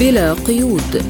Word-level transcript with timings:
بلا 0.00 0.32
قيود. 0.32 1.02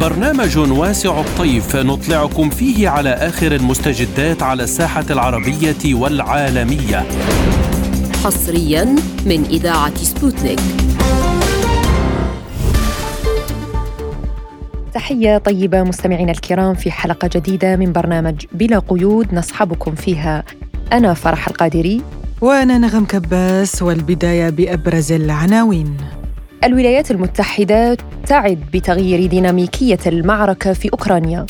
برنامج 0.00 0.58
واسع 0.58 1.20
الطيف 1.20 1.76
نطلعكم 1.76 2.50
فيه 2.50 2.88
على 2.88 3.10
آخر 3.10 3.54
المستجدات 3.54 4.42
على 4.42 4.62
الساحة 4.62 5.04
العربية 5.10 5.94
والعالمية. 5.94 7.06
حصريا 8.24 8.84
من 9.26 9.44
إذاعة 9.50 9.96
سبوتنيك. 9.96 10.60
تحية 14.94 15.38
طيبة 15.38 15.82
مستمعينا 15.82 16.32
الكرام 16.32 16.74
في 16.74 16.90
حلقة 16.90 17.30
جديدة 17.34 17.76
من 17.76 17.92
برنامج 17.92 18.44
بلا 18.52 18.78
قيود 18.78 19.34
نصحبكم 19.34 19.94
فيها. 19.94 20.44
أنا 20.92 21.14
فرح 21.14 21.48
القادري. 21.48 22.02
وأنا 22.40 22.78
نغم 22.78 23.04
كباس 23.04 23.82
والبداية 23.82 24.50
بأبرز 24.50 25.12
العناوين. 25.12 25.96
الولايات 26.64 27.10
المتحدة 27.10 27.96
تعد 28.26 28.58
بتغيير 28.72 29.26
ديناميكية 29.26 29.98
المعركة 30.06 30.72
في 30.72 30.88
أوكرانيا. 30.92 31.46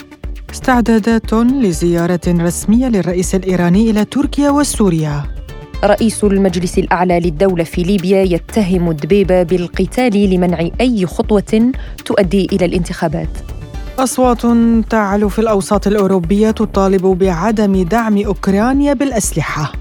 استعدادات 0.50 1.34
لزيارة 1.34 2.20
رسمية 2.28 2.88
للرئيس 2.88 3.34
الإيراني 3.34 3.90
إلى 3.90 4.04
تركيا 4.04 4.50
وسوريا. 4.50 5.22
رئيس 5.84 6.24
المجلس 6.24 6.78
الأعلى 6.78 7.20
للدولة 7.20 7.64
في 7.64 7.82
ليبيا 7.82 8.22
يتهم 8.22 8.92
دبيبة 8.92 9.42
بالقتال 9.42 10.30
لمنع 10.30 10.68
أي 10.80 11.06
خطوة 11.06 11.72
تؤدي 12.04 12.48
إلى 12.52 12.64
الانتخابات. 12.64 13.38
أصوات 13.98 14.42
تعلو 14.90 15.28
في 15.28 15.38
الأوساط 15.38 15.86
الأوروبية 15.86 16.50
تطالب 16.50 17.06
بعدم 17.06 17.82
دعم 17.82 18.18
أوكرانيا 18.18 18.92
بالأسلحة. 18.92 19.72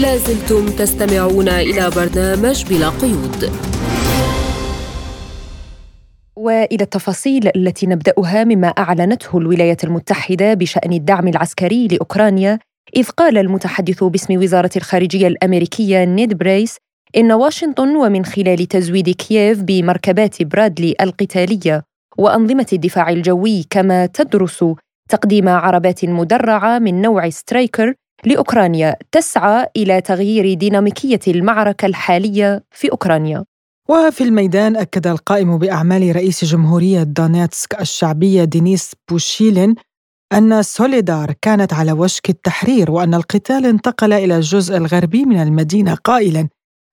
لازلتم 0.00 0.66
تستمعون 0.66 1.48
إلى 1.48 1.90
برنامج 1.96 2.64
بلا 2.64 2.88
قيود. 2.88 3.50
وإلى 6.36 6.82
التفاصيل 6.84 7.50
التي 7.56 7.86
نبدأها 7.86 8.44
مما 8.44 8.68
أعلنته 8.68 9.38
الولايات 9.38 9.84
المتحدة 9.84 10.54
بشأن 10.54 10.92
الدعم 10.92 11.28
العسكري 11.28 11.88
لأوكرانيا 11.88 12.58
إذ 12.96 13.08
قال 13.08 13.38
المتحدث 13.38 14.04
باسم 14.04 14.36
وزارة 14.36 14.70
الخارجية 14.76 15.26
الأمريكية 15.26 16.04
نيد 16.04 16.38
بريس 16.38 16.76
إن 17.16 17.32
واشنطن 17.32 17.96
ومن 17.96 18.24
خلال 18.24 18.66
تزويد 18.66 19.10
كييف 19.10 19.62
بمركبات 19.62 20.42
برادلي 20.42 20.94
القتالية 21.00 21.82
وأنظمة 22.18 22.66
الدفاع 22.72 23.10
الجوي 23.10 23.64
كما 23.70 24.06
تدرس 24.06 24.64
تقديم 25.08 25.48
عربات 25.48 26.04
مدرعة 26.04 26.78
من 26.78 27.02
نوع 27.02 27.30
سترايكر 27.30 27.94
لأوكرانيا 28.26 28.96
تسعى 29.12 29.66
إلى 29.76 30.00
تغيير 30.00 30.54
ديناميكية 30.54 31.20
المعركة 31.28 31.86
الحالية 31.86 32.64
في 32.70 32.90
أوكرانيا. 32.92 33.44
وفي 33.88 34.24
الميدان 34.24 34.76
أكد 34.76 35.06
القائم 35.06 35.58
بأعمال 35.58 36.16
رئيس 36.16 36.44
جمهورية 36.44 37.02
دونيتسك 37.02 37.80
الشعبية 37.80 38.44
دينيس 38.44 38.92
بوشيلين 39.10 39.74
أن 40.32 40.62
سوليدار 40.62 41.34
كانت 41.42 41.72
على 41.72 41.92
وشك 41.92 42.30
التحرير 42.30 42.90
وأن 42.90 43.14
القتال 43.14 43.66
انتقل 43.66 44.12
إلى 44.12 44.36
الجزء 44.36 44.76
الغربي 44.76 45.24
من 45.24 45.42
المدينة 45.42 45.94
قائلا. 45.94 46.48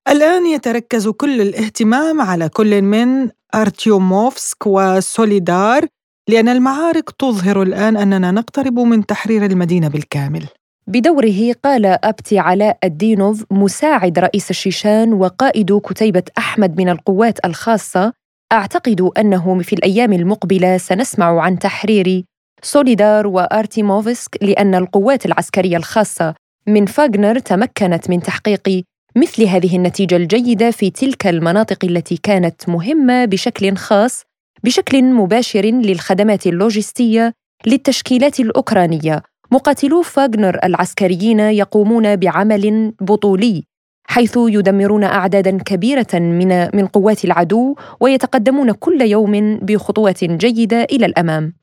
الآن 0.09 0.45
يتركز 0.45 1.07
كل 1.07 1.41
الاهتمام 1.41 2.21
على 2.21 2.49
كل 2.49 2.81
من 2.81 3.29
أرتيوموفسك 3.55 4.67
وسوليدار 4.67 5.85
لأن 6.29 6.49
المعارك 6.49 7.09
تظهر 7.09 7.61
الآن 7.61 7.97
أننا 7.97 8.31
نقترب 8.31 8.79
من 8.79 9.05
تحرير 9.05 9.45
المدينة 9.45 9.87
بالكامل. 9.87 10.47
بدوره 10.87 11.53
قال 11.63 11.85
أبتي 11.85 12.39
علاء 12.39 12.77
الدينوف 12.83 13.45
مساعد 13.51 14.19
رئيس 14.19 14.49
الشيشان 14.49 15.13
وقائد 15.13 15.79
كتيبة 15.79 16.23
أحمد 16.37 16.77
من 16.77 16.89
القوات 16.89 17.45
الخاصة 17.45 18.13
أعتقد 18.51 19.11
أنه 19.17 19.59
في 19.59 19.73
الأيام 19.73 20.13
المقبلة 20.13 20.77
سنسمع 20.77 21.41
عن 21.41 21.59
تحرير 21.59 22.23
سوليدار 22.61 23.27
وأرتيموفسك 23.27 24.37
لأن 24.41 24.75
القوات 24.75 25.25
العسكرية 25.25 25.77
الخاصة 25.77 26.35
من 26.67 26.85
فاغنر 26.85 27.39
تمكنت 27.39 28.09
من 28.09 28.21
تحقيق 28.21 28.83
مثل 29.15 29.43
هذه 29.43 29.75
النتيجة 29.75 30.15
الجيدة 30.15 30.71
في 30.71 30.89
تلك 30.89 31.27
المناطق 31.27 31.85
التي 31.85 32.17
كانت 32.17 32.69
مهمة 32.69 33.25
بشكل 33.25 33.75
خاص 33.75 34.23
بشكل 34.63 35.03
مباشر 35.03 35.65
للخدمات 35.65 36.47
اللوجستية 36.47 37.33
للتشكيلات 37.65 38.39
الأوكرانية. 38.39 39.23
مقاتلو 39.53 40.01
فاغنر 40.01 40.59
العسكريين 40.63 41.39
يقومون 41.39 42.15
بعمل 42.15 42.93
بطولي 43.01 43.63
حيث 44.07 44.37
يدمرون 44.37 45.03
أعدادا 45.03 45.57
كبيرة 45.57 46.13
من 46.13 46.69
من 46.75 46.87
قوات 46.87 47.25
العدو 47.25 47.75
ويتقدمون 47.99 48.71
كل 48.71 49.01
يوم 49.01 49.57
بخطوات 49.57 50.23
جيدة 50.23 50.83
إلى 50.83 51.05
الأمام. 51.05 51.53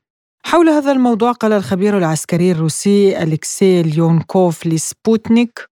حول 0.43 0.69
هذا 0.69 0.91
الموضوع 0.91 1.31
قال 1.31 1.53
الخبير 1.53 1.97
العسكري 1.97 2.51
الروسي 2.51 3.23
أليكسي 3.23 3.83
ليونكوف 3.83 4.67
لسبوتنيك 4.67 5.70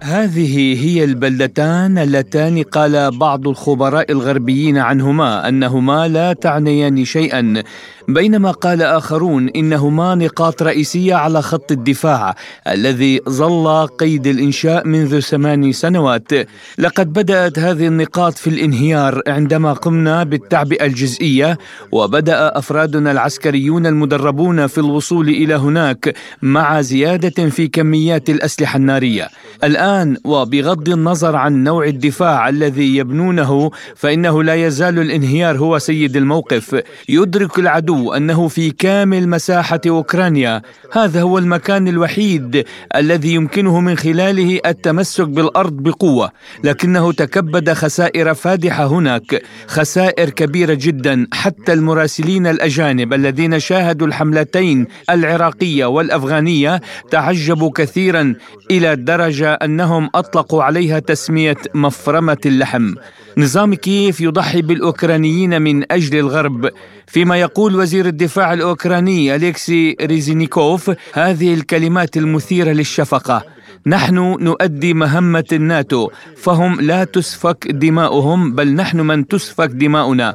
هذه 0.00 0.84
هي 0.86 1.04
البلدتان 1.04 1.98
اللتان 1.98 2.62
قال 2.62 3.18
بعض 3.18 3.48
الخبراء 3.48 4.12
الغربيين 4.12 4.78
عنهما 4.78 5.48
أنهما 5.48 6.08
لا 6.08 6.32
تعنيان 6.32 7.04
شيئا 7.04 7.62
بينما 8.08 8.50
قال 8.50 8.82
آخرون 8.82 9.48
إنهما 9.48 10.14
نقاط 10.14 10.62
رئيسية 10.62 11.14
على 11.14 11.42
خط 11.42 11.72
الدفاع 11.72 12.34
الذي 12.68 13.20
ظل 13.28 13.86
قيد 13.86 14.26
الإنشاء 14.26 14.86
منذ 14.86 15.20
ثمان 15.20 15.72
سنوات. 15.72 16.32
لقد 16.78 17.12
بدأت 17.12 17.58
هذه 17.58 17.86
النقاط 17.86 18.38
في 18.38 18.50
الانهيار 18.50 19.22
عندما 19.26 19.72
قمنا 19.72 20.24
بالتعبئه 20.24 20.86
الجزئية 20.86 21.58
وبدأ 21.92 22.58
أفرادنا 22.58 23.10
العسكريون 23.10 23.86
المدربون 23.86 24.66
في 24.66 24.78
الوصول 24.78 25.28
إلى 25.28 25.54
هناك 25.54 26.14
مع 26.42 26.80
زيادة 26.80 27.48
في 27.48 27.65
كميات 27.68 28.30
الأسلحة 28.30 28.76
النارية. 28.76 29.28
الآن 29.64 30.16
وبغض 30.24 30.88
النظر 30.88 31.36
عن 31.36 31.64
نوع 31.64 31.86
الدفاع 31.86 32.48
الذي 32.48 32.96
يبنونه 32.96 33.70
فإنه 33.96 34.42
لا 34.42 34.54
يزال 34.54 34.98
الانهيار 34.98 35.58
هو 35.58 35.78
سيد 35.78 36.16
الموقف. 36.16 36.82
يدرك 37.08 37.58
العدو 37.58 38.12
أنه 38.12 38.48
في 38.48 38.70
كامل 38.70 39.28
مساحة 39.28 39.80
أوكرانيا. 39.88 40.62
هذا 40.92 41.22
هو 41.22 41.38
المكان 41.38 41.88
الوحيد 41.88 42.64
الذي 42.96 43.34
يمكنه 43.34 43.80
من 43.80 43.96
خلاله 43.96 44.60
التمسك 44.66 45.28
بالأرض 45.28 45.72
بقوة. 45.72 46.30
لكنه 46.64 47.12
تكبد 47.12 47.72
خسائر 47.72 48.34
فادحة 48.34 48.86
هناك 48.86 49.42
خسائر 49.66 50.30
كبيرة 50.30 50.74
جدا 50.74 51.26
حتى 51.32 51.72
المراسلين 51.72 52.46
الأجانب 52.46 53.12
الذين 53.12 53.58
شاهدوا 53.60 54.06
الحملتين 54.06 54.86
العراقية 55.10 55.84
والأفغانية 55.84 56.80
تعجبوا 57.10 57.55
كثيرا 57.64 58.34
إلى 58.70 58.96
درجة 58.96 59.52
أنهم 59.52 60.10
أطلقوا 60.14 60.62
عليها 60.62 60.98
تسمية 60.98 61.56
مفرمة 61.74 62.38
اللحم. 62.46 62.94
نظام 63.38 63.74
كييف 63.74 64.20
يضحي 64.20 64.62
بالأوكرانيين 64.62 65.62
من 65.62 65.92
أجل 65.92 66.18
الغرب. 66.18 66.70
فيما 67.06 67.36
يقول 67.36 67.76
وزير 67.76 68.06
الدفاع 68.06 68.52
الأوكراني 68.52 69.34
أليكسي 69.34 69.96
ريزينيكوف 70.00 70.90
هذه 71.12 71.54
الكلمات 71.54 72.16
المثيرة 72.16 72.70
للشفقة. 72.72 73.44
نحن 73.86 74.36
نؤدي 74.40 74.94
مهمة 74.94 75.44
الناتو 75.52 76.10
فهم 76.36 76.80
لا 76.80 77.04
تسفك 77.04 77.68
دماؤهم 77.70 78.52
بل 78.54 78.74
نحن 78.74 79.00
من 79.00 79.28
تسفك 79.28 79.68
دماؤنا. 79.68 80.34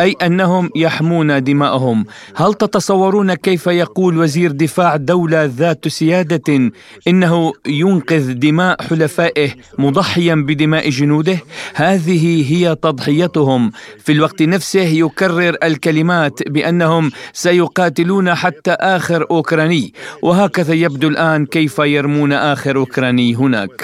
أي 0.00 0.16
أنهم 0.22 0.70
يحمون 0.76 1.44
دماءهم. 1.44 2.04
هل 2.34 2.54
تتصورون 2.54 3.34
كيف 3.34 3.66
يقول 3.66 4.18
وزير 4.18 4.52
دفاع 4.52 4.96
دولة 4.96 5.44
ذات 5.44 5.88
سيادة 5.88 6.70
إنه 7.08 7.52
ينقذ 7.66 8.32
دماء 8.32 8.82
حلفائه 8.82 9.50
مضحيا 9.78 10.34
بدماء 10.34 10.88
جنوده؟ 10.88 11.38
هذه 11.74 12.52
هي 12.52 12.74
تضحيتهم. 12.74 13.72
في 13.98 14.12
الوقت 14.12 14.42
نفسه 14.42 14.80
يكرر 14.80 15.56
الكلمات 15.62 16.48
بأنهم 16.48 17.10
سيقاتلون 17.32 18.34
حتى 18.34 18.70
آخر 18.70 19.26
أوكراني. 19.30 19.92
وهكذا 20.22 20.74
يبدو 20.74 21.08
الآن 21.08 21.46
كيف 21.46 21.78
يرمون 21.78 22.32
آخر 22.32 22.76
أوكراني 22.76 23.34
هناك. 23.34 23.82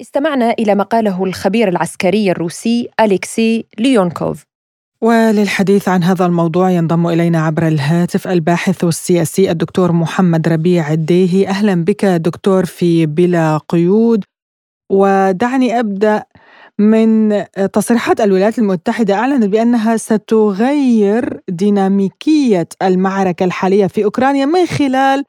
استمعنا 0.00 0.50
إلى 0.50 0.74
ما 0.74 0.84
قاله 0.84 1.24
الخبير 1.24 1.68
العسكري 1.68 2.30
الروسي 2.30 2.88
أليكسي 3.00 3.66
ليونكوف. 3.78 4.44
وللحديث 5.02 5.88
عن 5.88 6.02
هذا 6.02 6.26
الموضوع 6.26 6.70
ينضم 6.70 7.06
إلينا 7.06 7.40
عبر 7.40 7.68
الهاتف 7.68 8.28
الباحث 8.28 8.84
السياسي 8.84 9.50
الدكتور 9.50 9.92
محمد 9.92 10.48
ربيع 10.48 10.92
الديهي. 10.92 11.48
أهلا 11.48 11.84
بك 11.84 12.04
دكتور 12.04 12.64
في 12.64 13.06
بلا 13.06 13.58
قيود. 13.68 14.24
ودعني 14.92 15.78
أبدأ 15.80 16.24
من 16.78 17.44
تصريحات 17.72 18.20
الولايات 18.20 18.58
المتحدة. 18.58 19.14
أعلنت 19.14 19.44
بأنها 19.44 19.96
ستغير 19.96 21.40
ديناميكية 21.48 22.68
المعركة 22.82 23.44
الحالية 23.44 23.86
في 23.86 24.04
أوكرانيا 24.04 24.46
من 24.46 24.66
خلال 24.66 25.24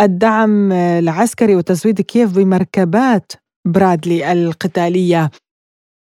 الدعم 0.00 0.72
العسكري 0.72 1.56
وتزويد 1.56 2.00
كييف 2.00 2.36
بمركبات 2.36 3.32
برادلي 3.66 4.32
القتالية. 4.32 5.30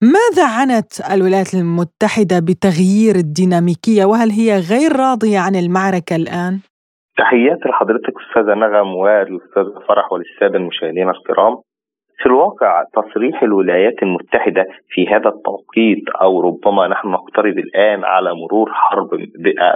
ماذا 0.04 0.46
عنت 0.60 0.92
الولايات 1.14 1.54
المتحدة 1.54 2.40
بتغيير 2.40 3.16
الديناميكية؟ 3.16 4.06
وهل 4.06 4.30
هي 4.32 4.50
غير 4.72 4.92
راضية 4.96 5.40
عن 5.40 5.56
المعركة 5.56 6.16
الآن؟ 6.16 6.60
تحياتي 7.18 7.70
لحضرتك 7.70 8.14
أستاذة 8.22 8.54
نغم 8.56 8.96
والأستاذ 8.96 9.66
فرح 9.88 10.12
وللسادة 10.12 10.58
المشاهدين 10.58 11.10
الكرام 11.10 11.62
في 12.22 12.26
الواقع 12.26 12.84
تصريح 12.94 13.44
الولايات 13.44 14.04
المتحدة 14.04 14.66
في 14.90 15.08
هذا 15.08 15.30
التوقيت 15.30 16.10
أو 16.22 16.42
ربما 16.42 16.88
نحن 16.88 17.08
نقترب 17.08 17.58
الآن 17.58 18.04
على 18.04 18.34
مرور 18.34 18.72
حرب 18.74 19.10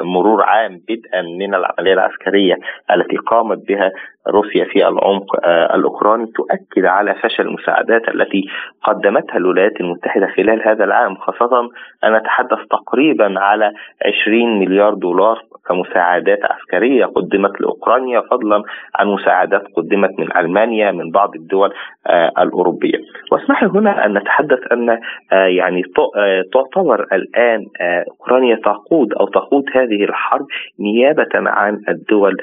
مرور 0.01 0.43
عام 0.43 0.81
بدءا 0.89 1.21
من 1.21 1.55
العملية 1.55 1.93
العسكرية 1.93 2.55
التي 2.95 3.17
قامت 3.17 3.67
بها 3.67 3.91
روسيا 4.27 4.65
في 4.65 4.87
العمق 4.87 5.45
آه، 5.45 5.75
الأوكراني 5.75 6.25
تؤكد 6.25 6.85
على 6.85 7.13
فشل 7.13 7.43
المساعدات 7.43 8.09
التي 8.09 8.45
قدمتها 8.83 9.37
الولايات 9.37 9.81
المتحدة 9.81 10.27
خلال 10.27 10.67
هذا 10.67 10.83
العام. 10.83 11.15
خاصة 11.15 11.69
أن 12.03 12.13
نتحدث 12.13 12.59
تقريبا 12.69 13.39
على 13.39 13.71
20 14.21 14.59
مليار 14.59 14.93
دولار 14.93 15.41
كمساعدات 15.67 16.39
عسكرية 16.43 17.05
قدمت 17.05 17.61
لأوكرانيا 17.61 18.21
فضلا 18.21 18.63
عن 18.95 19.07
مساعدات 19.07 19.63
قدمت 19.75 20.19
من 20.19 20.37
ألمانيا 20.37 20.91
من 20.91 21.11
بعض 21.11 21.35
الدول 21.35 21.73
آه، 22.07 22.31
الأوروبية. 22.39 22.99
واسمح 23.31 23.63
هنا 23.63 24.05
أن 24.05 24.17
نتحدث 24.17 24.59
أن 24.71 24.89
آه، 24.89 25.45
يعني 25.45 25.81
تعتبر 26.53 27.07
الآن 27.13 27.65
أوكرانيا 28.11 28.55
تقود 28.55 29.13
أو 29.13 29.27
تقود 29.27 29.63
هذه 29.73 30.03
الحرب 30.03 30.45
نيابة 30.79 31.29
عن 31.35 31.81
الدول 31.89 32.37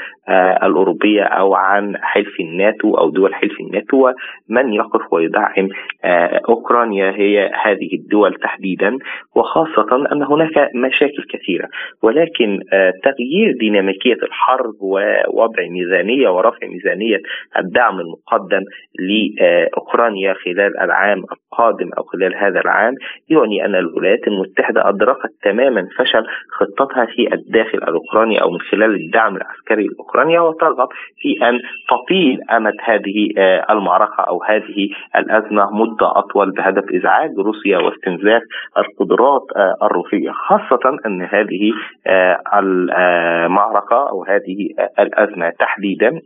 الأوروبية 0.63 1.23
أو 1.23 1.55
عن 1.55 1.97
حلف 1.97 2.41
الناتو 2.41 2.95
أو 2.95 3.11
دول 3.11 3.35
حلف 3.35 3.61
الناتو 3.61 4.13
ومن 4.51 4.73
يقف 4.73 5.13
ويدعم 5.13 5.69
آه، 6.05 6.41
أوكرانيا 6.49 7.11
هي 7.11 7.51
هذه 7.65 7.95
الدول 7.95 8.35
تحديدا. 8.35 8.99
وخاصة 9.37 10.13
أن 10.13 10.23
هناك 10.23 10.71
مشاكل 10.75 11.25
كثيرة. 11.31 11.69
ولكن 12.03 12.61
آه، 12.73 12.93
تغيير 13.19 13.57
ديناميكية 13.61 14.19
الحرب 14.23 14.75
ووضع 14.81 15.63
ميزانية 15.71 16.29
ورفع 16.29 16.67
ميزانية 16.67 17.19
الدعم 17.59 18.01
المقدم 18.01 18.65
لأوكرانيا 18.99 20.35
خلال 20.35 20.81
العام 20.81 21.23
القادم 21.53 21.91
أو 21.99 22.03
خلال 22.03 22.37
هذا 22.37 22.61
العام 22.61 22.95
يعني 23.29 23.65
أن 23.65 23.75
الولايات 23.75 24.29
المتحدة 24.29 24.89
أدركت 24.89 25.31
تماما 25.43 25.89
فشل 25.99 26.25
خطتها 26.51 27.07
في 27.07 27.35
الداخل 27.35 27.79
الأوكراني 27.79 28.43
أو 28.43 28.51
من 28.51 28.61
خلال 28.61 28.95
الدعم 28.95 29.37
العسكري 29.37 29.87
لاوكرانيا 29.87 30.41
وترغب 30.41 30.89
في 31.21 31.49
أن 31.49 31.61
تطيل 31.91 32.41
أمد 32.51 32.75
هذه 32.85 33.29
آه، 33.39 33.73
المعركة 33.73 34.23
أو 34.29 34.43
هذه 34.43 34.89
الأزمة 35.17 35.71
مدة 35.73 36.19
أطول 36.19 36.51
بهدف 36.51 36.85
إزعاج 36.95 37.31
روسيا 37.39 37.79
واستنزاف 37.79 38.43
القدرات 38.79 39.43
آه، 39.57 39.75
الروسية 39.83 40.31
خاصة 40.31 40.99
أن 41.07 41.23
هذه 41.23 41.73
آه، 42.07 42.39
المعركه 42.55 44.09
أو 44.09 44.25
هذه 44.25 44.69
الأزمة 44.99 45.51
تحديدا 45.59 46.21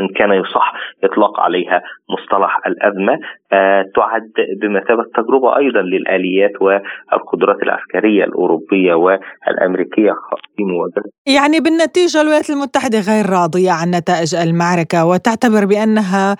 إن 0.00 0.08
كان 0.18 0.32
يصح 0.32 0.72
إطلاق 1.04 1.40
عليها 1.40 1.82
مصطلح 2.10 2.60
الأزمة 2.66 3.18
آه 3.52 3.84
تعد 3.96 4.32
بمثابة 4.60 5.04
تجربة 5.16 5.56
أيضا 5.56 5.82
للآليات 5.82 6.52
والقدرات 6.60 7.62
العسكرية 7.62 8.24
الأوروبية 8.24 8.94
والأمريكية 8.94 10.12
في 10.56 10.64
مواجهة 10.64 11.04
يعني 11.26 11.60
بالنتيجة 11.60 12.20
الولايات 12.20 12.50
المتحدة 12.50 13.00
غير 13.00 13.26
راضية 13.26 13.70
عن 13.70 13.90
نتائج 13.90 14.34
المعركة 14.34 15.06
وتعتبر 15.06 15.64
بأنها 15.64 16.36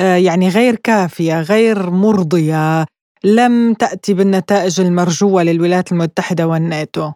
آه 0.00 0.16
يعني 0.16 0.48
غير 0.48 0.74
كافية 0.84 1.42
غير 1.42 1.76
مرضية 1.90 2.84
لم 3.24 3.74
تأتي 3.74 4.14
بالنتائج 4.14 4.80
المرجوة 4.80 5.42
للولايات 5.42 5.92
المتحدة 5.92 6.46
والناتو. 6.46 7.10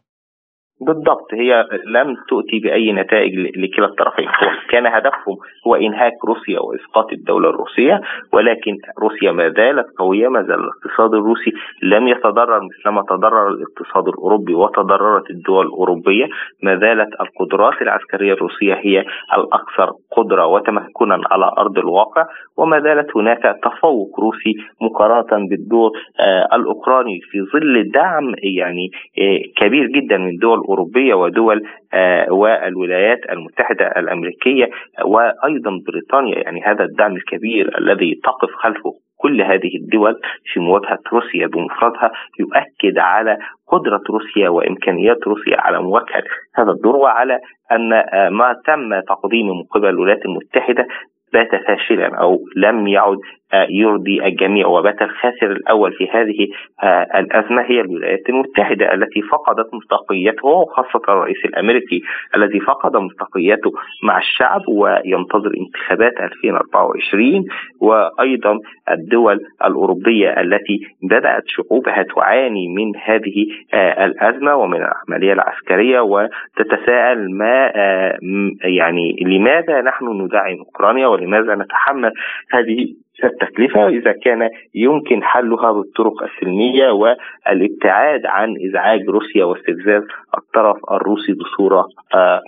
بالضبط 0.80 1.34
هي 1.34 1.64
لم 1.86 2.16
تؤتي 2.28 2.58
بأي 2.58 2.92
نتائج 2.92 3.34
لكلا 3.56 3.86
الطرفين. 3.86 4.28
كان 4.70 4.86
هدفهم 4.86 5.36
هو 5.66 5.74
إنهاك 5.74 6.12
روسيا 6.28 6.60
وإسقاط 6.60 7.12
الدولة 7.12 7.48
الروسية 7.50 8.00
ولكن 8.32 8.76
روسيا 8.98 9.32
ما 9.32 9.48
زالت 9.50 9.86
قوية 9.98 10.28
ما 10.28 10.42
زال 10.42 10.60
الاقتصاد 10.60 11.14
الروسي 11.14 11.52
لم 11.82 12.08
يتضرر 12.08 12.60
مثلما 12.62 13.02
تضرر 13.02 13.48
الاقتصاد 13.48 14.08
الأوروبي 14.08 14.54
وتضررت 14.54 15.30
الدول 15.30 15.66
الأوروبية. 15.66 16.26
ما 16.62 16.76
زالت 16.76 17.08
القدرات 17.20 17.82
العسكرية 17.82 18.32
الروسية 18.32 18.74
هي 18.74 19.04
الأكثر 19.38 19.92
قدرة 20.16 20.46
وتمكنا 20.46 21.20
على 21.30 21.50
أرض 21.58 21.78
الواقع 21.78 22.26
وما 22.56 22.80
زالت 22.80 23.16
هناك 23.16 23.42
تفوق 23.62 24.20
روسي 24.20 24.54
مقارنة 24.82 25.48
بالدور 25.48 25.90
آه 26.20 26.48
الأوكراني 26.56 27.20
في 27.30 27.38
ظل 27.52 27.90
دعم 27.94 28.34
يعني 28.42 28.90
آه 29.18 29.40
كبير 29.56 29.86
جدا 29.86 30.18
من 30.18 30.36
دول 30.36 30.67
الأوروبية 30.68 31.14
ودول 31.14 31.62
آه، 31.94 32.32
والولايات 32.32 33.18
المتحدة 33.32 33.86
الأمريكية 33.86 34.70
وأيضا 35.04 35.70
بريطانيا. 35.86 36.38
يعني 36.38 36.62
هذا 36.62 36.84
الدعم 36.84 37.16
الكبير 37.16 37.78
الذي 37.78 38.20
تقف 38.24 38.54
خلفه 38.54 38.92
كل 39.16 39.42
هذه 39.42 39.76
الدول 39.76 40.20
في 40.52 40.60
مواجهة 40.60 40.98
روسيا 41.12 41.46
بمفردها 41.46 42.10
يؤكد 42.40 42.98
على 42.98 43.38
قدرة 43.68 44.00
روسيا 44.10 44.48
وإمكانيات 44.48 45.26
روسيا 45.26 45.60
على 45.60 45.82
مواجهة 45.82 46.22
هذا 46.54 46.70
الدور 46.70 46.96
وعلى 46.96 47.40
أن 47.72 47.92
آه، 47.92 48.28
ما 48.28 48.56
تم 48.66 49.00
تقديمه 49.00 49.54
من 49.54 49.62
قبل 49.62 49.88
الولايات 49.88 50.24
المتحدة 50.24 50.86
بات 51.32 51.50
فاشلا 51.66 52.16
أو 52.20 52.38
لم 52.56 52.86
يعد 52.86 53.18
يرضي 53.52 54.24
الجميع. 54.24 54.66
وبات 54.66 55.02
الخاسر 55.02 55.52
الأول 55.52 55.92
في 55.92 56.08
هذه 56.10 56.48
آه، 56.82 57.18
الأزمة 57.18 57.62
هي 57.62 57.80
الولايات 57.80 58.28
المتحدة 58.28 58.94
التي 58.94 59.22
فقدت 59.22 59.74
مصداقيته 59.74 60.46
وخاصة 60.48 61.02
الرئيس 61.08 61.44
الأمريكي 61.44 62.02
الذي 62.36 62.60
فقد 62.60 62.96
مصداقيته 62.96 63.72
مع 64.02 64.18
الشعب 64.18 64.60
وينتظر 64.68 65.50
انتخابات 65.56 66.12
2024 66.20 67.44
وأيضا 67.80 68.58
الدول 68.90 69.40
الأوروبية 69.64 70.40
التي 70.40 70.80
بدأت 71.02 71.42
شعوبها 71.46 72.02
تعاني 72.02 72.68
من 72.68 72.96
هذه 72.96 73.46
آه، 73.74 74.04
الأزمة 74.04 74.56
ومن 74.56 74.78
العملية 74.78 75.32
العسكرية. 75.32 76.00
وتتساءل 76.00 77.30
ما 77.30 77.72
يعني 78.64 79.16
لماذا 79.20 79.80
نحن 79.80 80.22
ندعم 80.22 80.58
أوكرانيا 80.58 81.06
ولماذا 81.06 81.54
نتحمل 81.54 82.12
هذه 82.50 82.94
التكلفة 83.24 83.88
إذا 83.88 84.12
كان 84.24 84.50
يمكن 84.74 85.22
حلها 85.22 85.72
بالطرق 85.72 86.22
السلمية 86.22 86.90
والابتعاد 86.90 88.26
عن 88.26 88.54
إزعاج 88.68 89.00
روسيا 89.08 89.44
واستفزاز 89.44 90.02
الطرف 90.38 90.76
الروسي 90.90 91.32
بصورة 91.32 91.86
آه 92.14 92.40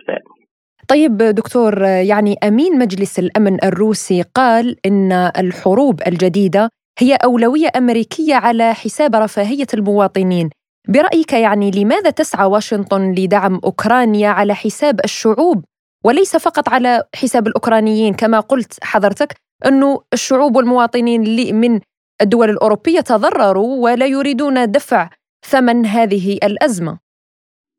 طيب 0.89 1.17
دكتور 1.17 1.83
يعني 1.83 2.35
أمين 2.45 2.79
مجلس 2.79 3.19
الأمن 3.19 3.65
الروسي 3.65 4.25
قال 4.35 4.77
إن 4.87 5.13
الحروب 5.13 6.01
الجديدة 6.07 6.69
هي 6.99 7.17
أولوية 7.25 7.69
أمريكية 7.77 8.35
على 8.35 8.75
حساب 8.75 9.15
رفاهية 9.15 9.67
المواطنين. 9.75 10.51
برأيك 10.89 11.33
يعني 11.33 11.71
لماذا 11.71 12.11
تسعى 12.11 12.47
واشنطن 12.47 13.15
لدعم 13.19 13.61
أوكرانيا 13.65 14.29
على 14.29 14.55
حساب 14.55 15.01
الشعوب 15.05 15.65
وليس 16.05 16.37
فقط 16.37 16.69
على 16.69 17.03
حساب 17.15 17.47
الأوكرانيين؟ 17.47 18.15
كما 18.15 18.41
قلت 18.41 18.85
حضرتك 18.85 19.35
أنه 19.67 20.01
الشعوب 20.13 20.57
والمواطنين 20.57 21.21
من 21.61 21.81
الدول 22.23 22.51
الأوروبية 22.51 23.01
تضرروا 23.01 23.85
ولا 23.85 24.07
يريدون 24.07 24.71
دفع 24.71 25.09
ثمن 25.43 25.87
هذه 25.87 26.39
الأزمة. 26.45 26.99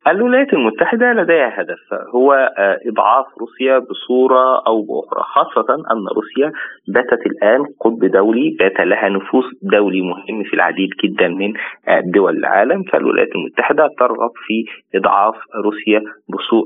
الولايات 0.08 0.54
المتحدة 0.54 1.14
لديها 1.14 1.62
هدف 1.62 1.94
هو 2.16 2.34
آه، 2.34 2.80
إضعاف 2.86 3.26
روسيا 3.40 3.80
بصورة 3.80 4.68
أو 4.68 4.82
بأخرى 4.82 5.24
خاصة 5.24 5.74
أن 5.74 6.08
روسيا 6.16 6.52
باتت 6.88 7.26
الآن 7.26 7.66
قطب 7.80 8.06
دولي 8.06 8.56
بات 8.60 8.80
لها 8.80 9.10
نفوذ 9.10 9.44
دولي 9.62 10.02
مهم 10.02 10.44
في 10.44 10.54
العديد 10.54 10.90
جدا 11.04 11.28
من 11.28 11.54
آه، 11.88 12.02
دول 12.06 12.38
العالم. 12.38 12.84
فالولايات 12.84 13.36
المتحدة 13.36 13.90
ترغب 14.00 14.32
في 14.48 14.66
إضعاف 14.96 15.36
روسيا 15.66 16.02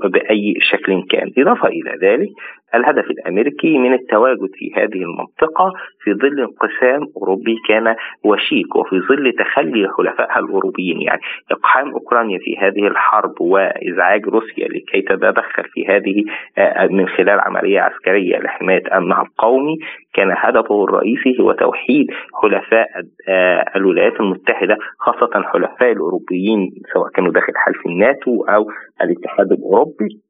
بأي 0.04 0.54
شكل 0.72 1.04
كان 1.10 1.32
إضافة 1.38 1.68
إلى 1.68 1.92
ذلك 2.02 2.30
الهدف 2.76 3.12
الأمريكي 3.12 3.78
من 3.78 3.94
التواجد 3.94 4.50
في 4.54 4.74
هذه 4.76 5.04
المنطقة 5.04 5.74
في 6.04 6.14
ظل 6.14 6.40
انقسام 6.40 7.08
أوروبي 7.18 7.56
كان 7.68 7.96
وشيك 8.24 8.76
وفي 8.76 9.00
ظل 9.00 9.34
تخلي 9.40 9.90
حلفائها 9.98 10.40
الأوروبيين 10.40 11.02
يعني 11.02 11.22
إقحام 11.52 11.92
أوكرانيا 11.92 12.40
في 12.40 12.58
هذه 12.58 12.88
الحرب 12.88 13.42
وإزعاج 13.42 14.28
روسيا 14.28 14.68
لكي 14.68 15.02
تتدخل 15.02 15.64
في 15.64 15.88
هذه 15.88 16.24
آه، 16.58 16.88
من 16.88 17.08
خلال 17.08 17.40
عملية 17.40 17.82
عسكرية 17.82 18.38
لحماية 18.38 18.98
امنها 18.98 19.22
القومي 19.22 19.78
كان 20.14 20.34
هدفه 20.38 20.84
الرئيسي 20.84 21.38
هو 21.42 21.52
توحيد 21.52 22.08
حلفاء 22.42 22.88
آه، 23.30 23.66
الولايات 23.76 24.20
المتحدة 24.20 24.78
خاصة 25.00 25.30
الحلفاء 25.36 25.92
الأوروبيين 25.92 26.72
سواء 26.94 27.10
كانوا 27.10 27.32
داخل 27.32 27.54
حلف 27.56 27.86
الناتو 27.86 28.44
أو 28.44 28.66
الاتحاد 29.02 29.52
الأوروبي. 29.52 30.25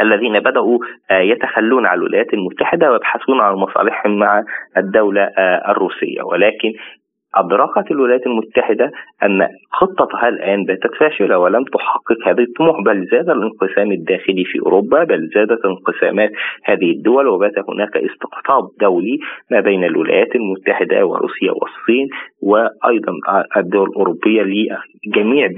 الذين 0.00 0.40
بدأوا 0.40 0.78
آه، 1.10 1.20
يتخلون 1.20 1.86
عن 1.86 1.98
الولايات 1.98 2.34
المتحدة 2.34 2.92
ويبحثون 2.92 3.40
عن 3.40 3.54
مصالحهم 3.54 4.18
مع 4.18 4.42
الدولة 4.76 5.22
آه، 5.22 5.70
الروسية. 5.70 6.22
ولكن 6.22 6.72
أدركت 7.34 7.90
الولايات 7.90 8.26
المتحدة 8.26 8.90
أن 9.22 9.48
خطتها 9.72 10.28
الآن 10.28 10.64
باتت 10.64 10.94
فاشلة 11.00 11.38
ولم 11.38 11.64
تحقق 11.64 12.28
هذه 12.28 12.42
الطموح 12.42 12.80
بل 12.84 13.06
زاد 13.12 13.30
الانقسام 13.30 13.92
الداخلي 13.92 14.44
في 14.44 14.60
أوروبا 14.60 15.04
بل 15.04 15.30
زادت 15.34 15.64
انقسامات 15.64 16.30
هذه 16.64 16.90
الدول 16.90 17.28
وبات 17.28 17.52
هناك 17.68 17.96
استقطاب 17.96 18.62
دولي 18.80 19.18
ما 19.50 19.60
بين 19.60 19.84
الولايات 19.84 20.36
المتحدة 20.36 21.06
وروسيا 21.06 21.52
والصين 21.52 22.08
وأيضا 22.42 23.12
الدول 23.56 23.88
الأوروبية 23.88 24.42
لجميع 25.06 25.48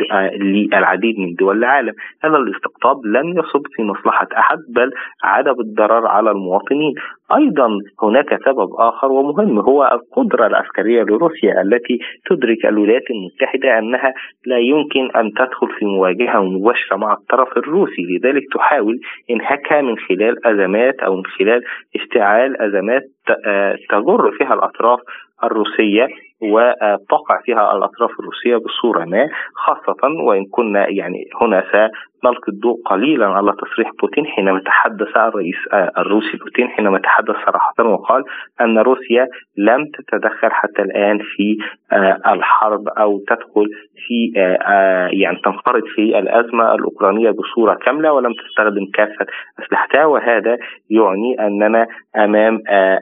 للعديد 0.41 1.19
من 1.19 1.35
دول 1.35 1.59
العالم. 1.59 1.93
هذا 2.25 2.37
الاستقطاب 2.37 3.07
لم 3.07 3.39
يصب 3.39 3.63
في 3.77 3.83
مصلحة 3.83 4.29
أحد 4.39 4.59
بل 4.69 4.91
عاد 5.25 5.49
بالضرر 5.57 6.07
على 6.07 6.31
المواطنين. 6.31 6.95
أيضا 7.37 7.69
هناك 8.03 8.39
سبب 8.45 8.69
آخر 8.79 9.13
ومهم 9.13 9.59
هو 9.59 9.85
القدرة 9.93 10.47
العسكرية 10.47 11.03
لروسيا 11.03 11.63
التي 11.63 11.99
تدرك 12.31 12.67
الولايات 12.67 13.03
المتحدة 13.11 13.79
أنها 13.79 14.13
لا 14.47 14.59
يمكن 14.59 15.11
أن 15.17 15.33
تدخل 15.33 15.69
في 15.79 15.85
مواجهة 15.85 16.45
مباشرة 16.45 16.97
مع 16.97 17.13
الطرف 17.13 17.57
الروسي. 17.57 18.03
لذلك 18.03 18.43
تحاول 18.55 19.01
إنهاكها 19.31 19.83
من 19.83 19.97
خلال 19.99 20.47
أزمات 20.47 21.01
أو 21.01 21.17
من 21.17 21.27
خلال 21.27 21.63
اشتعال 21.97 22.63
أزمات 22.63 23.03
آه، 23.47 23.77
تجر 23.91 24.31
فيها 24.39 24.55
الأطراف 24.55 25.01
الروسية. 25.45 26.09
وتقع 26.43 27.41
فيها 27.45 27.77
الأطراف 27.77 28.11
الروسية 28.21 28.57
بصورة 28.57 29.05
ما 29.05 29.29
خاصة 29.55 30.23
وإن 30.27 30.45
كنا 30.51 30.89
يعني 30.89 31.25
هنا 31.43 31.65
سنلقي 31.73 32.49
الضوء 32.49 32.83
قليلا 32.87 33.27
على 33.27 33.53
تصريح 33.53 33.91
بوتين 34.01 34.27
حينما 34.27 34.61
تحدث 34.61 35.17
الرئيس 35.17 35.57
الروسي 35.73 36.37
بوتين 36.37 36.69
حينما 36.69 36.99
تحدث 36.99 37.37
صراحة 37.47 37.85
وقال 37.85 38.25
أن 38.61 38.79
روسيا 38.79 39.29
لم 39.57 39.85
تتدخل 39.87 40.51
حتى 40.51 40.83
الآن 40.83 41.19
في 41.19 41.59
آه، 41.93 42.21
الحرب 42.27 42.89
أو 42.89 43.19
تدخل 43.29 43.67
في 44.07 44.33
آه، 44.37 44.59
آه، 44.63 45.09
يعني 45.13 45.39
تنخرط 45.45 45.83
في 45.95 46.19
الأزمة 46.19 46.75
الأوكرانية 46.75 47.31
بصورة 47.31 47.75
كاملة 47.75 48.13
ولم 48.13 48.33
تستخدم 48.33 48.87
كافة 48.95 49.27
أسلحتها 49.59 50.05
وهذا 50.05 50.59
يعني 50.91 51.47
أننا 51.47 51.87
أمام 52.17 52.59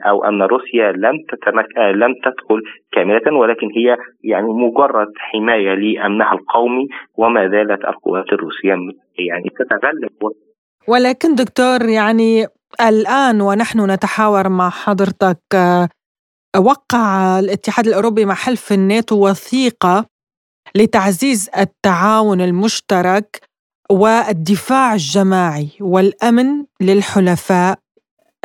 أو 0.09 0.23
أن 0.23 0.41
روسيا 0.41 0.91
لم 0.91 1.17
تتمك 1.29 1.65
لم 1.77 2.13
تدخل 2.23 2.61
كاملة 2.91 3.37
ولكن 3.37 3.67
هي 3.75 3.97
يعني 4.23 4.47
مجرد 4.47 5.11
حماية 5.17 5.73
لأمنها 5.73 6.33
القومي 6.33 6.87
وما 7.17 7.47
زالت 7.47 7.85
القوات 7.85 8.33
الروسية 8.33 8.75
يعني 9.19 9.49
تتغلب 9.59 10.33
ولكن 10.87 11.35
دكتور 11.35 11.89
يعني 11.89 12.45
الآن 12.81 13.41
ونحن 13.41 13.91
نتحاور 13.91 14.49
مع 14.49 14.69
حضرتك 14.69 15.39
وقع 16.57 17.39
الاتحاد 17.39 17.87
الأوروبي 17.87 18.25
مع 18.25 18.33
حلف 18.33 18.71
الناتو 18.71 19.29
وثيقة 19.29 20.05
لتعزيز 20.75 21.49
التعاون 21.57 22.41
المشترك 22.41 23.41
والدفاع 23.91 24.93
الجماعي 24.93 25.69
والأمن 25.79 26.65
للحلفاء 26.81 27.79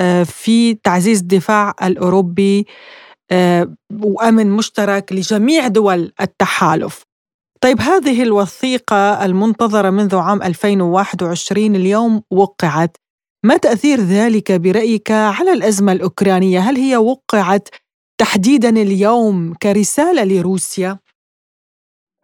آه، 0.00 0.22
في 0.22 0.74
تعزيز 0.74 1.20
الدفاع 1.20 1.74
الأوروبي 1.82 2.66
آه، 3.32 3.74
وأمن 4.02 4.50
مشترك 4.50 5.12
لجميع 5.12 5.68
دول 5.68 6.12
التحالف. 6.20 7.02
طيب 7.60 7.80
هذه 7.80 8.22
الوثيقة 8.22 9.24
المنتظرة 9.24 9.90
منذ 9.90 10.16
عام 10.16 10.42
2021 10.42 11.76
اليوم 11.76 12.22
وقعت. 12.30 12.96
ما 13.44 13.56
تأثير 13.56 14.00
ذلك 14.00 14.52
برأيك 14.52 15.10
على 15.10 15.52
الأزمة 15.52 15.92
الأوكرانية؟ 15.92 16.60
هل 16.60 16.76
هي 16.76 16.96
وقعت 16.96 17.68
تحديدا 18.20 18.68
اليوم 18.68 19.54
كرسالة 19.54 20.24
لروسيا؟ 20.24 20.98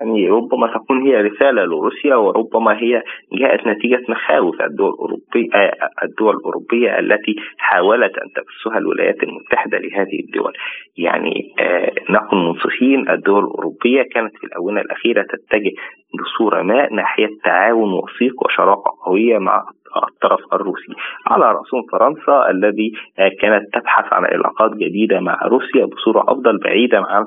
يعني 0.01 0.29
ربما 0.31 0.67
تكون 0.67 1.07
هي 1.07 1.21
رسالة 1.21 1.65
لروسيا 1.65 2.15
وربما 2.17 2.79
هي 2.79 3.03
جاءت 3.33 3.67
نتيجة 3.67 4.03
مخاوف 4.09 4.63
الدول 4.63 4.89
الأوروبية 4.89 5.73
الدول 6.03 6.37
الأوروبية 6.37 6.99
التي 6.99 7.37
حاولت 7.59 8.19
أن 8.19 8.29
تبثها 8.37 8.79
الولايات 8.79 9.23
المتحدة 9.23 9.79
لهذه 9.79 10.21
الدول. 10.21 10.53
يعني 10.99 11.55
آه، 11.61 11.93
نكون 12.11 12.45
منصفين 12.45 13.09
الدول 13.11 13.45
الأوروبية 13.45 14.03
كانت 14.03 14.37
في 14.37 14.45
الآونة 14.45 14.81
الأخيرة 14.81 15.23
تتجه 15.23 15.73
بصورة 16.21 16.63
ما 16.63 16.89
ناحية 16.93 17.29
تعاون 17.45 17.93
وثيق 17.93 18.45
وشراكة 18.45 18.91
قوية 19.07 19.39
مع 19.39 19.65
الطرف 20.09 20.41
الروسي. 20.53 20.93
على 21.27 21.45
رأسهم 21.53 21.83
فرنسا 21.93 22.51
الذي 22.51 22.93
كانت 23.41 23.75
تبحث 23.75 24.13
عن 24.13 24.25
علاقات 24.25 24.73
جديدة 24.75 25.21
مع 25.21 25.39
روسيا 25.45 25.85
بصورة 25.85 26.25
أفضل 26.29 26.59
بعيدا 26.59 26.99
عن 27.07 27.27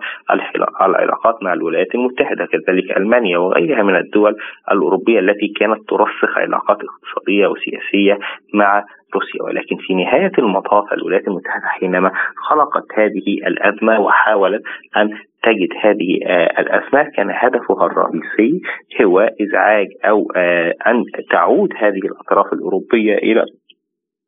العلاقات 0.81 1.43
مع 1.43 1.53
الولايات 1.53 1.95
المتحدة 1.95 2.45
كذلك 2.45 2.97
ألمانيا 2.97 3.37
وغيرها 3.37 3.83
من 3.83 3.95
الدول 3.95 4.35
الأوروبية 4.71 5.19
التي 5.19 5.47
كانت 5.47 5.89
ترسخ 5.89 6.37
علاقات 6.37 6.77
اقتصادية 6.83 7.47
وسياسية 7.47 8.19
مع 8.53 8.83
روسيا. 9.15 9.43
ولكن 9.43 9.75
في 9.75 9.93
نهاية 9.93 10.31
المطاف 10.39 10.93
الولايات 10.93 11.27
المتحدة 11.27 11.67
حينما 11.67 12.11
خلقت 12.49 12.85
هذه 12.93 13.47
الأزمة 13.47 13.99
وحاولت 13.99 14.61
أن 14.97 15.09
تجد 15.43 15.69
هذه 15.81 16.19
آه، 16.25 16.61
الأزمة 16.61 17.03
كان 17.15 17.31
هدفها 17.31 17.85
الرئيسي 17.85 18.61
هو 19.01 19.19
إزعاج 19.19 19.87
أو 20.05 20.31
آه، 20.35 20.73
أن 20.87 21.03
تعود 21.31 21.73
هذه 21.77 21.99
الأطراف 22.05 22.53
الأوروبية 22.53 23.15
إلى 23.15 23.45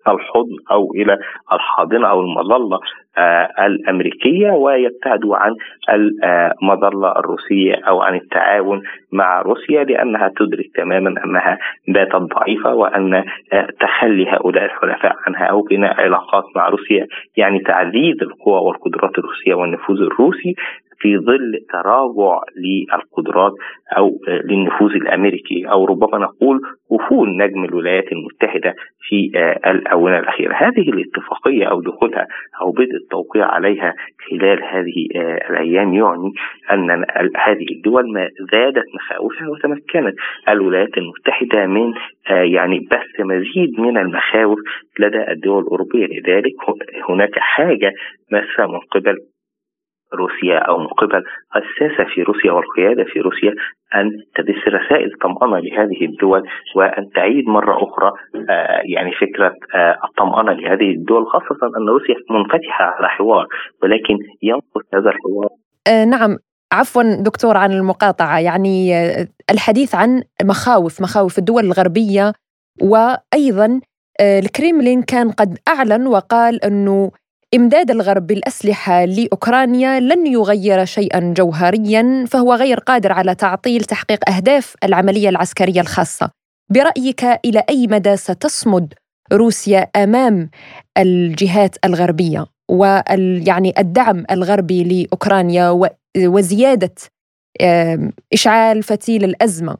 الحضن 0.08 0.56
أو 0.72 0.94
إلى 0.96 1.18
الحاضنة 1.53 2.08
أو 2.08 2.22
المظلة 2.22 2.80
آه، 3.18 3.50
الأمريكية 3.60 4.51
ويبتعدوا 4.51 5.36
عن 5.38 5.56
المظلة 5.89 7.12
الروسية 7.12 7.75
أو 7.75 8.01
عن 8.01 8.15
التعاون 8.15 8.82
مع 9.12 9.41
روسيا 9.41 9.84
لأنها 9.84 10.32
تدرك 10.38 10.65
تماما 10.75 11.10
أنها 11.25 11.58
باتت 11.88 12.15
ضعيفة 12.15 12.74
وأن 12.74 13.24
تخلي 13.80 14.30
هؤلاء 14.30 14.65
الحلفاء 14.65 15.15
عنها 15.27 15.46
أو 15.46 15.62
بناء 15.62 16.01
علاقات 16.01 16.44
مع 16.56 16.70
روسيا 16.70 17.08
يعني 17.38 17.60
تعزيز 17.60 18.22
القوى 18.22 18.62
والقدرات 18.62 19.18
الروسية 19.18 19.53
والنفوذ 19.53 20.01
الروسي 20.01 20.56
في 21.01 21.17
ظل 21.17 21.60
تراجع 21.70 22.39
للقدرات 22.58 23.51
أو 23.98 24.20
آه، 24.27 24.41
للنفوذ 24.46 24.91
الأمريكي 24.91 25.65
أو 25.72 25.86
ربما 25.86 26.17
نقول 26.17 26.62
افول 26.91 27.38
نجم 27.38 27.65
الولايات 27.65 28.12
المتحدة 28.12 28.75
في 29.01 29.31
آه، 29.36 29.72
الآونة 29.72 30.20
الأخيرة، 30.20 30.53
هذه 30.53 30.89
الاتفاقية 30.89 31.65
أو 31.65 31.81
دخولها 31.81 32.27
أو 32.62 32.72
بدء 32.72 32.96
التوقيع 33.03 33.46
عليها 33.46 33.93
خلال 34.29 34.63
هذه 34.63 35.08
آه، 35.15 35.50
الأيام 35.50 35.93
يعني 35.93 36.31
أن 36.72 37.05
هذه 37.38 37.65
الدول 37.72 38.13
ما 38.13 38.29
زادت 38.51 38.86
مخاوفها 38.96 39.48
وتمكنت 39.48 40.15
الولايات 40.50 40.98
المتحدة 40.98 41.65
من 41.67 41.93
يعني 42.29 42.79
بث 42.91 43.20
مزيد 43.20 43.79
من 43.79 43.98
المخاوف 43.98 44.60
لدى 45.00 45.31
الدول 45.31 45.63
الأوروبية، 45.63 46.05
لذلك 46.05 46.53
هناك 47.10 47.39
حاجة 47.39 47.93
ماسه 48.31 48.67
من 48.67 48.79
قبل 48.79 49.17
روسيا 50.13 50.58
أو 50.58 50.77
من 50.77 50.88
قبل 50.88 51.24
الساسه 51.56 52.03
في 52.13 52.22
روسيا 52.22 52.51
والقيادة 52.51 53.03
في 53.03 53.20
روسيا 53.20 53.53
أن 53.96 54.12
تبث 54.36 54.68
رسائل 54.68 55.12
طمأنة 55.22 55.60
لهذه 55.60 56.06
الدول 56.06 56.44
وأن 56.75 57.10
تعيد 57.15 57.48
مرة 57.48 57.84
أخرى 57.84 58.12
آه، 58.50 58.82
يعني 58.86 59.12
فكرة 59.12 59.56
آه، 59.75 59.98
الطمأنة 60.03 60.51
لهذه 60.53 60.91
الدول 60.91 61.27
خاصة 61.27 61.77
أن 61.77 61.89
روسيا 61.89 62.15
منفتحة 62.30 62.86
على 62.86 63.10
حوار 63.10 63.48
ولكن 63.84 64.18
ينقص 64.41 64.84
هذا 64.94 65.10
الحوار. 65.10 65.50
آه 65.88 66.06
نعم. 66.06 66.38
عفوا 66.74 67.03
دكتور 67.24 67.58
عن 67.58 67.72
المقاطعة. 67.72 68.39
يعني 68.39 68.96
آه، 68.96 69.27
الحديث 69.51 69.96
عن 69.96 70.24
مخاوف 70.44 71.01
مخاوف 71.01 71.38
الدول 71.38 71.63
الغربية 71.65 72.34
وأيضا 72.82 73.82
الكريملين 74.22 75.01
كان 75.01 75.32
قد 75.32 75.58
أعلن 75.68 76.08
وقال 76.08 76.65
إنه 76.65 77.12
إمداد 77.55 77.91
الغرب 77.91 78.27
بالأسلحة 78.27 79.05
لأوكرانيا 79.05 80.00
لن 80.00 80.27
يغير 80.27 80.86
شيئا 80.86 81.34
جوهريا 81.38 82.25
فهو 82.27 82.53
غير 82.53 82.79
قادر 82.79 83.12
على 83.12 83.36
تعطيل 83.36 83.84
تحقيق 83.84 84.29
أهداف 84.29 84.75
العملية 84.84 85.29
العسكرية 85.29 85.81
الخاصة. 85.81 86.31
برأيك 86.70 87.24
إلى 87.24 87.63
أي 87.70 87.88
مدى 87.88 88.17
ستصمد 88.17 88.93
روسيا 89.34 89.88
أمام 89.96 90.50
الجهات 90.98 91.75
الغربية 91.86 92.46
وال 92.70 93.48
يعني 93.48 93.74
الدعم 93.79 94.25
الغربي 94.31 94.84
لأوكرانيا 94.84 95.79
وزيادة 96.17 96.96
إشعال 98.34 98.84
فتيل 98.84 99.24
الأزمة؟ 99.24 99.77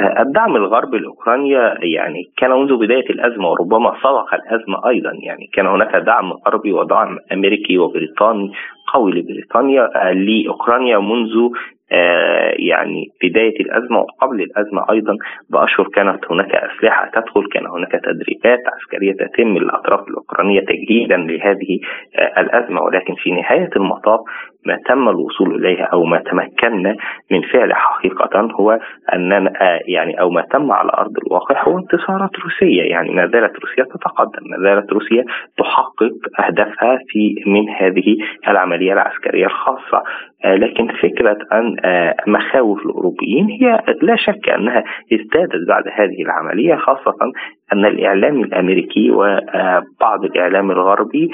الدعم 0.00 0.56
الغربي 0.56 0.98
لأوكرانيا 0.98 1.74
يعني 1.82 2.22
كان 2.36 2.50
منذ 2.50 2.76
بداية 2.76 3.10
الأزمة 3.10 3.50
وربما 3.50 3.94
سبق 4.02 4.34
الأزمة 4.34 4.88
أيضا 4.88 5.12
يعني 5.22 5.50
كان 5.52 5.66
هناك 5.66 5.96
دعم 5.96 6.32
غربي 6.32 6.72
ودعم 6.72 7.18
أمريكي 7.32 7.78
وبريطاني 7.78 8.52
قوي 8.94 9.12
لبريطانيا 9.12 9.90
لأوكرانيا 10.14 10.98
منذ 10.98 11.50
آه، 11.92 12.54
يعني 12.58 13.08
بداية 13.22 13.60
الأزمة 13.60 13.98
وقبل 13.98 14.40
الأزمة 14.42 14.84
أيضا. 14.90 15.16
بأشهر 15.50 15.88
كانت 15.88 16.24
هناك 16.30 16.54
أسلحة 16.54 17.10
تدخل 17.14 17.48
كان 17.52 17.66
هناك 17.66 17.92
تدريبات 17.92 18.60
عسكرية 18.74 19.12
تتم 19.12 19.58
للأطراف 19.58 20.08
الأوكرانية 20.08 20.60
تجهيزا 20.60 21.16
لهذه 21.16 21.80
آه، 22.18 22.40
الأزمة 22.40 22.82
ولكن 22.82 23.14
في 23.14 23.30
نهاية 23.30 23.70
المطاف 23.76 24.20
ما 24.66 24.78
تم 24.86 25.08
الوصول 25.08 25.54
اليه 25.54 25.82
أو 25.82 26.04
ما 26.04 26.18
تمكنا 26.18 26.96
من 27.30 27.42
فعل 27.42 27.74
حقيقة 27.74 28.40
هو 28.60 28.78
أننا 29.14 29.52
آه، 29.60 29.80
يعني 29.86 30.20
أو 30.20 30.30
ما 30.30 30.42
تم 30.42 30.72
على 30.72 30.90
أرض 30.98 31.12
الواقع 31.26 31.62
هو 31.68 31.78
انتصارات 31.78 32.30
روسية. 32.44 32.82
يعني 32.82 33.10
ما 33.10 33.26
زالت 33.26 33.52
روسيا 33.60 33.84
تتقدم 33.84 34.50
ما 34.50 34.56
زالت 34.58 34.92
روسيا 34.92 35.24
تحقق 35.58 36.44
أهدافها 36.46 36.98
في 37.08 37.42
من 37.46 37.68
هذه 37.68 38.16
العملية 38.48 38.92
العسكرية 38.92 39.46
الخاصة. 39.46 40.02
آه، 40.44 40.54
لكن 40.54 40.86
فكرة 40.86 41.38
أن 41.52 41.76
آه، 41.84 42.16
مخاوف 42.26 42.86
الأوروبيين 42.86 43.46
هي 43.50 43.82
لا 44.02 44.16
شك 44.16 44.48
أنها 44.48 44.84
ازدادت 45.12 45.68
بعد 45.68 45.84
هذه 45.88 46.22
العملية 46.22 46.76
خاصة 46.76 47.32
أن 47.72 47.84
الإعلام 47.84 48.40
الأمريكي 48.40 49.10
وبعض 49.10 50.24
الإعلام 50.24 50.70
الغربي 50.70 51.30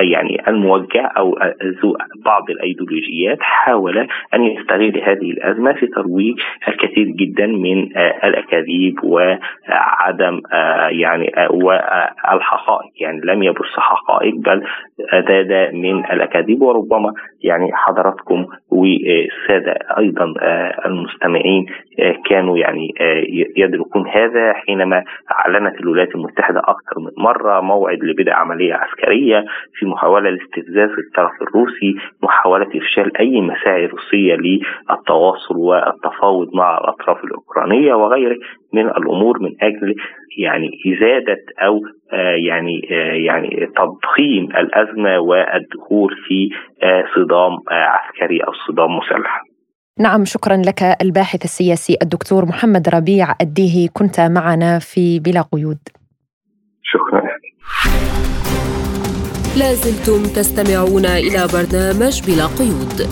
يعني 0.00 0.48
الموجه 0.48 1.12
ذو 1.82 1.96
بعض 2.24 2.50
الأيديولوجيات 2.50 3.38
حاول 3.40 3.98
أن 4.34 4.44
يستغل 4.44 5.02
هذه 5.04 5.30
الأزمة 5.30 5.72
في 5.72 5.86
ترويج 5.86 6.40
الكثير 6.68 7.06
جدا 7.06 7.46
من 7.46 7.96
آه، 7.96 8.28
الأكاذيب 8.28 9.04
وعدم 9.04 10.40
آه، 10.52 10.88
يعني 10.88 11.32
آه، 11.36 11.52
والحقائق. 11.52 12.92
يعني 13.00 13.20
لم 13.24 13.42
يبث 13.42 13.78
حقائق 13.78 14.34
بل 14.34 14.66
زاد 15.12 15.74
من 15.74 16.04
الأكاذيب. 16.04 16.62
وربما 16.62 17.12
يعني 17.42 17.70
حضراتكم 17.74 18.46
والسادة 18.70 19.74
أيضا 19.98 20.34
المستمعين 20.86 21.66
كانوا 22.30 22.58
يعني 22.58 22.94
يدركون 23.56 24.08
هذا 24.08 24.52
حينما 24.52 25.04
أعلنت 25.32 25.80
الولايات 25.80 26.14
المتحدة 26.14 26.60
أكثر 26.60 27.00
من 27.00 27.10
مرة 27.24 27.60
موعد 27.60 27.98
لبدء 28.04 28.32
عملية 28.32 28.74
عسكرية 28.74 29.44
في 29.74 29.86
محاولة 29.86 30.30
لاستفزاز 30.30 30.90
الطرف 30.98 31.42
الروسي 31.42 31.96
محاولة 32.22 32.66
إفشال 32.66 33.16
أي 33.16 33.40
مساعي 33.40 33.86
روسية 33.86 34.34
للتواصل 34.34 35.56
والتفاوض 35.56 36.54
مع 36.54 36.78
الأطراف 36.78 37.24
الأوكرانية 37.24 37.94
وغيره 37.94 38.36
من 38.72 38.86
الأمور 38.86 39.42
من 39.42 39.50
أجل 39.62 39.94
يعني 40.38 40.70
إزادة 40.86 41.42
أو 41.66 41.80
آه 42.12 42.36
يعني 42.48 42.88
آه 42.90 43.12
يعني 43.12 43.68
تضخيم 43.76 44.44
الأزمة 44.44 45.18
والدخول 45.18 46.14
في 46.28 46.50
آه 46.82 47.04
صدام 47.14 47.58
عسكري 47.70 48.40
أو 48.40 48.52
صدام 48.68 48.96
مسلح. 48.96 49.42
نعم 50.00 50.24
شكرا 50.24 50.56
لك 50.56 50.82
الباحث 51.02 51.44
السياسي 51.44 51.96
الدكتور 52.02 52.44
محمد 52.44 52.88
ربيع 52.94 53.26
الديهي 53.40 53.88
كنت 53.88 54.20
معنا 54.20 54.78
في 54.78 55.20
بلا 55.20 55.42
قيود. 55.52 55.78
شكرا. 56.82 57.22
لازلتم 59.56 60.22
تستمعون 60.22 61.06
إلى 61.06 61.48
برنامج 61.52 62.22
بلا 62.22 62.46
قيود 62.46 63.08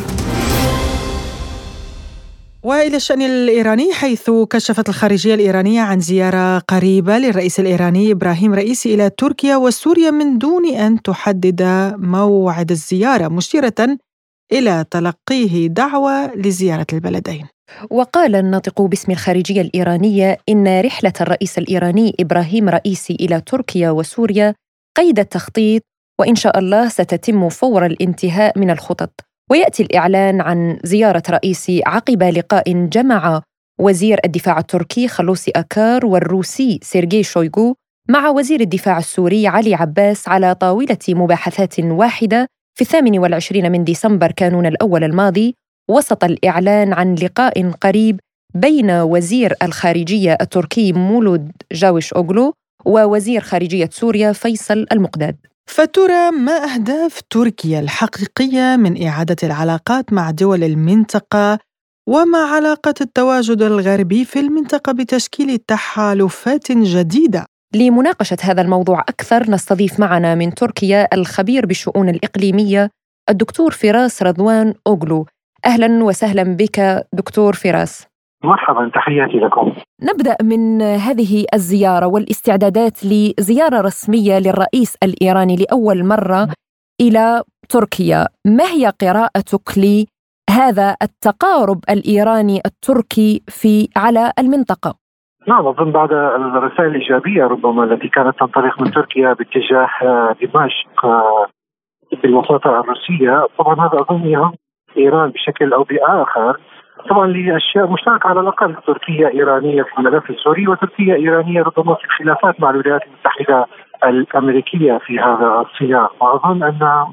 وإلى 2.62 2.96
الشأن 2.96 3.22
الإيراني 3.22 3.92
حيث 3.92 4.30
كشفت 4.50 4.88
الخارجية 4.88 5.34
الإيرانية 5.34 5.80
عن 5.80 6.00
زيارة 6.00 6.58
قريبة 6.58 7.18
للرئيس 7.18 7.60
الإيراني 7.60 8.12
إبراهيم 8.12 8.54
رئيسي 8.54 8.94
إلى 8.94 9.10
تركيا 9.10 9.56
وسوريا 9.56 10.10
من 10.10 10.38
دون 10.38 10.74
أن 10.74 11.02
تحدد 11.02 11.62
موعد 11.96 12.70
الزيارة 12.70 13.28
مشيرة 13.28 13.98
إلى 14.52 14.84
تلقيه 14.90 15.66
دعوة 15.66 16.34
لزيارة 16.34 16.86
البلدين. 16.92 17.46
وقال 17.90 18.34
الناطق 18.34 18.82
باسم 18.82 19.12
الخارجية 19.12 19.60
الإيرانية 19.60 20.38
إن 20.48 20.80
رحلة 20.80 21.12
الرئيس 21.20 21.58
الإيراني 21.58 22.14
إبراهيم 22.20 22.68
رئيسي 22.68 23.16
إلى 23.20 23.40
تركيا 23.40 23.90
وسوريا 23.90 24.54
قيد 24.96 25.18
التخطيط 25.18 25.82
وإن 26.20 26.34
شاء 26.34 26.58
الله 26.58 26.88
ستتم 26.88 27.48
فور 27.48 27.86
الانتهاء 27.86 28.58
من 28.58 28.70
الخطط. 28.70 29.20
ويأتي 29.50 29.82
الإعلان 29.82 30.40
عن 30.40 30.78
زيارة 30.84 31.22
رئيسي 31.30 31.82
عقب 31.86 32.22
لقاء 32.22 32.86
جمع 32.86 33.42
وزير 33.80 34.20
الدفاع 34.24 34.58
التركي 34.58 35.08
خلوسي 35.08 35.50
أكار 35.50 36.06
والروسي 36.06 36.80
سيرجي 36.82 37.22
شويغو 37.22 37.74
مع 38.08 38.28
وزير 38.28 38.60
الدفاع 38.60 38.98
السوري 38.98 39.46
علي 39.46 39.74
عباس 39.74 40.28
على 40.28 40.54
طاولة 40.54 40.98
مباحثات 41.08 41.80
واحدة 41.80 42.46
في 42.74 42.82
الثامن 42.82 43.18
والعشرين 43.18 43.72
من 43.72 43.84
ديسمبر 43.84 44.32
كانون 44.32 44.66
الأول 44.66 45.04
الماضي 45.04 45.54
وسط 45.90 46.24
الإعلان 46.24 46.92
عن 46.92 47.14
لقاء 47.14 47.70
قريب 47.70 48.20
بين 48.54 48.90
وزير 48.90 49.54
الخارجية 49.62 50.38
التركي 50.40 50.92
مولود 50.92 51.52
جاوش 51.72 52.12
أوغلو 52.12 52.52
ووزير 52.84 53.40
خارجية 53.40 53.88
سوريا 53.92 54.32
فيصل 54.32 54.86
المقداد. 54.92 55.36
فترى 55.68 56.30
ما 56.30 56.74
أهداف 56.74 57.20
تركيا 57.30 57.80
الحقيقية 57.80 58.76
من 58.76 59.06
إعادة 59.06 59.36
العلاقات 59.42 60.12
مع 60.12 60.30
دول 60.30 60.64
المنطقة 60.64 61.58
وما 62.08 62.38
علاقة 62.38 62.94
التواجد 63.00 63.62
الغربي 63.62 64.24
في 64.24 64.40
المنطقة 64.40 64.92
بتشكيل 64.92 65.58
تحالفات 65.58 66.72
جديدة. 66.72 67.46
لمناقشة 67.74 68.36
هذا 68.42 68.62
الموضوع 68.62 69.00
أكثر 69.00 69.50
نستضيف 69.50 70.00
معنا 70.00 70.34
من 70.34 70.54
تركيا 70.54 71.08
الخبير 71.14 71.66
بالشؤون 71.66 72.08
الإقليمية 72.08 72.90
الدكتور 73.30 73.70
فراس 73.70 74.22
رضوان 74.22 74.74
أوغلو. 74.86 75.26
أهلا 75.66 76.04
وسهلا 76.04 76.42
بك 76.42 77.06
دكتور 77.12 77.54
فراس. 77.54 78.07
مرحبا 78.44 78.90
تحياتي 78.94 79.38
لكم. 79.38 79.72
نبدأ 80.02 80.36
من 80.42 80.82
هذه 80.82 81.44
الزيارة 81.54 82.06
والاستعدادات 82.06 83.04
لزيارة 83.04 83.80
رسمية 83.80 84.38
للرئيس 84.38 84.96
الإيراني 85.02 85.56
لأول 85.56 86.04
مرة 86.04 86.48
إلى 87.00 87.42
تركيا. 87.68 88.26
ما 88.46 88.64
هي 88.64 88.92
قراءتك 89.02 89.68
لهذا 89.78 90.96
التقارب 91.02 91.80
الإيراني 91.90 92.60
التركي 92.66 93.42
في 93.48 93.88
على 93.96 94.32
المنطقة؟ 94.38 94.94
نعم 95.48 95.66
اظن 95.66 95.92
بعد 95.92 96.12
الرسائل 96.12 96.88
الإيجابية 96.88 97.44
ربما 97.44 97.84
التي 97.84 98.08
كانت 98.08 98.38
تنطلق 98.38 98.80
من 98.80 98.90
تركيا 98.90 99.32
باتجاه 99.32 99.88
دمشق 100.42 101.06
بالوساطة 102.22 102.80
الروسية. 102.80 103.46
طبعا 103.58 103.74
هذا 103.74 104.00
أظن 104.00 104.26
يهم 104.26 104.52
إيران 104.96 105.30
بشكل 105.30 105.72
أو 105.72 105.82
بآخر. 105.82 106.60
طبعا 107.10 107.26
لأشياء 107.26 107.86
مشتركة 107.86 108.28
على 108.28 108.40
الأقل 108.40 108.74
تركيا 108.86 109.28
إيرانية 109.28 109.82
في 109.82 109.98
الملف 109.98 110.30
السوري 110.30 110.68
وتركيا 110.68 111.14
إيرانية 111.14 111.62
ربما 111.62 111.94
في 111.94 112.04
الخلافات 112.04 112.60
مع 112.60 112.70
الولايات 112.70 113.02
المتحدة 113.06 113.66
الأمريكية 114.04 114.98
في 114.98 115.18
هذا 115.18 115.64
السياق. 115.66 116.22
وأظن 116.24 116.62
أن 116.62 117.06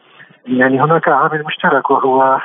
يعني 0.48 0.82
هناك 0.82 1.08
عامل 1.10 1.44
مشترك 1.46 1.90
وهو 1.90 2.40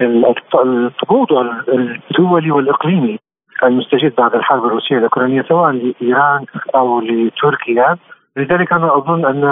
التبادل 0.00 1.62
الدولي 2.10 2.50
والإقليمي 2.50 3.18
المستجد 3.64 4.14
بعد 4.14 4.34
الحرب 4.34 4.64
الروسية 4.64 4.96
الأوكرانية 4.98 5.42
سواء 5.42 5.70
لإيران 5.70 6.44
أو 6.74 7.00
لتركيا. 7.00 7.96
لذلك 8.36 8.72
أنا 8.72 8.96
أظن 8.96 9.24
أن 9.24 9.44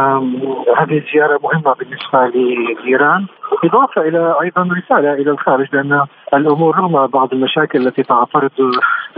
هذه 0.78 0.98
الزيارة 0.98 1.40
مهمة 1.42 1.74
بالنسبة 1.74 2.26
لإيران. 2.26 3.26
اضافه 3.64 4.00
إلى 4.00 4.34
أيضا 4.42 4.62
رسالة 4.62 5.12
إلى 5.12 5.30
الخارج 5.30 5.66
لأن 5.72 6.06
الأمور 6.34 6.76
رغم 6.76 7.06
بعض 7.06 7.32
المشاكل 7.32 7.86
التي 7.86 8.02
تعترض 8.02 8.50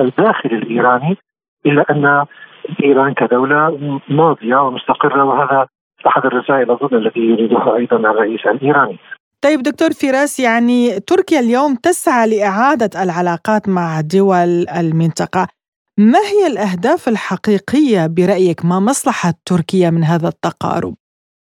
الداخل 0.00 0.48
الإيراني 0.52 1.16
إلا 1.66 1.84
أن 1.90 2.24
إيران 2.84 3.14
كدولة 3.14 3.78
ماضية 4.08 4.56
ومستقرة 4.56 5.24
وهذا 5.24 5.66
أحد 6.06 6.26
الرسائل 6.26 6.70
اظن 6.70 6.96
التي 6.96 7.20
يريدها 7.20 7.76
أيضا 7.76 7.96
الرئيس 7.96 8.40
الإيراني. 8.46 8.98
طيب 9.42 9.62
دكتور 9.62 9.90
فراس 9.90 10.40
يعني 10.40 11.00
تركيا 11.00 11.40
اليوم 11.40 11.74
تسعى 11.74 12.28
لإعادة 12.30 13.02
العلاقات 13.02 13.68
مع 13.68 14.00
دول 14.00 14.68
المنطقة، 14.78 15.46
ما 15.98 16.18
هي 16.18 16.46
الأهداف 16.46 17.08
الحقيقية 17.08 18.06
برأيك 18.06 18.64
ما 18.64 18.80
مصلحة 18.80 19.32
تركيا 19.46 19.90
من 19.90 20.04
هذا 20.04 20.28
التقارب؟ 20.28 20.94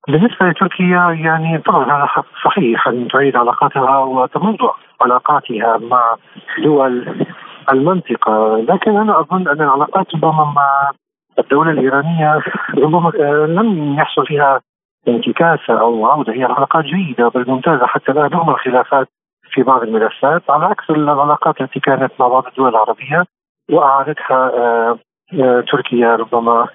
بالنسبة 0.09 0.49
لتركيا 0.49 1.17
يعني 1.23 1.57
طبعا 1.57 1.85
هذا 1.85 2.23
صحيح 2.45 2.87
أن 2.87 3.07
تعيد 3.07 3.35
علاقاتها 3.35 3.97
وتموضع 3.97 4.73
علاقاتها 5.01 5.77
مع 5.77 6.15
دول 6.63 7.25
المنطقة. 7.71 8.57
لكن 8.57 8.97
أنا 8.97 9.19
أظن 9.19 9.47
أن 9.47 9.61
العلاقات 9.61 10.15
ربما 10.15 10.53
مع 10.55 10.91
الدولة 11.39 11.71
الإيرانية 11.71 12.39
ربما 12.77 13.09
لم 13.45 13.99
يحصل 13.99 14.25
فيها 14.25 14.61
انتكاسة 15.07 15.79
أو 15.79 16.05
عودة. 16.05 16.33
هي 16.33 16.43
علاقات 16.43 16.85
جيدة 16.85 17.27
بل 17.27 17.45
ممتازة 17.47 17.85
حتى 17.85 18.11
الآن 18.11 18.25
رغم 18.25 18.49
الخلافات 18.49 19.07
في 19.51 19.63
بعض 19.63 19.83
الملفات. 19.83 20.49
على 20.49 20.65
عكس 20.65 20.89
العلاقات 20.89 21.61
التي 21.61 21.79
كانت 21.79 22.11
مع 22.19 22.27
بعض 22.27 22.47
الدول 22.47 22.69
العربية 22.69 23.25
وأعادتها 23.71 24.51
آه، 24.57 24.99
آه، 25.33 25.63
تركيا 25.71 26.15
ربما 26.15 26.67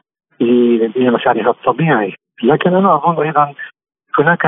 لمكانها 0.96 1.50
الطبيعي. 1.50 2.14
لكن 2.42 2.74
أنا 2.74 2.94
أظن 2.94 3.22
أيضا 3.22 3.54
هناك 4.18 4.42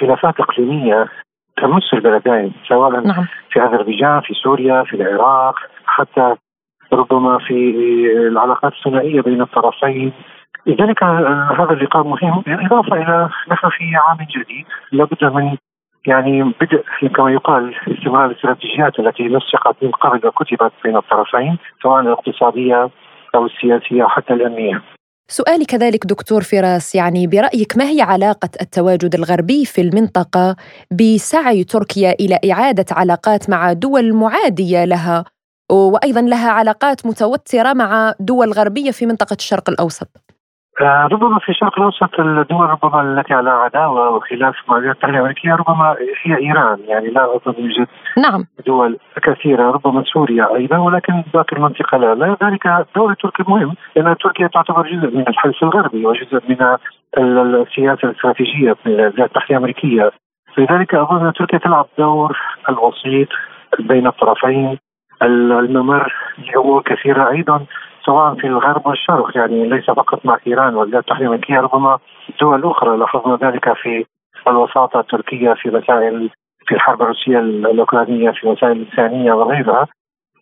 خلافات 0.00 0.40
إقليمية 0.40 1.08
تمس 1.56 1.94
البلدين 1.94 2.52
سواء 2.68 3.00
نعم. 3.00 3.26
في 3.50 3.60
أذربيجان 3.62 4.20
في 4.20 4.34
سوريا 4.34 4.82
في 4.82 4.96
العراق 4.96 5.54
حتى 5.86 6.34
ربما 6.92 7.38
في 7.38 7.54
العلاقات 8.16 8.72
الثنائية 8.72 9.20
بين 9.20 9.42
الطرفين 9.42 10.12
لذلك 10.66 11.04
هذا 11.04 11.72
اللقاء 11.72 12.02
مهم 12.02 12.42
بالاضافه 12.46 12.96
إلى 12.96 13.28
نحن 13.48 13.68
في 13.68 13.84
عام 13.96 14.26
جديد 14.30 14.66
لابد 14.92 15.24
من 15.24 15.56
يعني 16.06 16.42
بدء 16.42 16.84
كما 17.14 17.30
يقال 17.30 17.74
استمرار 17.88 18.26
الاستراتيجيات 18.26 18.98
التي 18.98 19.22
نسقت 19.22 19.76
من 19.82 19.90
قبل 19.90 20.26
وكتبت 20.26 20.72
بين 20.84 20.96
الطرفين 20.96 21.58
سواء 21.82 22.00
الاقتصادية 22.00 22.90
أو 23.34 23.46
السياسية 23.46 24.02
أو 24.02 24.08
حتى 24.08 24.32
الأمنية. 24.34 24.82
سؤالي 25.28 25.64
كذلك 25.64 26.06
دكتور 26.06 26.42
فراس 26.42 26.94
يعني 26.94 27.26
برأيك 27.26 27.76
ما 27.76 27.88
هي 27.90 28.00
علاقة 28.02 28.48
التواجد 28.60 29.14
الغربي 29.14 29.64
في 29.64 29.80
المنطقة 29.80 30.56
بسعي 30.90 31.64
تركيا 31.64 32.12
إلى 32.12 32.38
إعادة 32.52 32.84
علاقات 32.90 33.50
مع 33.50 33.72
دول 33.72 34.14
معادية 34.14 34.84
لها 34.84 35.24
وأيضا 35.72 36.20
لها 36.20 36.50
علاقات 36.50 37.06
متوترة 37.06 37.72
مع 37.72 38.14
دول 38.20 38.52
غربية 38.52 38.90
في 38.90 39.06
منطقة 39.06 39.34
الشرق 39.34 39.70
الأوسط؟ 39.70 40.21
آه، 40.80 41.08
ربما 41.12 41.38
في 41.38 41.48
الشرق 41.48 41.78
الأوسط 41.78 42.20
الدول 42.20 42.70
ربما 42.70 43.02
التي 43.02 43.34
على 43.34 43.50
عداوة 43.50 44.10
وخلاف 44.10 44.54
مع 44.68 44.76
الولايات 44.76 45.04
الأمريكية 45.04 45.54
ربما 45.54 45.96
هي 46.24 46.36
إيران 46.36 46.78
يعني 46.88 47.08
لا 47.08 47.36
أظن 47.36 47.54
يوجد 47.58 47.86
نعم. 48.18 48.46
دول 48.66 48.98
كثيرة 49.22 49.70
ربما 49.70 50.04
سوريا 50.12 50.54
أيضا 50.54 50.78
ولكن 50.78 51.22
باقي 51.34 51.56
المنطقة 51.56 51.98
لا. 51.98 52.14
لذلك 52.14 52.86
دور 52.96 53.14
تركيا 53.14 53.44
مهم 53.48 53.74
لأن 53.96 54.16
تركيا 54.16 54.46
تعتبر 54.46 54.88
جزء 54.88 55.16
من 55.16 55.28
الحلف 55.28 55.62
الغربي 55.62 56.06
وجزء 56.06 56.40
من 56.48 56.76
السياسة 57.18 58.08
الاستراتيجية 58.08 58.76
من 58.86 58.92
الولايات 58.92 59.14
المتحده 59.14 59.50
الأمريكية. 59.50 60.10
لذلك 60.58 60.94
أظن 60.94 61.26
أن 61.26 61.32
تركيا 61.32 61.58
تلعب 61.58 61.86
دور 61.98 62.38
الوسيط 62.68 63.28
بين 63.78 64.06
الطرفين 64.06 64.78
الممر 65.22 66.12
لامور 66.38 66.82
كثيرة 66.82 67.30
أيضا. 67.30 67.66
سواء 68.06 68.34
في 68.34 68.46
الغرب 68.46 68.86
والشرق 68.86 69.36
يعني 69.36 69.68
ليس 69.68 69.84
فقط 69.84 70.26
مع 70.26 70.38
إيران 70.46 70.74
والولايات 70.74 71.04
المتحده 71.04 71.20
الامريكيه 71.20 71.60
ربما 71.60 71.98
دول 72.40 72.64
أخرى. 72.64 72.96
لاحظنا 72.96 73.36
ذلك 73.36 73.72
في 73.72 74.04
الوساطة 74.48 75.00
التركية 75.00 75.52
في 75.52 75.70
مسائل 75.70 76.30
في 76.66 76.74
الحرب 76.74 77.02
الروسية 77.02 77.38
الأوكرانية 77.38 78.30
في 78.30 78.48
مسائل 78.48 78.72
الانسانيه 78.72 79.32
وغيرها. 79.32 79.86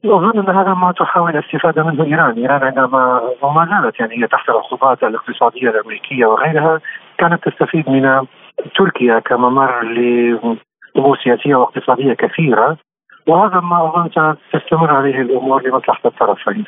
أظن 0.04 0.38
أن 0.38 0.56
هذا 0.56 0.74
ما 0.74 0.92
تحاول 0.92 1.30
الاستفادة 1.30 1.82
منه 1.82 2.04
إيران، 2.04 2.38
إيران 2.38 2.62
عندما 2.62 3.20
وما 3.42 3.80
زالت 3.82 4.00
يعني 4.00 4.22
هي 4.22 4.26
تحت 4.26 4.48
العقوبات 4.48 5.02
الاقتصادية 5.02 5.70
الأمريكية 5.70 6.26
وغيرها 6.26 6.80
كانت 7.18 7.48
تستفيد 7.48 7.90
من 7.90 8.26
تركيا 8.74 9.18
كممر 9.18 9.82
لامور 9.82 11.18
سياسيه 11.24 11.54
واقتصاديه 11.54 12.14
كثيرة. 12.14 12.76
وهذا 13.26 13.60
ما 13.60 13.84
أظن 13.84 14.34
ستستمر 14.48 14.90
عليه 14.90 15.20
الأمور 15.20 15.62
لمصلحة 15.62 16.00
الطرفين. 16.04 16.64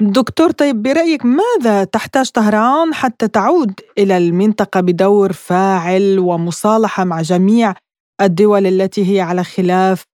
دكتور 0.00 0.50
طيب 0.50 0.82
برأيك 0.82 1.22
ماذا 1.24 1.84
تحتاج 1.84 2.30
طهران 2.30 2.94
حتى 2.94 3.28
تعود 3.28 3.80
إلى 3.98 4.16
المنطقة 4.16 4.80
بدور 4.80 5.32
فاعل 5.32 6.18
ومصالحة 6.18 7.04
مع 7.04 7.22
جميع 7.22 7.74
الدول 8.20 8.66
التي 8.66 9.14
هي 9.14 9.20
على 9.20 9.44
خلاف 9.44 10.04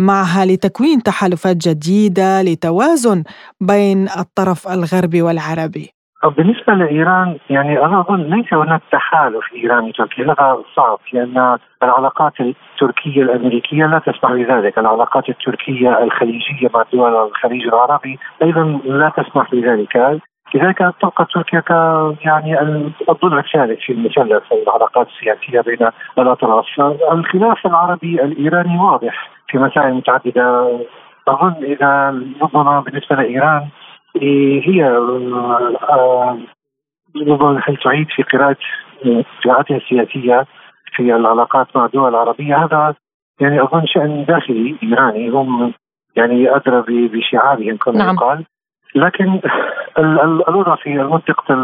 معها 0.00 0.44
لتكوين 0.44 1.02
تحالفات 1.02 1.56
جديدة 1.56 2.42
لتوازن 2.42 3.24
بين 3.60 4.08
الطرف 4.08 4.68
الغربي 4.68 5.22
والعربي؟ 5.22 5.90
بالنسبة 6.28 6.74
لإيران 6.74 7.36
يعني 7.50 7.84
أنا 7.84 8.00
أظن 8.00 8.20
ليس 8.20 8.54
هناك 8.54 8.80
تحالف 8.92 9.54
إيراني 9.54 9.92
تركي 9.92 10.22
هذا 10.22 10.58
صعب 10.76 10.98
لأن 11.12 11.58
العلاقات 11.82 12.32
التركية 12.40 13.22
الأمريكية 13.22 13.86
لا 13.86 13.98
تسمح 13.98 14.32
بذلك. 14.32 14.78
العلاقات 14.78 15.28
التركية 15.28 16.02
الخليجية 16.02 16.68
مع 16.74 16.84
دول 16.92 17.16
الخليج 17.26 17.66
العربي 17.66 18.18
أيضا 18.42 18.80
لا 18.84 19.12
تسمح 19.16 19.50
بذلك. 19.50 20.20
لذلك 20.54 20.94
تبقى 21.00 21.26
تركيا 21.34 21.60
ك 21.60 21.70
يعني 22.24 22.60
الضلع 23.08 23.38
الثالث 23.38 23.80
في 23.80 23.92
المثلث 23.92 24.42
العلاقات 24.52 25.06
السياسية 25.08 25.60
بين 25.60 25.88
الأطراف، 26.18 26.64
الخلاف 27.12 27.66
العربي 27.66 28.22
الإيراني 28.22 28.78
واضح 28.78 29.30
في 29.48 29.58
مسائل 29.58 29.94
متعددة. 29.94 30.78
أظن 31.28 31.54
إذا 31.62 32.14
ربما 32.42 32.80
بالنسبة 32.80 33.16
لإيران 33.16 33.68
هي 34.16 34.98
ربما 37.16 37.60
حيث 37.60 37.80
تعيد 37.84 38.06
في 38.10 38.22
قراءة 38.22 38.56
قراءتها 39.44 39.76
السياسية 39.76 40.46
في 40.96 41.02
العلاقات 41.02 41.66
مع 41.76 41.84
الدول 41.84 42.08
العربية 42.08 42.64
هذا 42.64 42.94
يعني 43.40 43.62
أظن 43.62 43.86
شأن 43.86 44.24
داخلي 44.24 44.76
إيراني 44.82 45.28
هم 45.28 45.72
يعني 46.16 46.56
أدرى 46.56 47.08
بشعارهم 47.08 47.76
كما 47.76 47.98
نعم. 47.98 48.14
يقال 48.14 48.44
لكن 48.94 49.40
الوضع 49.98 50.74
في 50.74 50.90
منطقة 50.94 51.54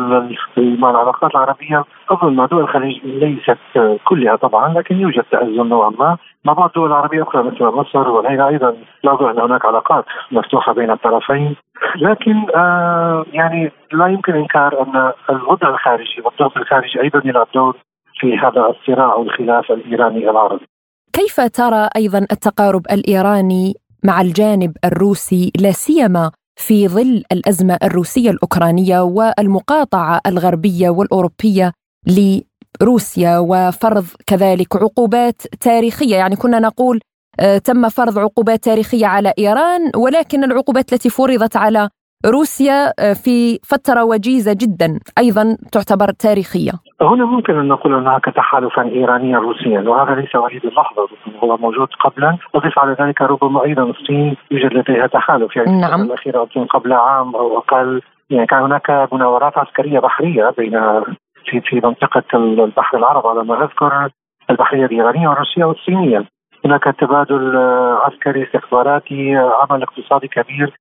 مع 0.56 0.90
العلاقات 0.90 1.30
العربية 1.30 1.84
أظن 2.10 2.32
مع 2.34 2.46
دول 2.46 2.60
الخليج 2.60 2.96
ليست 3.04 3.58
كلها 4.04 4.36
طبعا 4.36 4.74
لكن 4.74 5.00
يوجد 5.00 5.24
تأزم 5.30 5.66
نوعا 5.68 5.90
ما. 5.90 6.16
مع 6.44 6.52
بعض 6.52 6.68
الدول 6.68 6.86
العربية 6.86 7.22
أخرى 7.22 7.42
مثل 7.42 7.64
مصر 7.64 8.08
وغيرها 8.08 8.48
أيضا 8.48 8.76
لا 9.04 9.12
أظن 9.12 9.30
أن 9.30 9.40
هناك 9.40 9.64
علاقات 9.64 10.04
مفتوحة 10.32 10.72
بين 10.72 10.90
الطرفين. 10.90 11.56
لكن 11.96 12.46
آه 12.56 13.26
يعني 13.32 13.72
لا 13.92 14.06
يمكن 14.06 14.34
إنكار 14.34 14.82
أن 14.82 15.12
الوضع 15.30 15.68
الخارجي 15.68 16.22
والضغط 16.24 16.56
الخارجي 16.56 17.00
أيضا 17.02 17.22
يلعب 17.24 17.46
دور 17.54 17.76
في 18.20 18.38
هذا 18.38 18.66
الصراع 18.66 19.12
أو 19.12 19.22
الخلاف 19.22 19.70
الإيراني 19.72 20.30
العربي. 20.30 20.66
كيف 21.12 21.40
ترى 21.40 21.88
أيضا 21.96 22.18
التقارب 22.18 22.82
الإيراني 22.92 23.74
مع 24.04 24.20
الجانب 24.20 24.72
الروسي 24.84 25.52
لا 25.60 25.70
سيما 25.70 26.30
في 26.58 26.88
ظل 26.88 27.24
الأزمة 27.32 27.78
الروسية 27.82 28.30
الأوكرانية 28.30 29.00
والمقاطعة 29.00 30.20
الغربية 30.26 30.90
والأوروبية 30.90 31.72
لروسيا 32.06 33.38
وفرض 33.38 34.06
كذلك 34.26 34.76
عقوبات 34.76 35.42
تاريخية. 35.60 36.16
يعني 36.16 36.36
كنا 36.36 36.58
نقول 36.58 37.00
آه، 37.40 37.58
تم 37.58 37.88
فرض 37.88 38.18
عقوبات 38.18 38.64
تاريخية 38.64 39.06
على 39.06 39.32
إيران 39.38 39.90
ولكن 39.96 40.44
العقوبات 40.44 40.92
التي 40.92 41.10
فرضت 41.10 41.56
على 41.56 41.88
روسيا 42.26 42.94
آه، 42.98 43.12
في 43.12 43.58
فترة 43.62 44.04
وجيزة 44.04 44.52
جدا 44.52 44.98
أيضا 45.18 45.56
تعتبر 45.72 46.12
تاريخية. 46.12 46.72
هنا 47.02 47.24
ممكن 47.24 47.58
أن 47.58 47.68
نقول 47.68 47.94
هناك 47.94 48.24
تحالفا 48.24 48.82
إيرانيا 48.82 49.38
روسيا 49.38 49.80
وهذا 49.80 50.14
ليس 50.14 50.34
وليد 50.34 50.66
اللحظة 50.66 51.08
هو 51.44 51.56
موجود 51.56 51.88
قبلا. 52.00 52.36
أضيف 52.54 52.78
على 52.78 52.96
ذلك 53.00 53.22
ربما 53.22 53.64
أيضا 53.64 53.82
الصين 53.82 54.36
يوجد 54.50 54.74
لديها 54.74 55.06
تحالف 55.06 55.56
يعني 55.56 55.80
نعم. 55.80 56.02
الأخيرة 56.02 56.42
أظن 56.42 56.64
قبل 56.64 56.92
عام 56.92 57.36
أو 57.36 57.58
أقل. 57.58 58.02
يعني 58.30 58.46
كان 58.46 58.62
هناك 58.62 59.08
مناورات 59.12 59.58
عسكرية 59.58 59.98
بحرية 59.98 60.54
بين 60.58 61.02
في 61.44 61.60
في 61.60 61.80
منطقة 61.84 62.22
البحر 62.34 62.98
العربي 62.98 63.28
على 63.28 63.44
ما 63.44 63.64
أذكر 63.64 64.08
البحرية 64.50 64.84
الإيرانية 64.84 65.28
والروسية 65.28 65.64
والصينية. 65.64 66.24
هناك 66.64 66.84
تبادل 66.84 67.56
عسكري 68.04 68.42
استخباراتي 68.42 69.36
عمل 69.36 69.82
اقتصادي 69.82 70.28
كبير. 70.28 70.76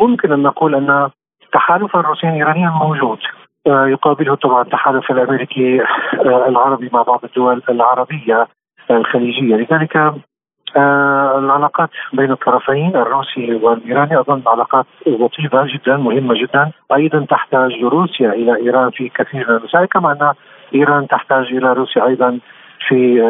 ممكن 0.00 0.32
أن 0.32 0.42
نقول 0.42 0.74
أن 0.74 1.10
تحالف 1.52 1.96
الروسي 1.96 2.28
الايراني 2.28 2.68
موجود. 2.68 3.18
يقابله 3.66 4.34
طبعا 4.34 4.62
التحالف 4.62 5.10
الأمريكي 5.10 5.82
آه، 5.82 6.48
العربي 6.48 6.90
مع 6.92 7.02
بعض 7.02 7.20
الدول 7.24 7.62
العربية 7.68 8.48
الخليجية 8.90 9.56
لذلك 9.56 9.96
آه، 10.76 11.38
العلاقات 11.38 11.90
بين 12.12 12.30
الطرفين 12.30 12.96
الروسي 12.96 13.54
والإيراني 13.54 14.20
أظن 14.20 14.42
علاقات 14.46 14.86
وطيده 15.06 15.66
جدا 15.74 15.96
مهمة 15.96 16.34
جدا 16.34 16.70
أيضا 16.94 17.26
تحتاج 17.30 17.72
روسيا 17.82 18.32
إلى 18.32 18.56
إيران 18.56 18.90
في 18.90 19.08
كثير 19.08 19.50
من 19.50 19.56
المسائل 19.56 19.86
كما 19.86 20.12
أن 20.12 20.32
إيران 20.74 21.08
تحتاج 21.08 21.46
إلى 21.46 21.72
روسيا 21.72 22.06
أيضا 22.06 22.38
في 22.88 23.22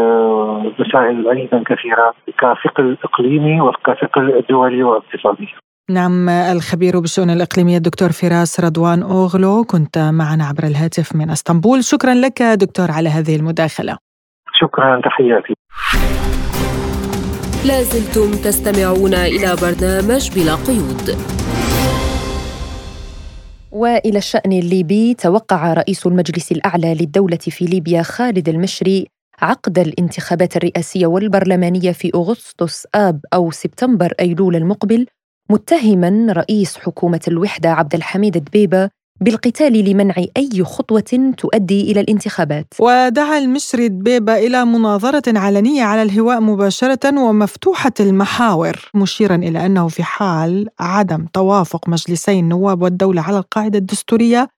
مسائل 0.79 1.29
أيضا 1.29 1.63
كثيرة 1.67 2.15
كثقل 2.39 2.97
اقليمي 3.05 3.61
وكثقل 3.61 4.45
دولي 4.51 4.83
واقتصادي. 4.83 5.49
نعم 5.91 6.29
الخبير 6.29 7.01
بالشؤون 7.01 7.31
الإقليمية 7.31 7.77
الدكتور 7.77 8.13
فراس 8.13 8.61
رضوان 8.61 9.03
أوغلو 9.03 9.65
كنت 9.65 9.99
معنا 9.99 10.45
عبر 10.47 10.65
الهاتف 10.65 11.17
من 11.17 11.31
إسطنبول. 11.31 11.85
شكرا 11.85 12.15
لك 12.15 12.43
دكتور 12.43 12.91
على 12.91 13.09
هذه 13.09 13.37
المداخلة. 13.37 13.99
شكرا 14.61 15.01
تحياتي. 15.01 15.55
لازلتم 17.67 18.31
تستمعون 18.31 19.15
إلى 19.15 19.57
برنامج 19.63 20.31
بلا 20.35 20.55
قيود. 20.55 21.19
وإلى 23.73 24.19
الشأن 24.19 24.53
الليبي 24.53 25.15
توقع 25.15 25.73
رئيس 25.73 26.07
المجلس 26.07 26.53
الأعلى 26.53 26.95
للدولة 26.95 27.37
في 27.37 27.65
ليبيا 27.65 28.03
خالد 28.03 28.49
المشري 28.49 29.07
عقد 29.43 29.79
الانتخابات 29.79 30.57
الرئاسية 30.57 31.07
والبرلمانية 31.07 31.93
في 31.93 32.11
أغسطس 32.15 32.87
آب 32.95 33.21
أو 33.35 33.51
سبتمبر 33.51 34.13
أيلول 34.21 34.57
المقبل 34.57 35.07
متهما 35.51 36.33
رئيس 36.33 36.77
حكومة 36.77 37.21
الوحدة 37.29 37.71
عبد 37.71 37.95
الحميد 37.95 38.39
دبيبة 38.39 38.91
بالقتال 39.21 39.73
لمنع 39.73 40.15
أي 40.37 40.65
خطوة 40.65 41.33
تؤدي 41.39 41.93
إلى 41.93 42.01
الانتخابات. 42.01 42.75
ودعا 42.81 43.39
المشري 43.39 43.89
دبيبة 43.89 44.35
إلى 44.35 44.65
مناظرة 44.65 45.39
علنية 45.39 45.83
على 45.83 46.03
الهواء 46.03 46.41
مباشرة 46.41 47.21
ومفتوحة 47.21 47.93
المحاور 48.01 48.91
مشيرا 48.95 49.35
إلى 49.35 49.67
أنه 49.67 49.89
في 49.89 50.03
حال 50.03 50.69
عدم 50.81 51.27
توافق 51.33 51.89
مجلسي 51.89 52.41
النواب 52.41 52.83
والدولة 52.83 53.23
على 53.23 53.39
القاعدة 53.39 53.79
الدستورية 53.79 54.49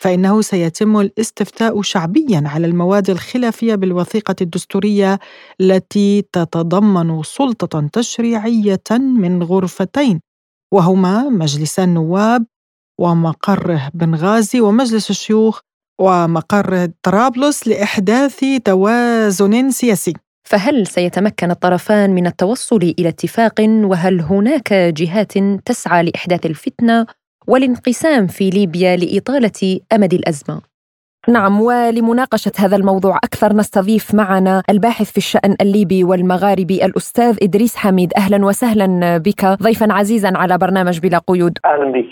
فإنه 0.00 0.42
سيتم 0.42 1.00
الاستفتاء 1.00 1.82
شعبيا 1.82 2.42
على 2.46 2.66
المواد 2.66 3.10
الخلافية 3.10 3.74
بالوثيقة 3.74 4.36
الدستورية 4.40 5.18
التي 5.60 6.22
تتضمن 6.32 7.22
سلطة 7.22 7.88
تشريعية 7.92 8.82
من 8.90 9.42
غرفتين 9.42 10.20
وهما 10.72 11.28
مجلس 11.28 11.78
النواب 11.78 12.46
ومقره 13.00 13.90
بنغازي 13.94 14.60
ومجلس 14.60 15.10
الشيوخ 15.10 15.60
ومقر 16.00 16.88
طرابلس 17.02 17.68
لإحداث 17.68 18.44
توازن 18.64 19.70
سياسي 19.70 20.12
فهل 20.48 20.86
سيتمكن 20.86 21.50
الطرفان 21.50 22.10
من 22.10 22.26
التوصل 22.26 22.94
إلى 22.98 23.08
اتفاق 23.08 23.60
وهل 23.60 24.20
هناك 24.20 24.72
جهات 24.72 25.38
تسعى 25.64 26.02
لإحداث 26.02 26.46
الفتنة 26.46 27.06
والانقسام 27.46 28.26
في 28.26 28.50
ليبيا 28.50 28.96
لإطالة 28.96 29.80
أمد 29.92 30.14
الأزمة؟ 30.14 30.69
نعم 31.28 31.60
ولمناقشة 31.60 32.52
هذا 32.58 32.76
الموضوع 32.76 33.16
أكثر 33.16 33.52
نستضيف 33.52 34.14
معنا 34.14 34.62
الباحث 34.70 35.10
في 35.10 35.18
الشأن 35.18 35.56
الليبي 35.60 36.04
والمغاربي 36.04 36.84
الأستاذ 36.84 37.36
إدريس 37.42 37.76
حميد. 37.76 38.12
أهلا 38.16 38.46
وسهلا 38.46 39.18
بك. 39.18 39.44
ضيفا 39.44 39.92
عزيزا 39.92 40.32
على 40.36 40.58
برنامج 40.58 40.98
بلا 40.98 41.18
قيود. 41.18 41.58
أهلا 41.64 41.92
بك. 41.92 42.06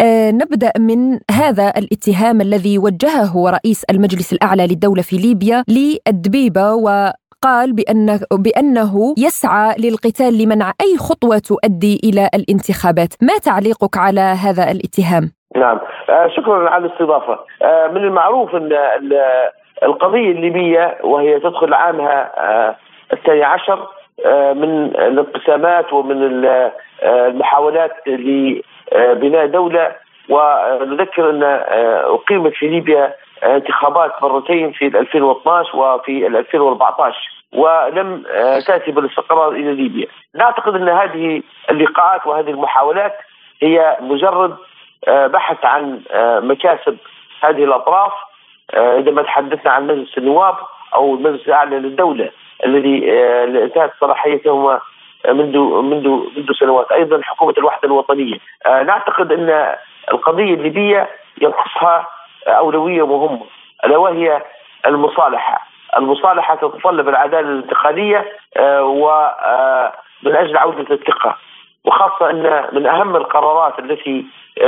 آه 0.00 0.30
نبدأ 0.30 0.72
من 0.78 1.18
هذا 1.30 1.68
الاتهام 1.68 2.40
الذي 2.40 2.78
وجهه 2.78 3.50
رئيس 3.50 3.84
المجلس 3.84 4.32
الأعلى 4.32 4.66
للدولة 4.66 5.02
في 5.02 5.16
ليبيا 5.16 5.64
للدبيبه 5.68 6.74
و 6.74 7.12
قال 7.42 7.72
بأن 7.72 8.20
بأنه 8.32 9.14
يسعى 9.18 9.74
للقتال 9.78 10.38
لمنع 10.38 10.72
أي 10.80 10.98
خطوة 10.98 11.38
تؤدي 11.38 12.00
إلى 12.04 12.30
الانتخابات. 12.34 13.12
ما 13.22 13.38
تعليقك 13.38 13.96
على 13.96 14.20
هذا 14.20 14.70
الاتهام؟ 14.70 15.30
نعم. 15.56 15.78
آه 16.10 16.28
شكرا 16.28 16.70
على 16.70 16.86
الاستضافة. 16.86 17.38
آه 17.62 17.88
من 17.88 17.96
المعروف 18.04 18.54
أن 18.54 18.72
القضية 19.82 20.30
الليبية 20.30 20.98
وهي 21.02 21.40
تدخل 21.40 21.74
عامها 21.74 22.32
آه 22.38 22.76
الثاني 23.12 23.44
عشر 23.44 23.88
من 24.54 24.84
الانقسامات 24.84 25.92
ومن 25.92 26.46
المحاولات 27.02 27.92
لبناء 28.06 29.46
دولة. 29.46 29.92
ونذكر 30.28 31.30
أن 31.30 31.42
أقيمت 32.04 32.52
في 32.52 32.66
ليبيا 32.66 33.14
انتخابات 33.44 34.22
مرتين 34.22 34.72
في 34.72 34.86
2012 34.86 35.76
وفي 35.76 36.26
2014 36.26 37.16
ولم 37.52 38.22
تأتي 38.66 38.90
بالاستقرار 38.90 39.48
إلى 39.52 39.74
ليبيا. 39.74 40.06
نعتقد 40.34 40.74
إن 40.74 40.88
هذه 40.88 41.42
اللقاءات 41.70 42.26
وهذه 42.26 42.50
المحاولات 42.50 43.14
هي 43.62 43.96
مجرد 44.00 44.56
بحث 45.08 45.64
عن 45.64 46.00
آه، 46.10 46.40
مكاسب 46.40 46.96
هذه 47.40 47.64
الأطراف 47.64 48.12
عندما 48.74 49.22
تحدثنا 49.22 49.72
عن 49.72 49.86
مجلس 49.86 50.18
النواب 50.18 50.54
أو 50.94 51.14
المجلس 51.14 51.46
الأعلى 51.48 51.78
للدولة 51.78 52.30
الذي 52.64 53.12
انتهت 53.64 53.92
صلاحيته 54.00 54.80
منذ 55.28 55.58
منذ 55.58 56.08
منذ 56.36 56.52
سنوات 56.60 56.92
أيضا 56.92 57.20
حكومة 57.22 57.54
الوحدة 57.58 57.88
الوطنية. 57.88 58.38
نعتقد 58.66 59.32
أن 59.32 59.74
القضية 60.12 60.54
الليبية 60.54 61.08
ينقصها 61.40 62.08
أولوية 62.46 63.06
مهمة 63.06 63.46
ألا 63.84 63.96
وهي 63.96 64.42
المصالحة. 64.86 65.66
المصالحة 65.96 66.54
تتطلب 66.54 67.08
العدالة 67.08 67.48
الانتقالية 67.48 68.32
آه، 68.56 68.84
ومن 68.84 70.34
آه، 70.34 70.42
أجل 70.42 70.56
عودة 70.56 70.94
الثقة. 70.94 71.36
وخاصة 71.84 72.30
أن 72.30 72.64
من 72.72 72.86
أهم 72.86 73.16
القرارات 73.16 73.78
التي 73.78 74.26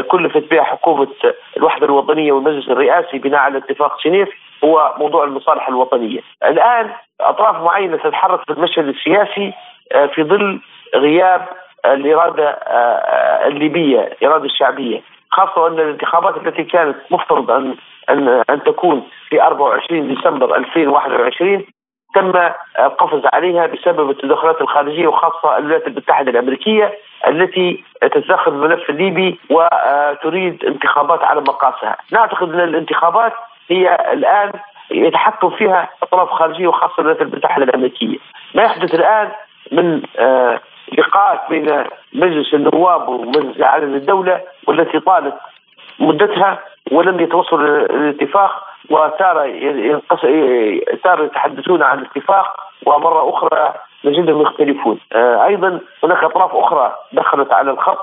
كلفت 0.09 0.51
بها 0.51 0.63
حكومة 0.63 1.09
الوحدة 1.57 1.87
الوطنية 1.87 2.33
والمجلس 2.33 2.69
الرئاسي 2.69 3.19
بناء 3.19 3.41
على 3.41 3.59
اتفاق 3.59 3.97
جنيف 4.05 4.29
هو 4.65 4.95
موضوع 4.99 5.25
المصالحه 5.25 5.69
الوطنية. 5.69 6.21
الآن 6.45 6.91
أطراف 7.21 7.63
معينة 7.63 7.97
تتحرك 7.97 8.41
في 8.47 8.53
المشهد 8.53 8.89
السياسي 8.89 9.53
آه، 9.93 10.07
في 10.07 10.25
ظل 10.25 10.61
غياب 10.95 11.47
الإرادة 11.85 12.59
الليبية، 13.47 14.01
الإرادة 14.01 14.45
الشعبية. 14.45 15.03
خاصة 15.31 15.67
أن 15.67 15.73
الانتخابات 15.73 16.37
التي 16.37 16.65
كانت 16.65 16.97
مفترض 17.11 17.51
أن 17.51 17.77
أن 18.11 18.43
أن 18.51 18.63
تكون 18.63 19.03
في 19.29 19.43
24 19.43 20.15
ديسمبر 20.15 20.57
2021 20.57 21.65
تم 22.17 22.33
القفز 22.79 23.23
عليها 23.33 23.67
بسبب 23.67 24.11
التدخلات 24.11 24.61
الخارجية 24.61 25.07
وخاصة 25.07 25.59
الولايات 25.59 25.87
المتحدة 25.87 26.31
الأمريكية 26.31 26.99
التي 27.29 27.85
تتدخل 28.01 28.53
الملف 28.53 28.91
الليبي 28.91 29.39
وتريد 29.51 30.65
انتخابات 30.65 31.23
على 31.23 31.41
مقاسها، 31.41 31.97
نعتقد 32.13 32.55
أن 32.55 32.61
الانتخابات 32.61 33.33
هي 33.71 34.13
الآن 34.13 34.53
يتحكم 34.91 35.51
فيها 35.51 35.89
اطراف 36.03 36.29
خارجيه 36.29 36.67
وخاصة 36.67 36.95
الولايات 36.99 37.23
المتحدة 37.23 37.65
الأمريكية. 37.65 38.19
ما 38.55 38.63
يحدث 38.63 38.95
الآن 38.95 39.29
من 39.73 40.03
آه، 40.19 40.61
لقاءات 40.99 41.41
بين 41.51 41.85
مجلس 42.13 42.55
النواب 42.55 43.09
ومجلس 43.09 43.57
الاعلى 43.57 43.87
للدوله 43.87 44.41
والتي 44.67 45.01
طالت 45.01 45.35
مدتها 45.99 46.59
ولم 46.93 47.21
يتوصلوا 47.21 47.87
للاتفاق 47.89 48.66
وصار 48.91 49.53
صار 51.05 51.25
يتحدثون 51.25 51.83
عن 51.83 51.99
الاتفاق 51.99 52.57
ومرة 52.87 53.31
أخرى 53.31 53.75
نجدهم 54.05 54.43
يختلفون. 54.43 55.01
آه، 55.13 55.47
أيضا 55.47 55.81
هناك 56.05 56.25
أطراف 56.25 56.55
أخرى 56.55 56.95
دخلت 57.13 57.53
على 57.53 57.71
الخط 57.71 57.99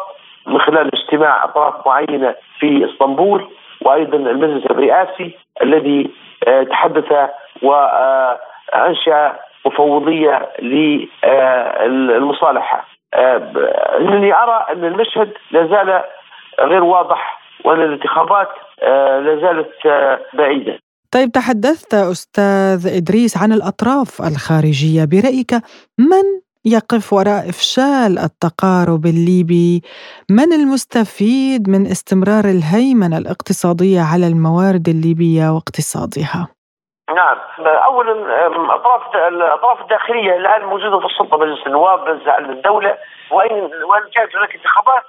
من 0.47 0.59
خلال 0.59 0.91
اجتماع 0.93 1.43
أطراف 1.43 1.87
معينة 1.87 2.35
في 2.59 2.85
إسطنبول 2.85 3.47
وأيضا 3.81 4.17
المجلس 4.17 4.65
الرئاسي 4.65 5.37
الذي 5.61 6.11
آه، 6.47 6.63
تحدث 6.63 7.29
وانشا 7.61 9.35
مفوضية 9.65 10.49
للمصالحه 11.89 12.85
آه، 13.13 13.51
انني 13.99 14.33
أرى 14.33 14.65
أن 14.73 14.85
المشهد 14.85 15.33
لا 15.51 15.67
زال 15.67 16.01
غير 16.59 16.83
واضح 16.83 17.39
وأن 17.63 17.81
الانتخابات 17.81 18.49
آه، 18.81 19.19
لا 19.19 19.41
زالت 19.41 19.85
آه، 19.85 20.19
بعيدة. 20.33 20.79
طيب 21.11 21.31
تحدثت 21.31 21.93
أستاذ 21.93 22.97
إدريس 22.97 23.37
عن 23.37 23.51
الأطراف 23.51 24.21
الخارجية. 24.21 25.05
برأيك 25.05 25.53
من 25.99 26.25
يقف 26.65 27.13
وراء 27.13 27.49
إفشال 27.49 28.19
التقارب 28.19 29.05
الليبي؟ 29.05 29.81
من 30.29 30.53
المستفيد 30.53 31.69
من 31.69 31.81
استمرار 31.85 32.45
الهيمنة 32.45 33.17
الاقتصادية 33.17 34.01
على 34.13 34.27
الموارد 34.27 34.89
الليبية 34.89 35.49
واقتصادها؟ 35.49 36.47
نعم. 37.15 37.37
اولا 37.89 38.11
الاطراف 38.47 39.15
الأطراف 39.15 39.81
الداخلية 39.81 40.35
الآن 40.35 40.65
موجودة 40.65 40.99
في 40.99 41.05
السلطة 41.05 41.37
مجلس 41.37 41.67
النواب 41.67 41.99
مجلس 42.09 42.27
الدولة 42.57 42.97
وإن 43.31 43.53
وإن 43.89 44.03
كانت 44.15 44.35
هناك 44.35 44.55
انتخابات 44.55 45.03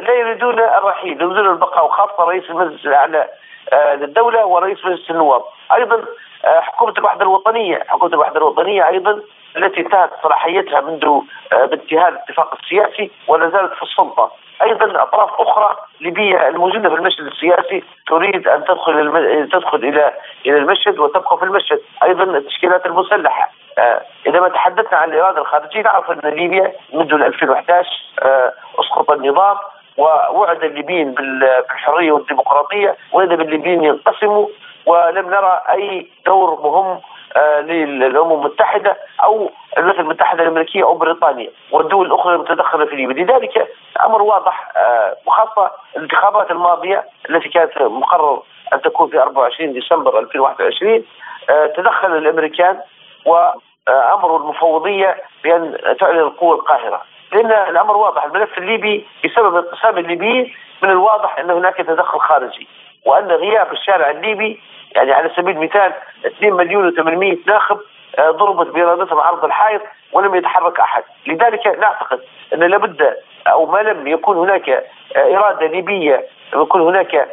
لا 0.00 0.12
يريدون 0.12 0.58
الرحيل 0.60 1.22
يريدون 1.22 1.50
البقاء 1.50 1.86
وخاصة 1.86 2.24
رئيس 2.24 2.50
المجلس 2.50 2.86
الأعلى 2.86 3.28
آه، 3.72 3.94
للدوله 3.94 4.46
ورئيس 4.46 4.84
مجلس 4.84 5.10
النواب. 5.10 5.42
أيضا 5.74 6.04
آه، 6.44 6.60
حكومة 6.60 6.94
الوحدة 6.98 7.22
الوطنية 7.22 7.84
حكومة 7.88 8.14
الوحدة 8.14 8.36
الوطنية 8.36 8.88
أيضا 8.88 9.20
التي 9.56 9.80
انتهت 9.80 10.10
صلاحيتها 10.22 10.80
منذ 10.80 11.20
بانتهاء 11.52 12.08
الاتفاق 12.08 12.54
السياسي 12.62 13.10
ولا 13.28 13.48
زالت 13.50 13.72
في 13.72 13.82
السلطة. 13.82 14.30
أيضا 14.62 15.02
أطراف 15.02 15.30
أخرى 15.40 15.76
ليبية 16.00 16.48
الموجودة 16.48 16.88
في 16.88 16.94
المشهد 16.94 17.26
السياسي 17.26 17.84
تريد 18.06 18.48
أن 18.48 18.64
تدخل. 18.64 19.48
تدخل 19.52 19.78
إلى 19.78 20.12
إلى 20.46 20.56
المشهد 20.56 20.98
وتبقى 20.98 21.38
في 21.38 21.44
المشهد. 21.44 21.80
أيضا 22.02 22.24
التشكيلات 22.24 22.86
المسلحة. 22.86 23.50
آه 23.78 24.02
إذا 24.26 24.40
ما 24.40 24.48
تحدثنا 24.48 24.98
عن 24.98 25.12
الإرادة 25.12 25.40
الخارجية 25.40 25.82
نعرف 25.82 26.10
أن 26.10 26.30
ليبيا 26.30 26.72
منذ 26.92 27.12
2011 27.14 27.88
آه 28.22 28.52
اسقط 28.78 29.10
النظام 29.10 29.56
ووعد 29.96 30.64
الليبيين 30.64 31.14
بالحرية 31.14 32.12
والديمقراطية 32.12 32.96
وإذا 33.12 33.34
بالليبيين 33.34 33.84
ينقسموا 33.84 34.46
ولم 34.86 35.30
نرى 35.30 35.62
أي 35.70 36.06
دور 36.26 36.60
مهم 36.62 37.00
آه، 37.36 37.60
للأمم 37.60 38.32
المتحدة 38.32 38.96
أو 39.24 39.50
الولايات 39.78 40.00
المتحدة 40.00 40.42
الأمريكية 40.42 40.82
أو 40.82 40.94
بريطانيا 40.94 41.50
والدول 41.70 42.06
الأخرى 42.06 42.34
المتدخله 42.34 42.86
في 42.86 42.96
ليبيا، 42.96 43.24
لذلك 43.24 43.68
أمر 44.06 44.22
واضح 44.22 44.72
آه، 44.76 45.16
وخاصة 45.26 45.70
الانتخابات 45.96 46.50
الماضية 46.50 47.04
التي 47.30 47.48
كانت 47.48 47.82
مقرر 47.82 48.42
أن 48.72 48.80
تكون 48.80 49.10
في 49.10 49.18
24 49.22 49.72
ديسمبر 49.72 50.18
2021 50.18 51.04
آه، 51.50 51.66
تدخل 51.66 52.16
الأمريكان 52.16 52.80
وامروا 53.26 54.38
المفوضية 54.38 55.16
بأن 55.44 55.78
تعلن 56.00 56.18
القوة 56.18 56.54
القاهرة، 56.54 57.02
لأن 57.32 57.50
الأمر 57.50 57.96
واضح 57.96 58.24
الملف 58.24 58.58
الليبي 58.58 59.06
بسبب 59.24 59.56
انقسام 59.56 59.98
الليبيين 59.98 60.54
من 60.82 60.90
الواضح 60.90 61.38
أن 61.38 61.50
هناك 61.50 61.76
تدخل 61.76 62.18
خارجي. 62.18 62.68
وأن 63.06 63.26
غياب 63.26 63.72
الشارع 63.72 64.10
الليبي 64.10 64.60
يعني 64.96 65.12
على 65.12 65.30
سبيل 65.36 65.56
المثال 65.56 65.92
2 66.26 66.52
مليون 66.52 66.90
و800 66.90 67.48
ناخب 67.48 67.80
آه، 68.18 68.30
ضربت 68.30 68.74
بإرادتهم 68.74 69.20
عرض 69.20 69.44
الحائط 69.44 69.82
ولم 70.12 70.34
يتحرك 70.34 70.80
أحد، 70.80 71.02
لذلك 71.26 71.66
نعتقد 71.66 72.20
أن 72.54 72.58
لابد 72.58 73.16
أو 73.46 73.66
ما 73.66 73.78
لم 73.78 74.06
يكون 74.06 74.36
هناك 74.36 74.68
آه، 75.16 75.36
إرادة 75.36 75.66
ليبية 75.66 76.26
يكون 76.54 76.80
هناك 76.80 77.28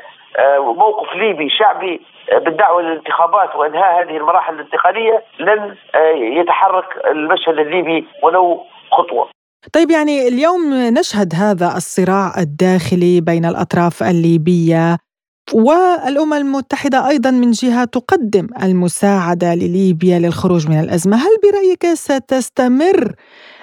موقف 0.59 1.15
ليبي 1.15 1.49
شعبي 1.49 2.01
بالدعوة 2.45 2.81
للانتخابات 2.81 3.55
وإنهاء 3.55 4.01
هذه 4.01 4.17
المراحل 4.17 4.53
الانتقالية 4.53 5.23
لن 5.39 5.75
يتحرك 6.39 6.85
المشهد 7.11 7.59
الليبي 7.59 8.07
ولو 8.23 8.63
خطوة. 8.91 9.29
طيب 9.73 9.91
يعني 9.91 10.27
اليوم 10.27 10.73
نشهد 10.73 11.33
هذا 11.35 11.67
الصراع 11.77 12.33
الداخلي 12.37 13.21
بين 13.21 13.45
الأطراف 13.45 14.03
الليبية 14.03 14.97
والأمم 15.53 16.33
المتحدة 16.33 17.07
أيضا 17.07 17.31
من 17.31 17.51
جهة 17.51 17.85
تقدم 17.85 18.47
المساعدة 18.63 19.55
لليبيا 19.55 20.19
للخروج 20.19 20.69
من 20.69 20.79
الأزمة 20.79 21.17
هل 21.17 21.37
برأيك 21.43 21.85
ستستمر 21.93 23.15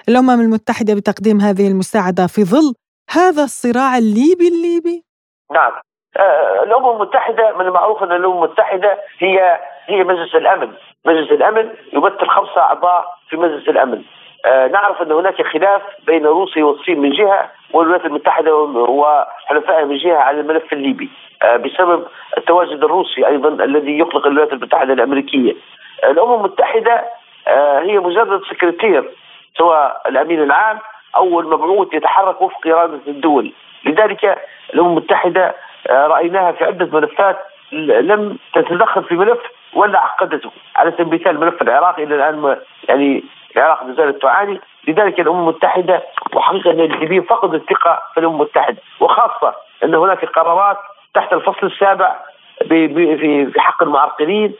الأمم 0.09 0.41
المتحدة 0.41 0.95
بتقديم 0.95 1.41
هذه 1.41 1.69
المساعدة 1.69 2.27
في 2.27 2.45
ظل 2.45 2.75
هذا 3.11 3.45
الصراع 3.45 3.99
الليبي 3.99 4.49
الليبي؟ 4.49 5.05
نعم 5.53 5.73
آه، 6.17 6.63
الأمم 6.63 6.91
المتحدة 6.91 7.57
من 7.59 7.67
المعروف 7.67 8.03
أن 8.03 8.13
الأمم 8.13 8.45
المتحدة 8.45 8.99
هي 9.19 9.61
هي 9.87 10.05
مجلس 10.05 10.35
الأمن. 10.35 10.73
مجلس 11.07 11.31
الأمن 11.31 11.71
يمثل 11.93 12.27
خمسة 12.27 12.61
أعضاء 12.61 13.05
في 13.29 13.37
مجلس 13.37 13.69
الأمن. 13.69 14.03
آه، 14.47 14.67
نعرف 14.67 15.03
أن 15.03 15.13
هناك 15.13 15.43
خلاف 15.43 15.83
بين 16.07 16.27
روسيا 16.27 16.65
والصين 16.65 17.01
من 17.01 17.11
جهة 17.11 17.51
والولايات 17.73 18.07
المتحدة 18.07 18.55
وحلفائها 18.55 19.85
من 19.85 19.97
جهة 19.97 20.17
على 20.17 20.41
الملف 20.41 20.73
الليبي. 20.73 21.11
آه، 21.43 21.57
بسبب 21.57 22.07
التواجد 22.39 22.85
الروسي 22.85 23.27
أيضا 23.27 23.49
الذي 23.65 23.99
يقلق 23.99 24.27
الولايات 24.27 24.53
المتحدة 24.53 24.93
الأمريكية. 24.93 25.57
الأمم 26.05 26.35
المتحدة 26.35 27.05
هي 27.83 27.99
مجرد 27.99 28.43
سكرتير 28.51 29.11
سواء 29.59 30.03
الأمين 30.07 30.43
العام 30.43 30.79
أو 31.17 31.41
المبعوث 31.41 31.95
يتحرك 31.95 32.43
وفق 32.43 32.67
إرادة 32.67 33.01
الدول، 33.07 33.53
لذلك 33.85 34.39
الأمم 34.75 34.91
المتحدة 34.91 35.55
رأيناها 35.91 36.53
في 36.53 36.65
عدة 36.65 37.01
ملفات 37.01 37.39
لم 37.73 38.39
تتدخل 38.55 39.05
في 39.05 39.15
ملف 39.15 39.39
ولا 39.75 40.01
عقدته، 40.01 40.51
على 40.77 40.93
سبيل 40.93 41.07
المثال 41.07 41.41
ملف 41.41 41.63
العراق 41.63 41.99
إلى 41.99 42.15
الآن 42.15 42.57
يعني 42.89 43.25
العراق 43.57 43.83
ما 43.83 43.95
زالت 43.95 44.23
تعاني، 44.23 44.61
لذلك 44.89 45.21
الأمم 45.21 45.41
المتحدة 45.41 46.03
وحقيقة 46.35 46.71
الليبيين 46.71 47.23
فقدوا 47.23 47.59
الثقة 47.59 48.03
في 48.15 48.21
الأمم 48.21 48.35
المتحدة، 48.35 48.77
وخاصة 49.01 49.55
أن 49.85 49.95
هناك 49.95 50.25
قرارات 50.25 50.79
تحت 51.15 51.33
الفصل 51.33 51.67
السابع 51.67 52.17
في 52.69 53.53
حق 53.57 53.83
المعرقلين 53.83 54.55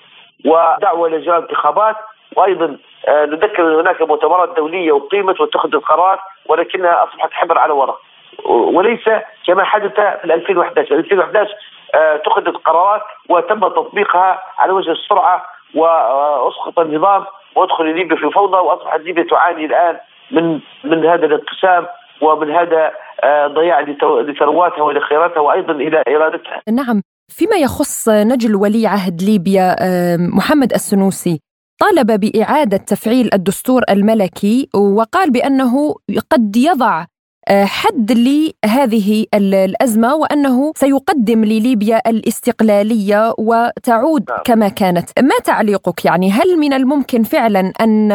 ودعوة 0.45 1.09
لاجراء 1.09 1.39
انتخابات. 1.39 1.97
وأيضا 2.37 2.77
آه، 3.09 3.25
نذكر 3.25 3.69
أن 3.69 3.75
هناك 3.81 4.03
مؤتمرات 4.03 4.57
دولية 4.57 4.97
أقيمت 4.97 5.41
واتخذت 5.41 5.75
قرارات 5.75 6.19
ولكنها 6.47 7.05
أصبحت 7.05 7.33
حبر 7.33 7.59
على 7.59 7.73
ورق. 7.73 8.01
وليس 8.49 9.05
كما 9.47 9.65
حدث 9.65 9.95
في 9.95 10.25
2011 10.25 10.95
2011 10.95 11.51
اتخذت 11.95 12.57
قرارات 12.57 13.03
وتم 13.29 13.61
تطبيقها 13.61 14.43
على 14.59 14.73
وجه 14.73 14.91
السرعة 14.91 15.45
واسقط 15.75 16.79
النظام 16.79 17.25
وأدخل 17.55 17.95
ليبيا 17.95 18.17
في 18.17 18.31
فوضى 18.35 18.57
وأصبحت 18.57 19.01
ليبيا 19.01 19.25
تعاني 19.31 19.65
الآن 19.65 19.97
من 20.31 20.61
من 20.85 21.07
هذا 21.07 21.27
الانقسام 21.27 21.87
ومن 22.23 22.51
هذا 22.51 22.93
آه، 23.25 23.47
ضياع 23.47 23.81
لثرواتها 24.21 24.83
ولخيراتها 24.83 25.41
وأيضا 25.41 25.73
إلى 25.73 26.03
إرادتها. 26.09 26.63
نعم، 26.73 27.03
فيما 27.29 27.57
يخص 27.57 28.09
نجل 28.09 28.55
ولي 28.55 28.87
عهد 28.87 29.23
ليبيا 29.23 29.77
آه، 29.81 30.17
محمد 30.37 30.73
السنوسي 30.73 31.41
طالب 31.81 32.21
بإعادة 32.21 32.77
تفعيل 32.77 33.31
الدستور 33.35 33.83
الملكي 33.91 34.69
وقال 34.75 35.31
بأنه 35.31 35.95
قد 36.31 36.57
يضع 36.57 37.01
آه، 37.01 37.07
حد 37.49 38.13
لهذه 38.13 39.27
الأزمة 39.35 40.15
وأنه 40.15 40.73
سيقدم 40.77 41.45
لليبيا 41.45 42.01
الاستقلالية 42.07 43.35
وتعود 43.39 44.25
نعم. 44.31 44.39
كما 44.45 44.69
كانت، 44.69 45.11
ما 45.21 45.39
تعليقك 45.45 46.05
يعني 46.05 46.31
هل 46.31 46.57
من 46.59 46.73
الممكن 46.73 47.23
فعلا 47.23 47.73
أن 47.81 48.13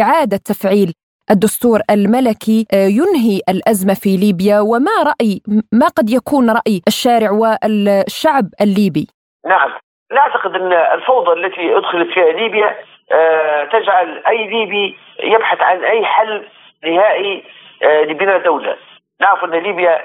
إعادة 0.00 0.36
تفعيل 0.36 0.92
الدستور 1.30 1.80
الملكي 1.90 2.66
آه، 2.74 2.86
ينهي 2.86 3.40
الأزمة 3.48 3.94
في 3.94 4.16
ليبيا 4.16 4.60
وما 4.60 4.96
رأي 5.06 5.40
ما 5.72 5.86
قد 5.86 6.10
يكون 6.10 6.50
رأي 6.50 6.80
الشارع 6.88 7.30
والشعب 7.30 8.44
الليبي؟ 8.60 9.06
نعم 9.46 9.70
نعتقد 10.12 10.54
أن 10.54 10.72
الفوضى 10.72 11.32
التي 11.32 11.76
أدخلت 11.78 12.14
فيها 12.14 12.32
ليبيا 12.32 12.76
آه، 13.12 13.64
تجعل 13.64 14.22
أي 14.26 14.46
ليبي 14.46 14.96
يبحث 15.24 15.60
عن 15.60 15.84
أي 15.84 16.04
حل 16.04 16.46
نهائي 16.84 17.36
آه، 17.38 17.61
لبناء 17.82 18.38
دولة. 18.38 18.76
نعرف 19.20 19.44
أن 19.44 19.50
ليبيا 19.50 20.00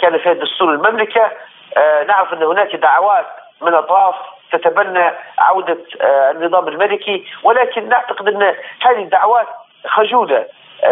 كان 0.00 0.18
فيها 0.18 0.32
دستور 0.32 0.74
المملكة، 0.74 1.30
نعرف 2.08 2.32
أن 2.32 2.42
هناك 2.42 2.76
دعوات 2.76 3.26
من 3.62 3.74
أطراف 3.74 4.14
تتبنى 4.52 5.10
عودة 5.38 5.78
النظام 6.04 6.68
الملكي. 6.68 7.24
ولكن 7.42 7.88
نعتقد 7.88 8.28
أن 8.28 8.42
هذه 8.82 9.02
الدعوات 9.02 9.46
خجولة. 9.86 10.46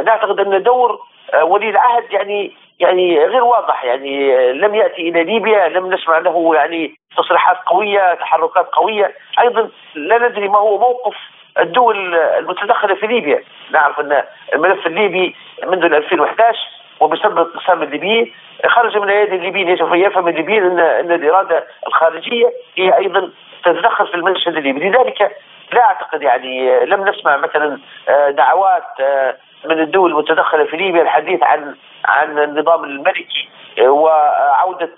نعتقد 0.04 0.40
أن 0.40 0.62
دور 0.62 1.00
آه، 1.34 1.44
ولي 1.44 1.70
العهد 1.70 2.12
يعني 2.12 2.52
يعني 2.80 3.18
غير 3.24 3.44
واضح. 3.44 3.84
يعني 3.84 4.36
آه، 4.36 4.52
لم 4.52 4.74
يأتي 4.74 5.08
إلى 5.08 5.24
ليبيا 5.24 5.68
لم 5.68 5.94
نسمع 5.94 6.18
له 6.18 6.54
يعني 6.54 6.94
تصريحات 7.16 7.56
قوية 7.66 8.14
تحركات 8.14 8.66
قوية. 8.66 9.14
أيضا 9.40 9.70
لا 9.94 10.28
ندري 10.28 10.48
ما 10.48 10.58
هو 10.58 10.78
موقف 10.78 11.16
الدول 11.58 12.14
المتدخلة 12.14 12.94
في 12.94 13.06
ليبيا. 13.06 13.42
نعرف 13.70 14.00
أن 14.00 14.22
الملف 14.54 14.86
الليبي 14.86 15.36
منذ 15.66 15.84
2011 15.84 16.58
وبسبب 17.00 17.38
انقسام 17.38 17.82
الليبيين 17.82 18.32
خرج 18.66 18.98
من 18.98 19.08
ايادي 19.08 19.36
الليبيين 19.36 19.68
يجب 19.68 19.92
ان 19.92 19.98
يفهم 19.98 20.28
الليبيين 20.28 20.64
ان 20.64 20.78
أن 20.78 21.12
الإرادة 21.12 21.66
الخارجية 21.86 22.52
هي 22.76 22.98
أيضا 22.98 23.30
تتدخل 23.64 24.06
في 24.06 24.14
المشهد 24.14 24.56
الليبي. 24.56 24.88
لذلك 24.88 25.36
لا 25.72 25.84
أعتقد 25.84 26.22
يعني 26.22 26.84
لم 26.84 27.08
نسمع 27.08 27.36
مثلا 27.36 27.78
آه، 28.08 28.30
دعوات 28.30 29.00
آه، 29.00 29.36
من 29.64 29.80
الدول 29.80 30.10
المتدخلة 30.10 30.64
في 30.64 30.76
ليبيا 30.76 31.02
الحديث 31.02 31.42
عن 31.42 31.74
عن 32.04 32.38
النظام 32.38 32.84
الملكي 32.84 33.48
آه، 33.78 33.90
وعودة 33.90 34.90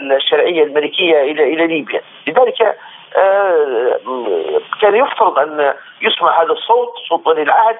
الشرعية 0.00 0.64
الملكية 0.64 1.22
إلى 1.22 1.54
إلى 1.54 1.66
ليبيا، 1.66 2.00
لذلك 2.26 2.76
كان 4.80 4.94
يفترض 4.96 5.38
أن 5.38 5.74
يسمع 6.02 6.42
هذا 6.42 6.52
الصوت 6.52 6.92
صوت 7.08 7.26
ولي 7.26 7.42
العهد 7.42 7.78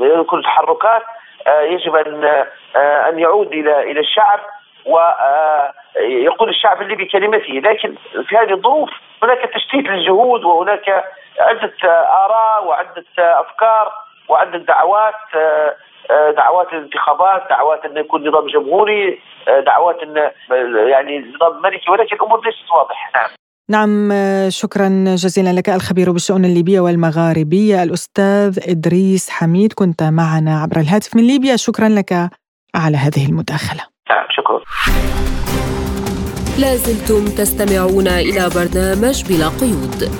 يكون 0.00 0.42
تحركات 0.42 1.02
يجب 1.46 1.96
أن 1.96 2.46
أن 2.76 3.18
يعود 3.18 3.52
إلى 3.52 3.82
إلى 3.90 4.00
الشعب 4.00 4.40
ويقول 4.86 6.48
الشعب 6.48 6.82
الليبي 6.82 7.04
كلمته. 7.04 7.52
لكن 7.52 7.94
في 8.28 8.36
هذه 8.36 8.52
الظروف 8.52 8.90
هناك 9.22 9.38
تشتيت 9.38 9.86
للجهود 9.86 10.44
وهناك 10.44 11.04
عدة 11.40 11.72
آراء 12.24 12.66
وعدة 12.66 13.04
أفكار 13.18 13.92
وعدة 14.28 14.58
دعوات 14.58 15.14
دعوات 16.36 16.72
الانتخابات 16.72 17.48
دعوات 17.50 17.84
انه 17.84 18.00
يكون 18.00 18.28
نظام 18.28 18.46
جمهوري 18.46 19.20
دعوات 19.46 20.02
انه 20.02 20.30
يعني 20.88 21.32
نظام 21.34 21.62
ملكي 21.62 21.90
ولكن 21.90 22.16
الأمور 22.16 22.44
ليست 22.44 22.70
واضحة. 22.70 23.10
نعم. 23.14 23.28
نعم 23.70 24.12
شكرا 24.48 25.14
جزيلا 25.14 25.52
لك 25.52 25.70
الخبير 25.70 26.12
بالشؤون 26.12 26.44
الليبية 26.44 26.80
والمغاربية 26.80 27.82
الأستاذ 27.82 28.58
إدريس 28.62 29.30
حميد. 29.30 29.72
كنت 29.72 30.02
معنا 30.02 30.60
عبر 30.60 30.80
الهاتف 30.80 31.16
من 31.16 31.22
ليبيا. 31.22 31.56
شكرا 31.56 31.88
لك 31.88 32.30
على 32.74 32.96
هذه 32.96 33.26
المداخلة. 33.26 33.80
نعم 34.10 34.26
شكرا. 34.36 34.60
لازلتم 36.58 37.24
تستمعون 37.24 38.08
إلى 38.08 38.50
برنامج 38.54 39.24
بلا 39.28 39.48
قيود. 39.48 40.10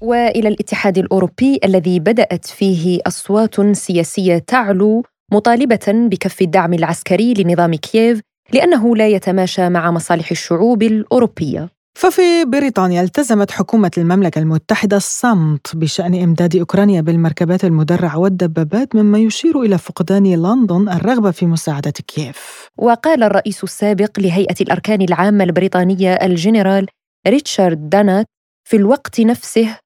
وإلى 0.00 0.48
الاتحاد 0.48 0.98
الأوروبي 0.98 1.60
الذي 1.64 2.00
بدأت 2.00 2.46
فيه 2.46 3.00
أصوات 3.06 3.60
سياسية 3.60 4.38
تعلو 4.38 5.02
مطالبة 5.32 5.86
بكف 5.86 6.42
الدعم 6.42 6.74
العسكري 6.74 7.34
لنظام 7.34 7.74
كييف 7.74 8.20
لأنه 8.52 8.96
لا 8.96 9.08
يتماشى 9.08 9.68
مع 9.68 9.90
مصالح 9.90 10.30
الشعوب 10.30 10.82
الأوروبية. 10.82 11.68
ففي 11.98 12.44
بريطانيا 12.44 13.02
التزمت 13.02 13.50
حكومة 13.50 13.90
المملكة 13.98 14.38
المتحدة 14.38 14.96
الصمت 14.96 15.76
بشأن 15.76 16.22
إمداد 16.22 16.56
أوكرانيا 16.56 17.00
بالمركبات 17.00 17.64
المدرعة 17.64 18.18
والدبابات 18.18 18.96
مما 18.96 19.18
يشير 19.18 19.60
إلى 19.60 19.78
فقدان 19.78 20.34
لندن 20.34 20.88
الرغبة 20.88 21.30
في 21.30 21.46
مساعدة 21.46 21.90
كييف 21.90 22.68
وقال 22.76 23.22
الرئيس 23.22 23.64
السابق 23.64 24.20
لهيئة 24.20 24.54
الأركان 24.60 25.02
العامة 25.02 25.44
البريطانية 25.44 26.12
الجنرال 26.14 26.86
ريتشارد 27.28 27.88
دانات 27.88 28.26
في 28.68 28.76
الوقت 28.76 29.20
نفسه 29.20 29.78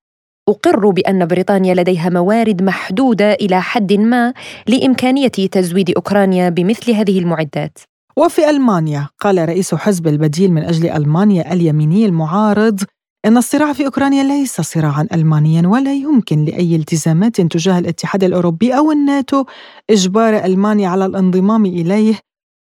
أقر 0.48 0.90
بأن 0.90 1.26
بريطانيا 1.26 1.74
لديها 1.74 2.08
موارد 2.08 2.62
محدودة 2.62 3.32
إلى 3.32 3.62
حد 3.62 3.92
ما 3.92 4.34
لإمكانية 4.68 5.28
تزويد 5.28 5.90
أوكرانيا 5.96 6.48
بمثل 6.48 6.92
هذه 6.92 7.18
المعدات 7.18 7.78
وفي 8.16 8.50
ألمانيا 8.50 9.08
قال 9.20 9.48
رئيس 9.48 9.74
حزب 9.74 10.06
البديل 10.06 10.52
من 10.52 10.64
أجل 10.64 10.90
ألمانيا 10.90 11.52
اليميني 11.52 12.06
المعارض 12.06 12.80
أن 13.24 13.36
الصراع 13.36 13.72
في 13.72 13.84
أوكرانيا 13.86 14.22
ليس 14.22 14.60
صراعا 14.60 15.06
ألمانيا 15.12 15.68
ولا 15.68 15.92
يمكن 15.92 16.44
لأي 16.44 16.76
التزامات 16.76 17.40
تجاه 17.40 17.78
الاتحاد 17.78 18.24
الأوروبي 18.24 18.76
أو 18.76 18.92
الناتو. 18.92 19.44
إجبار 19.90 20.44
ألمانيا 20.44 20.88
على 20.88 21.06
الانضمام 21.06 21.66
إليه 21.66 22.14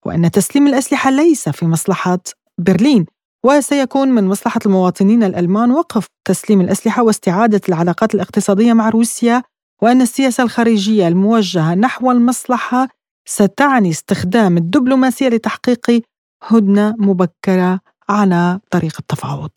وأن 0.05 0.31
تسليم 0.31 0.67
الأسلحة 0.67 1.09
ليس 1.11 1.49
في 1.49 1.65
مصلحة 1.65 2.19
برلين 2.57 3.05
وسيكون 3.45 4.07
من 4.07 4.27
مصلحة 4.27 4.59
المواطنين 4.65 5.23
الألمان 5.23 5.71
وقف 5.71 6.07
تسليم 6.25 6.61
الأسلحة 6.61 7.03
واستعادة 7.03 7.61
العلاقات 7.69 8.15
الاقتصادية 8.15 8.73
مع 8.73 8.89
روسيا 8.89 9.43
وأن 9.81 10.01
السياسة 10.01 10.43
الخارجية 10.43 11.07
الموجهة 11.07 11.75
نحو 11.75 12.11
المصلحة 12.11 12.87
ستعني 13.29 13.89
استخدام 13.89 14.57
الدبلوماسية 14.57 15.27
لتحقيق 15.27 16.01
هدنة 16.43 16.95
مبكرة 16.97 17.79
على 18.09 18.59
طريق 18.71 18.95
التفاوض. 18.99 19.51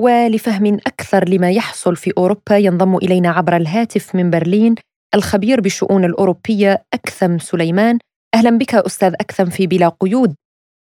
ولفهم 0.00 0.74
أكثر 0.86 1.28
لما 1.28 1.50
يحصل 1.50 1.96
في 1.96 2.12
أوروبا 2.18 2.56
ينضم 2.56 2.96
إلينا 2.96 3.30
عبر 3.30 3.56
الهاتف 3.56 4.14
من 4.14 4.30
برلين 4.30 4.74
الخبير 5.14 5.60
بالشؤون 5.60 6.04
الأوروبية 6.04 6.84
أكثم 6.94 7.38
سليمان. 7.38 7.98
أهلا 8.34 8.50
بك 8.50 8.74
أستاذ 8.74 9.14
أكثم 9.20 9.44
في 9.44 9.66
بلا 9.66 9.88
قيود. 9.88 10.34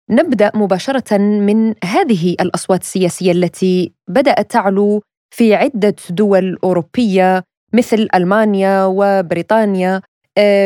نبدأ 0.09 0.51
مباشرة 0.55 1.17
من 1.17 1.75
هذه 1.83 2.35
الأصوات 2.41 2.81
السياسية 2.81 3.31
التي 3.31 3.93
بدأت 4.07 4.51
تعلو 4.51 5.01
في 5.35 5.55
عدة 5.55 5.95
دول 6.09 6.57
أوروبية 6.63 7.43
مثل 7.73 8.07
ألمانيا 8.15 8.85
وبريطانيا. 8.85 10.01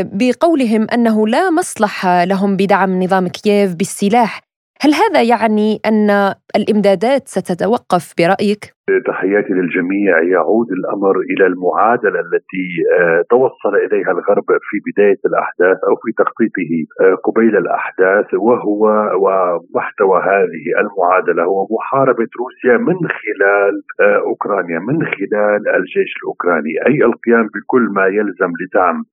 بقولهم 0.03 0.88
أنه 0.93 1.28
لا 1.28 1.49
مصلحة 1.49 2.24
لهم 2.24 2.57
بدعم 2.57 3.03
نظام 3.03 3.28
كييف 3.28 3.76
بالسلاح 3.76 4.41
هل 4.82 4.93
هذا 4.93 5.22
يعني 5.22 5.80
أن 5.86 6.36
الإمدادات 6.55 7.28
ستتوقف 7.28 8.14
برأيك؟ 8.18 8.76
تحياتي 8.88 9.53
للجميع. 9.53 10.23
يعود 10.23 10.71
الأمر 10.71 11.15
إلى 11.19 11.45
المعادلة 11.47 12.19
التي 12.19 12.67
آه، 12.99 13.23
توصل 13.29 13.75
إليها 13.75 14.11
الغرب 14.11 14.43
في 14.69 14.77
بداية 14.88 15.19
الأحداث 15.25 15.77
أو 15.88 15.95
في 15.95 16.11
تخطيطه 16.17 16.71
آه، 17.01 17.15
قبيل 17.15 17.57
الأحداث 17.57 18.34
وهو 18.34 18.84
ومحتوى 19.23 20.19
هذه 20.21 20.65
المعادلة 20.81 21.43
هو 21.43 21.67
محاربة 21.71 22.27
روسيا 22.39 22.77
من 22.77 22.97
خلال 23.21 23.73
آه، 24.01 24.19
أوكرانيا 24.29 24.79
من 24.79 25.05
خلال 25.05 25.61
الجيش 25.75 26.11
الأوكراني. 26.23 26.73
أي 26.88 27.05
القيام 27.05 27.47
بكل 27.55 27.81
ما 27.81 28.05
يلزم 28.07 28.51
لدعم 28.61 29.03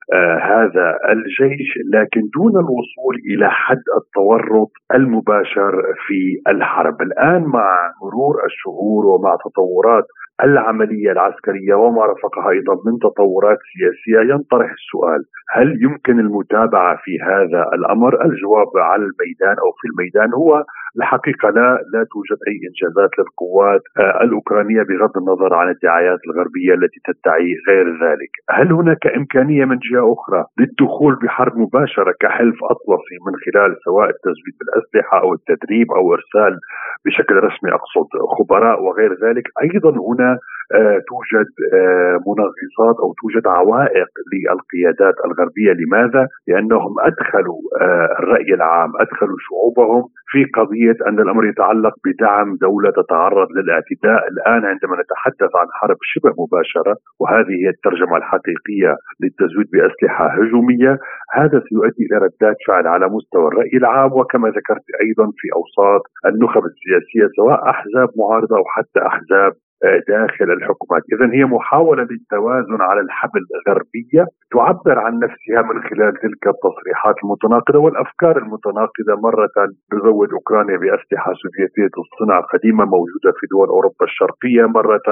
هذا 0.43 0.99
الجيش 1.12 1.71
لكن 1.95 2.21
دون 2.37 2.53
الوصول 2.53 3.14
إلى 3.31 3.51
حد 3.51 3.85
التورط 4.01 4.71
المباشر 4.95 5.83
في 6.07 6.21
الحرب. 6.49 7.03
الآن 7.03 7.43
مع 7.43 7.93
مرور 8.03 8.45
الشهور 8.47 9.07
ومع 9.07 9.37
تطور 9.45 9.60
التطورات 9.61 10.05
العملية 10.45 11.12
العسكرية 11.12 11.74
وما 11.74 12.03
رافقها 12.03 12.51
أيضا 12.51 12.74
من 12.86 12.99
تطورات 12.99 13.59
سياسية 13.72 14.32
ينطرح 14.32 14.70
السؤال 14.70 15.24
هل 15.51 15.82
يمكن 15.82 16.20
المتابعة 16.20 16.99
في 17.05 17.18
هذا 17.20 17.62
الأمر؟ 17.74 18.24
الجواب 18.24 18.68
على 18.76 19.03
الميدان 19.03 19.57
أو 19.64 19.70
في 19.80 19.88
الميدان 19.88 20.34
هو 20.34 20.64
الحقيقة 20.97 21.51
لا 21.51 21.68
لا 21.93 22.07
توجد 22.12 22.38
أي 22.49 22.57
إنجازات 22.68 23.11
للقوات 23.18 23.82
آه، 23.99 24.24
الأوكرانية 24.24 24.82
بغض 24.82 25.16
النظر 25.16 25.55
عن 25.55 25.68
الدعايات 25.70 26.18
الغربية 26.26 26.74
التي 26.74 27.01
تدعي 27.05 27.55
غير 27.68 27.86
ذلك. 28.05 28.32
هل 28.51 28.72
هناك 28.72 29.07
إمكانية 29.07 29.64
من 29.64 29.78
جهة 29.91 30.12
أخرى 30.12 30.45
للدخول 30.59 31.14
بحرب 31.22 31.59
مباشرة 31.59 32.14
كحلف 32.20 32.59
أطلسي 32.64 33.16
من 33.26 33.34
خلال 33.45 33.76
سواء 33.84 34.09
التزويد 34.09 34.55
بالأسلحة 34.61 35.20
أو 35.22 35.34
التدريب 35.34 35.93
أو 35.93 36.14
إرسال 36.14 36.59
بشكل 37.07 37.34
رسمي 37.34 37.70
أقصد 37.72 38.09
خبراء 38.38 38.82
وغير 38.82 39.12
ذلك؟ 39.24 39.45
أيضا 39.62 39.91
هنا 39.91 40.30
آه، 40.74 40.99
توجد 41.09 41.51
آه، 41.74 42.18
منغصات 42.26 42.97
أو 43.03 43.14
توجد 43.20 43.47
عوائق 43.47 44.09
للقيادات 44.33 45.14
الغربية، 45.26 45.72
لماذا؟ 45.72 46.28
لأنهم 46.49 46.95
أدخلوا 47.01 47.61
آه، 47.81 48.09
الرأي 48.18 48.55
العام، 48.55 48.91
أدخلوا 49.01 49.37
شعوبهم 49.47 50.03
في 50.33 50.45
قضية 50.45 50.97
أن 51.09 51.20
الأمر 51.20 51.47
يتعلق 51.47 51.95
بدعم 52.07 52.57
دولة 52.61 52.91
تتعرض 52.91 53.49
للاعتداء، 53.57 54.28
الآن 54.33 54.64
عندما 54.64 54.95
نتحدث 55.03 55.53
عن 55.61 55.66
حرب 55.72 55.97
شبه 56.03 56.33
مباشرة 56.43 56.97
وهذه 57.20 57.55
هي 57.62 57.68
الترجمة 57.68 58.16
الحقيقية 58.16 58.97
للتزويد 59.20 59.68
بأسلحة 59.72 60.26
هجومية، 60.26 60.99
هذا 61.33 61.62
سيؤدي 61.68 62.03
إلى 62.07 62.16
ردات 62.26 62.57
فعل 62.66 62.87
على 62.87 63.07
مستوى 63.09 63.49
الرأي 63.49 63.76
العام 63.83 64.12
وكما 64.12 64.49
ذكرت 64.49 64.87
أيضا 65.05 65.26
في 65.39 65.49
أوساط 65.59 66.03
النخب 66.26 66.62
السياسية 66.64 67.26
سواء 67.37 67.70
أحزاب 67.70 68.09
معارضة 68.18 68.57
أو 68.57 68.64
حتى 68.64 69.01
أحزاب 69.07 69.53
داخل 70.09 70.51
الحكومات. 70.51 71.03
إذا 71.12 71.33
هي 71.35 71.45
محاولة 71.45 72.03
للتوازن 72.03 72.81
على 72.81 73.01
الحبل 73.01 73.41
الغربية 73.57 74.24
تعبر 74.53 74.99
عن 74.99 75.18
نفسها 75.18 75.62
من 75.62 75.83
خلال 75.83 76.12
تلك 76.12 76.45
التصريحات 76.55 77.14
المتناقضة 77.24 77.78
والأفكار 77.78 78.39
المتناقضة. 78.39 79.14
مرة 79.22 79.57
نزود 79.95 80.33
أوكرانيا 80.33 80.76
بأسلحة 80.76 81.33
سوفيتية 81.43 81.95
الصنع 82.03 82.41
قديمة 82.41 82.85
موجودة 82.85 83.31
في 83.41 83.47
دول 83.51 83.68
أوروبا 83.68 84.05
الشرقية. 84.05 84.66
مرة 84.66 85.09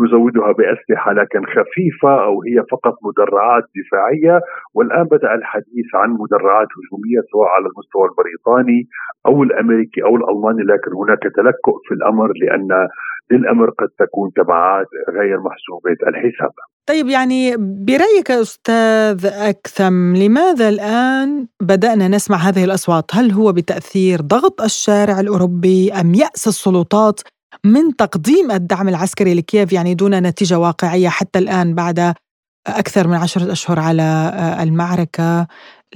نزودها 0.00 0.52
بأسلحة 0.52 1.12
لكن 1.12 1.40
خفيفة 1.46 2.24
أو 2.24 2.42
هي 2.42 2.64
فقط 2.70 2.94
مدرعات 3.06 3.64
دفاعية. 3.78 4.40
والآن 4.74 5.04
بدأ 5.04 5.34
الحديث 5.34 5.88
عن 5.94 6.10
مدرعات 6.10 6.68
هجومية 6.78 7.20
سواء 7.32 7.48
على 7.48 7.66
المستوى 7.66 8.04
البريطاني 8.10 8.80
أو 9.26 9.42
الأمريكي 9.42 10.02
أو 10.02 10.16
الألماني 10.16 10.62
لكن 10.62 10.90
هناك 11.02 11.22
تلكؤ 11.36 11.76
في 11.88 11.94
الأمر 11.94 12.32
لأن 12.42 12.88
للأمر 13.30 13.70
قد 13.70 13.88
تكون 14.06 14.30
تبعات 14.36 14.86
غير 15.18 15.40
محسوبة 15.40 15.96
الحساب. 16.08 16.52
طيب 16.86 17.08
يعني 17.08 17.56
برأيك 17.56 18.30
أستاذ 18.30 19.26
أكثم 19.26 20.16
لماذا 20.16 20.68
الآن 20.68 21.46
بدأنا 21.62 22.08
نسمع 22.08 22.36
هذه 22.36 22.64
الأصوات؟ 22.64 23.04
هل 23.12 23.32
هو 23.32 23.52
بتأثير 23.52 24.20
ضغط 24.20 24.62
الشارع 24.62 25.20
الأوروبي 25.20 25.92
أم 25.92 26.14
يأس 26.14 26.48
السلطات 26.48 27.20
من 27.64 27.96
تقديم 27.96 28.50
الدعم 28.50 28.88
العسكري 28.88 29.34
لكييف 29.34 29.72
يعني 29.72 29.94
دون 29.94 30.14
نتيجة 30.14 30.58
واقعية 30.58 31.08
حتى 31.08 31.38
الآن 31.38 31.74
بعد 31.74 32.14
أكثر 32.66 33.08
من 33.08 33.14
عشرة 33.14 33.52
أشهر 33.52 33.78
على 33.78 34.32
المعركة؟ 34.62 35.46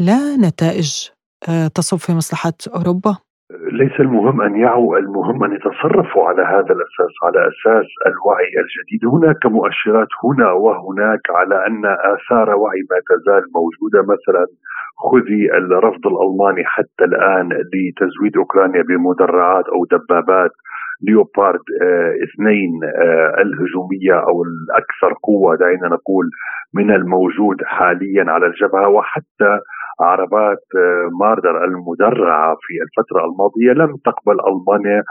لا 0.00 0.36
نتائج 0.36 1.09
تصب 1.74 1.96
في 1.96 2.12
مصلحة 2.12 2.52
أوروبا؟ 2.74 3.16
ليس 3.51 4.01
المهم 4.01 4.40
أن 4.42 4.57
يعوا 4.57 4.99
المهم 4.99 5.44
أن 5.44 5.53
يتصرفوا 5.53 6.28
على 6.28 6.42
هذا 6.42 6.72
الأساس 6.76 7.14
على 7.24 7.38
أساس 7.49 7.86
الوعي 8.07 8.53
الجديد. 8.62 9.09
هناك 9.14 9.46
مؤشرات 9.46 10.09
هنا 10.24 10.53
وهناك 10.53 11.20
على 11.30 11.66
أن 11.66 11.82
آثار 11.86 12.57
وعي 12.57 12.80
ما 12.90 12.99
تزال 13.09 13.42
موجودة. 13.55 14.03
مثلا 14.03 14.46
خذي 14.99 15.53
الرفض 15.53 16.07
الألماني 16.07 16.64
حتى 16.64 17.05
الآن 17.05 17.49
لتزويد 17.49 18.36
أوكرانيا 18.36 18.82
بمدرعات 18.82 19.64
أو 19.68 19.84
دبابات 19.84 20.51
ليوبارد 21.03 21.64
آه 21.82 22.14
اثنين 22.24 22.70
آه 22.84 23.42
الهجومية 23.42 24.14
أو 24.28 24.42
الأكثر 24.42 25.14
قوة 25.22 25.57
دعينا 25.57 25.88
نقول 25.88 26.30
من 26.74 26.90
الموجود 26.90 27.57
حاليا 27.64 28.24
على 28.28 28.46
الجبهة. 28.46 28.88
وحتى 28.88 29.61
عربات 30.01 30.64
آه، 30.76 31.09
ماردر 31.20 31.64
المدرعة 31.64 32.57
في 32.61 32.74
الفترة 32.84 33.24
الماضية 33.24 33.72
لم 33.72 33.96
تقبل 34.05 34.36
ألمانيا 34.49 35.03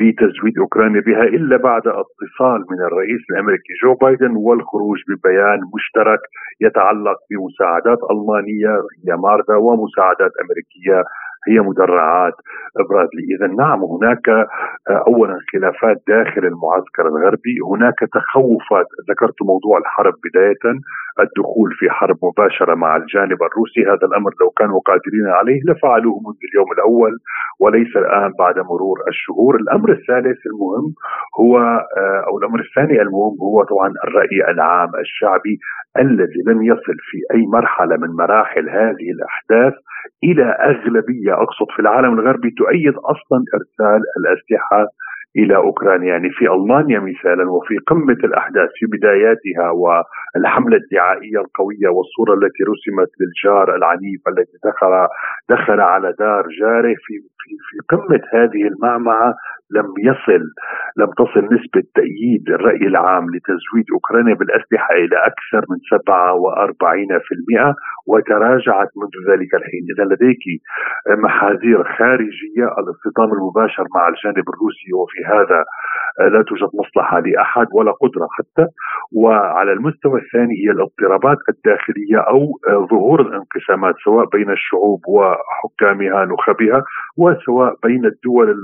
بتزويد 0.00 0.58
أوكرانيا 0.58 1.00
بها 1.00 1.22
إلا 1.22 1.56
بعد 1.56 1.82
اتصال 1.86 2.60
من 2.70 2.80
الرئيس 2.86 3.20
الأمريكي 3.30 3.72
جو 3.82 3.94
بايدن 3.94 4.36
والخروج 4.36 4.98
ببيان 5.08 5.60
مشترك 5.74 6.20
يتعلق 6.60 7.18
بمساعدات 7.30 7.98
ألمانية 8.10 8.74
هي 9.04 9.16
ماردا 9.16 9.56
ومساعدات 9.56 10.32
أمريكية 10.44 10.98
هي 11.48 11.60
مدرعات. 11.60 12.34
برادلي 12.88 13.24
إذا 13.34 13.46
نعم 13.46 13.80
هناك 13.84 14.28
آه، 14.28 15.04
اولا 15.06 15.38
خلافات 15.52 15.96
داخل 16.08 16.44
المعسكر 16.44 17.06
الغربي. 17.06 17.56
هناك 17.70 17.98
تخوفات. 18.12 18.86
ذكرت 19.10 19.42
موضوع 19.42 19.78
الحرب 19.78 20.14
بداية 20.24 20.64
الدخول 21.20 21.70
في 21.78 21.90
حرب 21.90 22.16
مباشرة 22.22 22.74
مع 22.74 22.96
الجانب 22.96 23.42
الروسي. 23.42 23.80
هذا 23.86 24.06
الأمر 24.08 24.30
لو 24.40 24.50
كانوا 24.50 24.80
قادرين 24.80 25.26
عليه 25.26 25.60
لفعلوه 25.68 26.16
منذ 26.26 26.40
اليوم 26.50 26.72
الأول 26.72 27.12
وليس 27.60 27.96
الآن 27.96 28.32
بعد 28.38 28.58
مرور 28.58 28.98
الشهور. 29.08 29.56
الأمر 29.56 29.92
الثالث 29.92 30.38
المهم 30.46 30.94
هو 31.40 31.58
آه، 31.58 32.24
أو 32.28 32.38
الأمر 32.38 32.60
الثاني 32.60 33.02
المهم 33.02 33.36
هو 33.42 33.62
طبعا 33.64 33.94
الرأي 34.04 34.50
العام 34.50 34.90
الشعبي 35.00 35.58
الذي 35.98 36.42
لم 36.46 36.62
يصل 36.62 36.96
في 37.10 37.18
أي 37.34 37.46
مرحلة 37.46 37.96
من 37.96 38.08
مراحل 38.08 38.68
هذه 38.68 39.10
الأحداث. 39.10 39.74
إلى 40.24 40.44
أغلبية 40.44 41.32
أقصد 41.32 41.66
في 41.76 41.82
العالم 41.82 42.18
الغربي 42.18 42.50
تؤيد 42.50 42.94
أصلا 42.94 43.44
إرسال 43.54 44.02
الأسلحة 44.18 44.86
إلى 45.36 45.56
أوكرانيا. 45.56 46.08
يعني 46.08 46.30
في 46.30 46.52
ألمانيا 46.52 47.00
مثالا 47.00 47.50
وفي 47.50 47.78
قمة 47.86 48.18
الأحداث 48.24 48.68
في 48.74 48.86
بداياتها 48.86 49.70
والحملة 49.70 50.76
الدعائية 50.76 51.38
القوية 51.38 51.88
والصورة 51.88 52.34
التي 52.34 52.62
رسمت 52.72 53.10
للجار 53.20 53.76
العنيف 53.76 54.22
الذي 54.28 54.56
دخل 54.64 54.92
دخل 55.48 55.80
على 55.80 56.14
دار 56.18 56.46
جاره 56.60 56.94
في 57.04 57.14
في 57.40 57.50
في 57.70 57.96
قمة 57.96 58.22
هذه 58.34 58.62
المعمعة 58.68 59.34
لم 59.70 59.86
يصل 59.98 60.42
لم 60.96 61.10
تصل 61.18 61.44
نسبة 61.54 61.82
تأييد 61.94 62.48
الرأي 62.48 62.86
العام 62.86 63.24
لتزويد 63.34 63.86
أوكرانيا 63.92 64.34
بالأسلحة 64.34 64.94
إلى 64.94 65.16
أكثر 65.30 65.62
من 65.70 65.78
47% 65.78 67.74
وتراجعت 68.06 68.90
منذ 68.96 69.14
ذلك 69.30 69.54
الحين. 69.54 69.84
إذا 69.94 70.04
لديك 70.04 70.44
محاذير 71.24 71.84
خارجية 71.84 72.66
الاصطدام 72.78 73.32
المباشر 73.32 73.84
مع 73.96 74.08
الجانب 74.08 74.46
الروسي 74.48 74.92
وفي 75.00 75.20
هذا 75.26 75.64
لا 76.32 76.42
توجد 76.42 76.70
مصلحة 76.74 77.20
لأحد 77.20 77.66
ولا 77.72 77.92
قدرة 77.92 78.28
حتى 78.30 78.66
وعلى 79.12 79.72
المستوى 79.72 80.20
الثاني 80.20 80.54
هي 80.62 80.70
الاضطرابات 80.70 81.38
الداخلية 81.48 82.18
أو 82.28 82.40
ظهور 82.90 83.20
الانقسامات 83.20 83.94
سواء 84.04 84.26
بين 84.28 84.50
الشعوب 84.50 85.00
وحكامها 85.08 86.24
نخبها. 86.24 86.82
وسواء 87.18 87.74
بين 87.84 88.04
الدول 88.04 88.54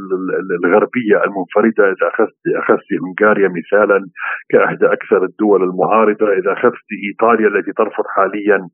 الغربية 0.64 1.16
المنفردة 1.24 1.84
إذا 1.84 2.08
أخذت 2.14 2.40
أخذت 2.56 2.88
هنغاريا 3.02 3.48
مثالا 3.48 4.06
كإحدى 4.50 4.86
أكثر 4.86 5.24
الدول 5.24 5.62
المعارضة 5.62 6.32
إذا 6.32 6.52
أخذت 6.52 6.88
إيطاليا 7.08 7.48
التي 7.48 7.72
ترفض 7.72 8.04
حاليا 8.16 8.68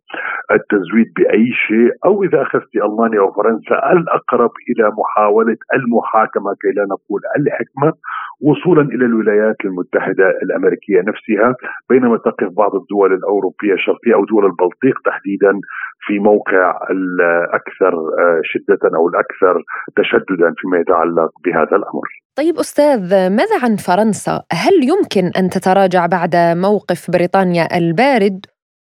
التزويد 0.50 1.12
بأي 1.16 1.46
شيء 1.66 1.90
أو 2.04 2.22
إذا 2.24 2.42
أخذت 2.42 2.76
ألمانيا 2.76 3.20
وفرنسا 3.20 3.92
الأقرب 3.92 4.50
إلى 4.70 4.90
محاولة 4.98 5.56
المحاكمة 5.74 6.50
كي 6.60 6.70
لا 6.76 6.84
نقول 6.84 7.20
الحكمة 7.38 7.92
وصولا 8.42 8.82
إلى 8.82 9.04
الولايات 9.04 9.56
المتحدة 9.64 10.28
الأمريكية 10.42 11.00
نفسها 11.00 11.54
بينما 11.90 12.16
تقف 12.16 12.48
بعض 12.56 12.74
الدول 12.74 13.12
الأوروبية 13.14 13.72
الشرقية 13.72 14.14
أو 14.14 14.24
دول 14.24 14.44
البلطيق 14.44 15.00
تحديدا 15.04 15.52
في 16.06 16.18
موقع 16.18 16.78
الاكثر 16.90 17.92
آه، 17.94 18.40
شدة 18.44 18.96
أو 18.96 19.08
الأكثر 19.08 19.62
تشددا 19.96 20.54
فيما 20.56 20.78
يتعلق 20.78 21.30
بهذا 21.44 21.76
الأمر. 21.76 22.08
طيب 22.36 22.58
أستاذ 22.58 23.00
ماذا 23.10 23.56
عن 23.62 23.76
فرنسا؟ 23.76 24.42
هل 24.52 24.72
يمكن 24.92 25.30
أن 25.38 25.50
تتراجع 25.50 26.06
بعد 26.06 26.36
موقف 26.36 27.10
بريطانيا 27.10 27.78
البارد 27.78 28.46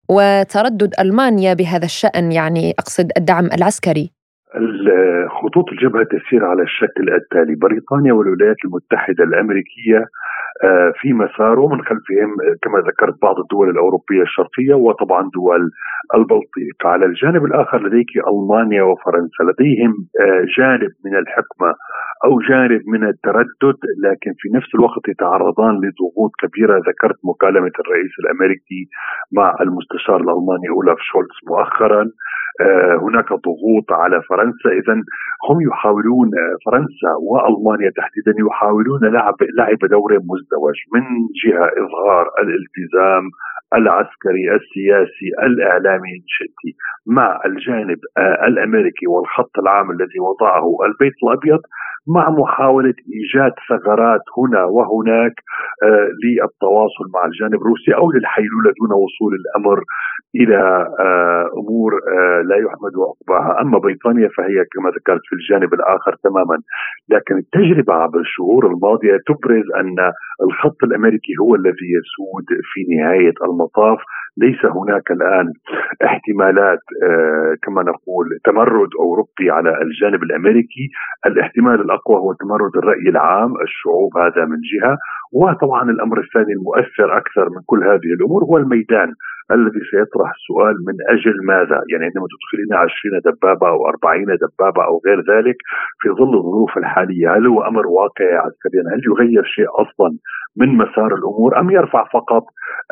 وتردد 0.10 0.94
ألمانيا 1.00 1.54
بهذا 1.54 1.86
الشأن 1.86 2.32
يعني 2.32 2.74
أقصد 2.80 3.12
الدعم 3.18 3.46
العسكري؟ 3.46 4.12
خطوط 5.42 5.66
الجبهة 5.72 6.04
تسير 6.04 6.46
على 6.46 6.64
الشكل 6.64 7.14
التالي 7.16 7.56
بريطانيا 7.56 8.14
والولايات 8.14 8.56
المتحدة 8.66 9.24
الأمريكية 9.24 10.06
في 11.02 11.14
مسار 11.14 11.60
ومن 11.60 11.82
خلفهم 11.82 12.36
كما 12.62 12.80
ذكرت 12.80 13.22
بعض 13.22 13.40
الدول 13.40 13.70
الأوروبية 13.70 14.22
الشرقية 14.22 14.74
وطبعا 14.74 15.30
دول 15.34 15.72
البلطيق. 16.16 16.78
على 16.86 17.06
الجانب 17.06 17.46
الآخر 17.46 17.88
لديك 17.88 18.08
ألمانيا 18.28 18.84
وفرنسا. 18.84 19.44
لديهم 19.44 19.94
آه، 20.22 20.46
جانب 20.58 20.92
من 21.06 21.16
الحكمة 21.16 21.70
أو 22.26 22.40
جانب 22.50 22.82
من 22.88 23.08
التردد 23.08 23.80
لكن 24.04 24.32
في 24.38 24.50
نفس 24.58 24.76
الوقت 24.76 25.08
يتعرضان 25.08 25.74
لضغوط 25.76 26.32
كبيرة. 26.40 26.78
ذكرت 26.78 27.20
مكالمة 27.24 27.72
الرئيس 27.80 28.12
الأمريكي 28.20 28.82
مع 29.32 29.56
المستشار 29.62 30.16
الألماني 30.16 30.70
أولاف 30.70 30.98
شولتز 31.00 31.40
مؤخرا. 31.48 32.06
آه، 32.62 32.96
هناك 32.96 33.30
ضغوط 33.34 33.92
على 33.92 34.22
فرنسا. 34.30 34.70
اذا 34.70 34.94
هم 35.50 35.62
يحاولون 35.70 36.28
آه، 36.28 36.56
فرنسا 36.66 37.12
وألمانيا 37.28 37.92
تحديدا 37.98 38.34
يحاولون 38.48 39.00
لعب 39.16 39.36
لعب 39.58 39.80
دور 39.90 40.20
مزدوج 40.46 40.76
من 40.94 41.04
جهة 41.46 41.68
إظهار 41.84 42.26
الالتزام 42.40 43.30
العسكري 43.74 44.56
السياسي 44.56 45.30
الإعلامي 45.44 46.10
ان 46.10 46.76
مع 47.06 47.40
الجانب 47.46 48.00
آه، 48.18 48.48
الأمريكي 48.48 49.08
والخط 49.08 49.60
العام 49.60 49.92
الذي 49.92 50.20
وضعه 50.20 50.78
البيت 50.86 51.14
الأبيض. 51.24 51.62
مع 52.08 52.30
محاولة 52.30 52.94
إيجاد 53.16 53.54
ثغرات 53.70 54.22
هنا 54.38 54.64
وهناك 54.64 55.34
آه، 55.84 56.08
للتواصل 56.24 57.06
مع 57.14 57.26
الجانب 57.26 57.62
الروسي 57.62 57.96
أو 57.96 58.12
للحيلولة 58.12 58.72
دون 58.80 58.92
وصول 59.04 59.32
الأمر 59.42 59.84
إلى 60.36 60.88
آه، 61.00 61.50
أمور 61.58 61.92
لا 62.50 62.56
يحمد 62.56 62.92
عقباها، 63.08 63.62
أما 63.62 63.78
بريطانيا 63.78 64.30
فهي 64.38 64.66
كما 64.74 64.90
ذكرت 64.90 65.22
في 65.30 65.36
الجانب 65.36 65.74
الآخر 65.74 66.16
تماما، 66.24 66.58
لكن 67.10 67.38
التجربة 67.38 67.94
عبر 67.94 68.20
الشهور 68.20 68.68
الماضية 68.68 69.18
تبرز 69.28 69.66
أن 69.82 70.12
الخط 70.46 70.84
الأمريكي 70.84 71.34
هو 71.42 71.56
الذي 71.56 71.88
يسود 71.98 72.46
في 72.74 72.96
نهاية 72.96 73.34
المطاف. 73.48 74.00
ليس 74.38 74.66
هناك 74.66 75.12
الآن 75.12 75.54
احتمالات 76.06 76.80
آه، 77.04 77.56
كما 77.64 77.82
نقول 77.84 78.26
تمرد 78.44 78.90
أوروبي 79.00 79.50
على 79.52 79.82
الجانب 79.82 80.24
الأمريكي، 80.24 80.90
الاحتمال 81.26 81.82
الأقوى 81.96 82.18
هو 82.18 82.34
تمرد 82.34 82.78
الرأي 82.78 83.10
العام، 83.10 83.54
الشعوب 83.62 84.18
هذا 84.18 84.46
من 84.46 84.60
جهة، 84.72 84.98
وطبعا 85.34 85.84
الأمر 85.90 86.20
الثاني 86.20 86.54
المؤثر 86.54 87.18
أكثر 87.18 87.46
من 87.50 87.62
كل 87.66 87.84
هذه 87.84 88.10
الأمور 88.18 88.44
هو 88.44 88.58
الميدان 88.58 89.10
الذي 89.52 89.82
سيطرح 89.92 90.30
السؤال 90.38 90.76
من 90.88 90.96
أجل 91.14 91.36
ماذا؟ 91.46 91.80
يعني 91.92 92.04
عندما 92.06 92.28
تدخلين 92.34 92.72
20 92.74 93.20
دبابة 93.26 93.68
أو 93.68 93.88
40 93.88 94.26
دبابة 94.46 94.84
أو 94.86 95.02
غير 95.06 95.20
ذلك 95.34 95.58
في 96.02 96.10
ظل 96.10 96.34
الظروف 96.38 96.78
الحالية، 96.78 97.36
هل 97.36 97.48
هو 97.48 97.62
أمر 97.70 97.88
واقعي 97.88 98.36
عسكريا؟ 98.46 98.84
هل 98.94 99.02
يغير 99.10 99.44
شيء 99.44 99.70
أصلا 99.84 100.10
من 100.60 100.70
مسار 100.78 101.12
الأمور 101.20 101.60
أم 101.60 101.70
يرفع 101.70 102.04
فقط 102.14 102.44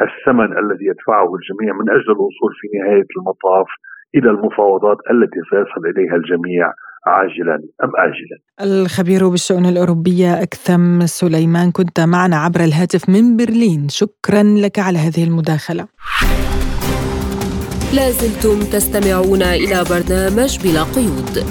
الثمن 0.02 0.58
الذي 0.58 0.86
يدفعه 0.92 1.30
الجميع 1.36 1.74
من 1.80 1.90
أجل 1.90 2.10
الوصول 2.18 2.52
في 2.60 2.68
نهاية 2.78 3.10
المطاف 3.18 3.68
إلى 4.16 4.30
المفاوضات 4.30 4.98
التي 5.12 5.40
سيصل 5.52 5.82
إليها 5.92 6.16
الجميع 6.16 6.74
عاجلا 7.08 7.56
أم 7.84 7.90
اجلا. 7.98 8.38
الخبير 8.62 9.30
بالشؤون 9.30 9.66
الأوروبية 9.66 10.42
أكثم 10.42 11.06
سليمان 11.06 11.72
كنت 11.72 12.00
معنا 12.00 12.38
عبر 12.38 12.64
الهاتف 12.64 13.10
من 13.10 13.38
برلين، 13.38 13.90
شكرا 13.90 14.44
لك 14.44 14.80
على 14.80 15.00
هذه 15.00 15.24
المداخلة. 15.24 15.88
لازلتم 17.94 18.60
تستمعون 18.60 19.42
إلى 19.42 19.84
برنامج 19.90 20.58
بلا 20.64 20.84
قيود. 20.84 21.46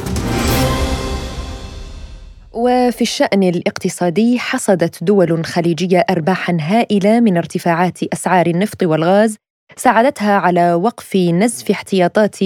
وفي 2.53 3.03
الشأن 3.03 3.43
الاقتصادي 3.43 4.39
حصدت 4.39 5.05
دول 5.05 5.45
خليجية 5.45 6.05
أرباحا 6.11 6.57
هائلة 6.61 7.21
من 7.21 7.37
ارتفاعات 7.37 8.03
أسعار 8.03 8.47
النفط 8.47 8.83
والغاز 8.83 9.37
ساعدتها 9.77 10.33
على 10.33 10.75
وقف 10.75 11.17
نزف 11.17 11.71
احتياطات 11.71 12.37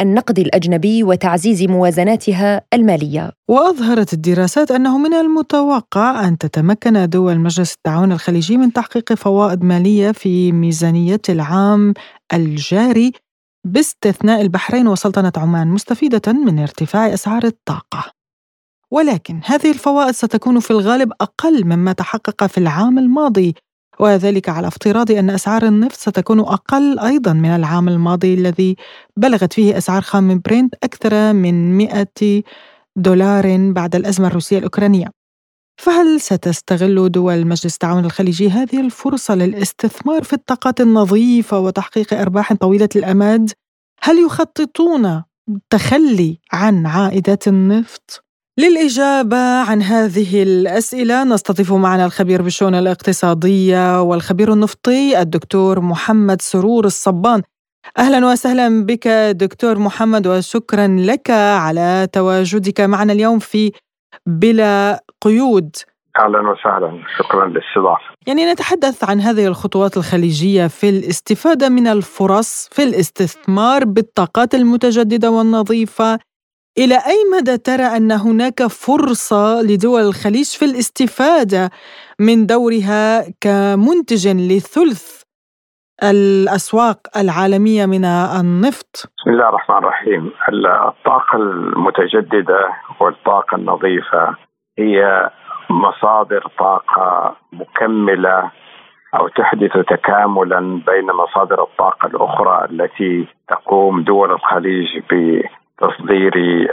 النقد 0.00 0.38
الأجنبي 0.38 1.02
وتعزيز 1.02 1.62
موازناتها 1.62 2.62
المالية. 2.74 3.32
وأظهرت 3.48 4.12
الدراسات 4.12 4.70
أنه 4.70 4.98
من 4.98 5.14
المتوقع 5.14 6.28
أن 6.28 6.38
تتمكن 6.38 7.08
دول 7.08 7.38
مجلس 7.38 7.74
التعاون 7.74 8.12
الخليجي 8.12 8.56
من 8.56 8.72
تحقيق 8.72 9.14
فوائد 9.14 9.64
مالية 9.64 10.12
في 10.12 10.52
ميزانية 10.52 11.20
العام 11.28 11.94
الجاري 12.32 13.12
باستثناء 13.66 14.40
البحرين 14.40 14.88
وسلطنة 14.88 15.32
عمان 15.36 15.68
مستفيدة 15.68 16.32
من 16.32 16.58
ارتفاع 16.58 17.14
أسعار 17.14 17.44
الطاقة. 17.44 18.12
ولكن 18.90 19.40
هذه 19.44 19.70
الفوائد 19.70 20.14
ستكون 20.14 20.60
في 20.60 20.70
الغالب 20.70 21.12
أقل 21.20 21.64
مما 21.64 21.92
تحقق 21.92 22.46
في 22.46 22.58
العام 22.58 22.98
الماضي. 22.98 23.54
وذلك 24.00 24.48
على 24.48 24.68
افتراض 24.68 25.10
أن 25.10 25.30
أسعار 25.30 25.62
النفط 25.62 25.96
ستكون 25.96 26.40
أقل 26.40 26.98
أيضا 26.98 27.32
من 27.32 27.48
العام 27.48 27.88
الماضي 27.88 28.34
الذي 28.34 28.76
بلغت 29.16 29.52
فيه 29.52 29.78
أسعار 29.78 30.02
خام 30.02 30.40
برنت 30.44 30.74
أكثر 30.82 31.32
من 31.32 31.76
100 31.76 32.06
دولار 32.96 33.72
بعد 33.72 33.94
الأزمة 33.94 34.26
الروسية 34.26 34.58
الأوكرانية 34.58 35.06
فهل 35.80 36.20
ستستغل 36.20 37.12
دول 37.12 37.46
مجلس 37.46 37.74
التعاون 37.74 38.04
الخليجي 38.04 38.50
هذه 38.50 38.80
الفرصة 38.80 39.34
للاستثمار 39.34 40.24
في 40.24 40.32
الطاقات 40.32 40.80
النظيفة 40.80 41.58
وتحقيق 41.58 42.14
أرباح 42.14 42.52
طويلة 42.52 42.88
الأمد؟ 42.96 43.50
هل 44.02 44.18
يخططون 44.18 45.22
التخلي 45.48 46.38
عن 46.52 46.86
عائدات 46.86 47.48
النفط؟ 47.48 48.21
للإجابة 48.58 49.60
عن 49.70 49.82
هذه 49.82 50.42
الأسئلة 50.42 51.24
نستضيف 51.24 51.72
معنا 51.72 52.04
الخبير 52.06 52.42
بالشؤون 52.42 52.74
الاقتصادية 52.74 54.02
والخبير 54.02 54.52
النفطي 54.52 55.20
الدكتور 55.20 55.80
محمد 55.80 56.42
سرور 56.42 56.84
الصبان 56.84 57.42
أهلا 57.98 58.26
وسهلا 58.26 58.86
بك 58.86 59.08
دكتور 59.30 59.78
محمد 59.78 60.26
وشكرا 60.26 60.86
لك 60.86 61.30
على 61.30 62.08
تواجدك 62.12 62.80
معنا 62.80 63.12
اليوم 63.12 63.38
في 63.38 63.72
بلا 64.26 65.04
قيود 65.20 65.76
أهلا 66.18 66.38
وسهلا 66.50 67.04
شكرا 67.18 67.46
للاستضافة. 67.46 68.04
يعني 68.26 68.52
نتحدث 68.52 69.04
عن 69.04 69.20
هذه 69.20 69.46
الخطوات 69.46 69.96
الخليجية 69.96 70.66
في 70.66 70.88
الاستفادة 70.88 71.68
من 71.68 71.86
الفرص 71.86 72.68
في 72.72 72.82
الاستثمار 72.82 73.84
بالطاقات 73.84 74.54
المتجددة 74.54 75.30
والنظيفة 75.30 76.18
إلى 76.78 76.94
أي 76.94 77.18
مدى 77.36 77.58
ترى 77.58 77.96
أن 77.96 78.12
هناك 78.12 78.62
فرصة 78.62 79.62
لدول 79.62 80.00
الخليج 80.00 80.56
في 80.58 80.64
الاستفادة 80.64 81.70
من 82.20 82.46
دورها 82.46 83.24
كمنتج 83.40 84.28
لثلث 84.28 85.22
الأسواق 86.02 86.98
العالمية 87.16 87.86
من 87.86 88.04
النفط؟ 88.40 89.12
بسم 89.18 89.30
الله 89.30 89.48
الرحمن 89.48 89.76
الرحيم 89.76 90.32
الطاقة 90.88 91.36
المتجددة 91.36 92.72
والطاقة 93.00 93.54
النظيفة 93.56 94.36
هي 94.78 95.30
مصادر 95.70 96.48
طاقة 96.58 97.36
مكملة 97.52 98.50
أو 99.14 99.28
تحدث 99.28 99.72
تكاملا 99.72 100.60
بين 100.86 101.06
مصادر 101.06 101.62
الطاقة 101.62 102.06
الأخرى 102.06 102.64
التي 102.70 103.26
تقوم 103.48 104.02
دول 104.02 104.30
الخليج 104.32 104.86
بتصدير 104.98 105.61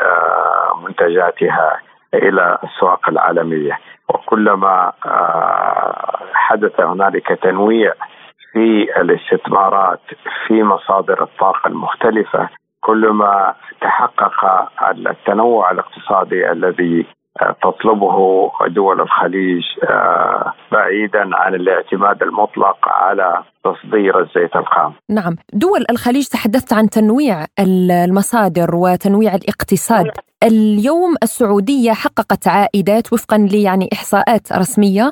آه، 0.02 0.80
منتجاتها 0.84 1.80
إلى 2.14 2.58
الأسواق 2.64 3.10
العالمية. 3.10 3.80
وكلما 4.10 4.92
آه، 5.06 6.20
حدث 6.34 6.80
هنالك 6.80 7.28
تنويع 7.28 7.94
في 8.54 8.88
الاستثمارات 9.02 10.02
في 10.48 10.64
مصادر 10.64 11.24
الطاقة 11.24 11.68
المختلفة 11.68 12.50
كلما 12.82 13.54
تحقق 13.82 14.70
التنوع 14.90 15.72
الاقتصادي 15.72 16.52
الذي 16.52 17.06
تطلبه 17.64 18.52
دول 18.68 19.02
الخليج 19.02 19.64
آه، 19.90 20.54
بعيدا 20.72 21.36
عن 21.36 21.56
الاعتماد 21.56 22.24
المطلق 22.24 22.78
على 22.88 23.44
تصدير 23.64 24.20
الزيت 24.20 24.56
الخام. 24.56 24.94
نعم، 25.10 25.36
دول 25.54 25.86
الخليج 25.90 26.28
تحدثت 26.28 26.74
عن 26.74 26.90
تنويع 26.90 27.46
المصادر 27.60 28.76
وتنويع 28.76 29.36
الاقتصاد. 29.36 30.12
اليوم 30.44 31.16
السعودية 31.24 31.92
حققت 31.92 32.48
عائدات 32.48 33.14
وفقا 33.14 33.48
يعني 33.54 33.90
إحصاءات 33.94 34.54
رسمية 34.54 35.12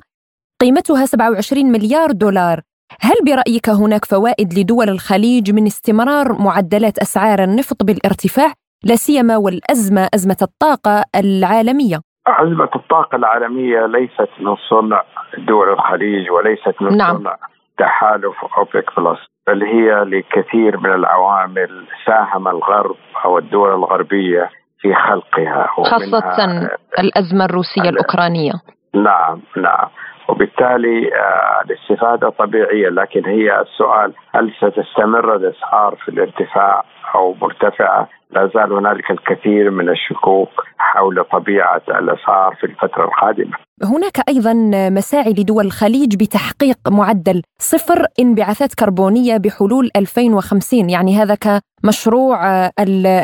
قيمتها 0.61 1.05
27 1.05 1.71
مليار 1.71 2.11
دولار. 2.11 2.61
هل 3.01 3.15
برأيك 3.25 3.69
هناك 3.69 4.05
فوائد 4.05 4.59
لدول 4.59 4.89
الخليج 4.89 5.51
من 5.51 5.65
استمرار 5.65 6.41
معدلات 6.41 6.97
أسعار 6.97 7.43
النفط 7.43 7.83
بالارتفاع 7.83 8.53
لا 8.83 8.95
سيما 8.95 9.37
والأزمة 9.37 10.09
أزمة 10.13 10.37
الطاقة 10.41 11.05
العالمية؟ 11.15 12.01
أزمة 12.27 12.69
الطاقة 12.75 13.15
العالمية 13.15 13.85
ليست 13.85 14.29
من 14.39 14.55
صنع 14.69 15.03
دول 15.37 15.69
الخليج 15.69 16.31
وليست 16.31 16.81
من 16.81 16.97
نعم. 16.97 17.17
صنع 17.17 17.35
تحالف 17.77 18.45
أوبك 18.57 18.99
بلس 18.99 19.19
بل 19.47 19.63
هي 19.63 20.03
لكثير 20.03 20.77
من 20.77 20.93
العوامل 20.93 21.85
ساهم 22.05 22.47
الغرب 22.47 22.95
أو 23.25 23.37
الدول 23.37 23.73
الغربية 23.73 24.49
في 24.79 24.93
خلقها 24.93 25.67
خاصة 25.67 26.69
الأزمة 26.99 27.45
الروسية 27.45 27.89
الأوكرانية. 27.89 28.53
نعم 28.93 29.41
نعم. 29.57 29.87
وبالتالي 30.29 31.15
آه، 31.15 31.61
الاستفادة 31.65 32.29
طبيعية 32.29 32.89
لكن 32.89 33.25
هي 33.25 33.61
السؤال 33.61 34.13
هل 34.35 34.53
ستستمر 34.57 35.35
الأسعار 35.35 35.95
في 35.95 36.09
الارتفاع 36.09 36.83
أو 37.15 37.35
مرتفعة؟ 37.41 38.09
لا 38.31 38.51
زال 38.55 38.73
هنالك 38.73 39.11
الكثير 39.11 39.71
من 39.71 39.89
الشكوك 39.89 40.49
حول 40.77 41.23
طبيعة 41.31 41.81
الاسعار 41.87 42.55
في 42.55 42.63
الفترة 42.63 43.05
القادمة. 43.05 43.57
هناك 43.83 44.29
أيضا 44.29 44.53
مساعي 44.89 45.31
لدول 45.31 45.65
الخليج 45.65 46.15
بتحقيق 46.15 46.77
معدل 46.87 47.41
صفر 47.59 48.05
انبعاثات 48.19 48.73
كربونية 48.73 49.37
بحلول 49.37 49.89
2050 49.95 50.89
يعني 50.89 51.15
هذا 51.15 51.35
كمشروع 51.35 52.69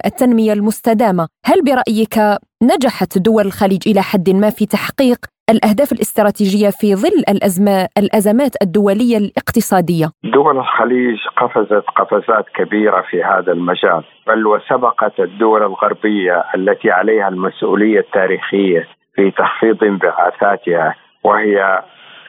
التنمية 0.06 0.54
المستدامة، 0.54 1.28
هل 1.46 1.64
برأيك 1.64 2.40
نجحت 2.64 3.18
دول 3.18 3.46
الخليج 3.46 3.88
إلى 3.88 4.02
حد 4.02 4.30
ما 4.30 4.50
في 4.50 4.66
تحقيق 4.66 5.26
الأهداف 5.50 5.92
الاستراتيجية 5.92 6.70
في 6.70 6.96
ظل 6.96 7.24
الازمه 7.30 7.88
الأزمات 7.98 8.52
الدولية 8.62 9.18
الاقتصادية؟ 9.18 10.06
دول 10.24 10.58
الخليج 10.58 11.18
قفزت 11.38 11.84
قفزات 11.96 12.46
كبيرة 12.56 13.02
في 13.02 13.24
هذا 13.24 13.52
المجال، 13.52 14.04
بل 14.28 14.48
وسبقت 14.48 15.20
الدول 15.20 15.64
الغربية 15.64 16.44
التي 16.56 16.92
عليها 16.92 17.28
المسؤولية 17.28 18.00
التاريخية 18.00 18.88
في 19.16 19.32
تخفيض 19.32 19.84
انبعاثاتها 19.84 20.96
وهي 21.24 21.84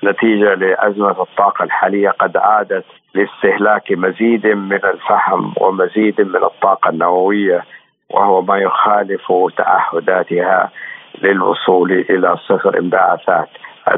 نتيجة 0.05 0.55
لأزمة 0.55 1.23
الطاقة 1.23 1.63
الحالية 1.65 2.11
قد 2.11 2.37
عادت 2.37 2.85
لاستهلاك 3.15 3.93
مزيد 3.93 4.47
من 4.47 4.81
الفحم 4.85 5.53
ومزيد 5.61 6.21
من 6.21 6.45
الطاقة 6.45 6.91
النووية 6.91 7.65
وهو 8.11 8.43
ما 8.43 8.59
يخالف 8.59 9.33
تعهداتها 9.57 10.71
للوصول 11.23 11.93
إلى 11.93 12.37
صفر 12.49 12.79
انبعاثات. 12.79 13.49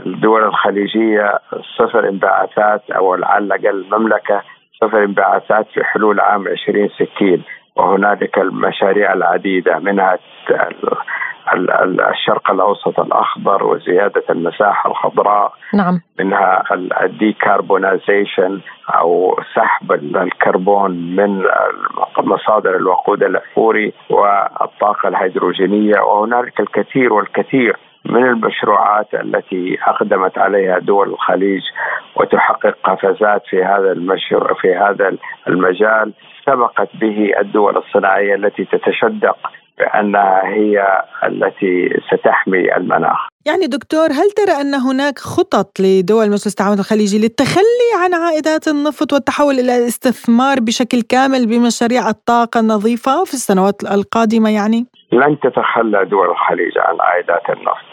الدول 0.06 0.44
الخليجية 0.44 1.38
صفر 1.78 2.08
انبعاثات 2.08 2.90
أو 2.90 3.14
على 3.14 3.44
الأقل 3.44 3.66
المملكة 3.66 4.42
صفر 4.80 5.04
انبعاثات 5.04 5.66
في 5.74 5.84
حلول 5.84 6.20
عام 6.20 6.46
2060 6.46 7.42
وهنالك 7.76 8.38
المشاريع 8.38 9.12
العديدة 9.12 9.78
منها 9.78 10.18
الشرق 12.10 12.50
الأوسط 12.50 13.00
الأخضر 13.00 13.64
وزيادة 13.64 14.22
المساحة 14.30 14.90
الخضراء 14.90 15.52
نعم. 15.74 16.00
منها 16.18 16.62
ال 17.02 17.12
decarbonization 17.12 18.60
أو 18.94 19.40
سحب 19.54 19.92
الكربون 19.92 20.90
من 21.16 21.44
مصادر 22.18 22.76
الوقود 22.76 23.22
الاحفوري 23.22 23.92
والطاقة 24.10 25.08
الهيدروجينية 25.08 26.00
وهنالك 26.00 26.60
الكثير 26.60 27.12
والكثير 27.12 27.76
من 28.04 28.24
المشروعات 28.24 29.14
التي 29.14 29.78
أقدمت 29.86 30.38
عليها 30.38 30.78
دول 30.78 31.08
الخليج 31.08 31.62
وتحقق 32.16 32.76
قفزات 32.84 33.42
في 33.50 33.64
هذا 33.64 33.92
المشروع 33.92 34.54
في 34.54 34.74
هذا 34.74 35.12
المجال 35.48 36.12
سبقت 36.46 36.88
به 36.94 37.32
الدول 37.40 37.76
الصناعية 37.76 38.34
التي 38.34 38.64
تتشدق 38.64 39.36
بانها 39.78 40.42
هي 40.44 41.02
التي 41.24 42.00
ستحمي 42.10 42.76
المناخ. 42.76 43.28
يعني 43.46 43.66
دكتور 43.66 44.06
هل 44.06 44.30
ترى 44.36 44.60
أن 44.60 44.74
هناك 44.74 45.18
خطط 45.18 45.80
لدول 45.80 46.26
مجلس 46.26 46.46
التعاون 46.46 46.78
الخليجي 46.78 47.18
للتخلي 47.18 47.90
عن 48.02 48.14
عائدات 48.14 48.68
النفط 48.68 49.12
والتحول 49.12 49.54
إلى 49.54 49.78
الاستثمار 49.78 50.60
بشكل 50.60 51.02
كامل 51.02 51.46
بمشاريع 51.46 52.08
الطاقة 52.08 52.60
النظيفة 52.60 53.24
في 53.24 53.34
السنوات 53.34 53.82
القادمة 53.82 54.50
يعني؟ 54.50 54.86
لن 55.12 55.40
تتخلى 55.40 56.04
دول 56.04 56.30
الخليج 56.30 56.78
عن 56.78 56.96
عائدات 57.00 57.50
النفط 57.50 57.90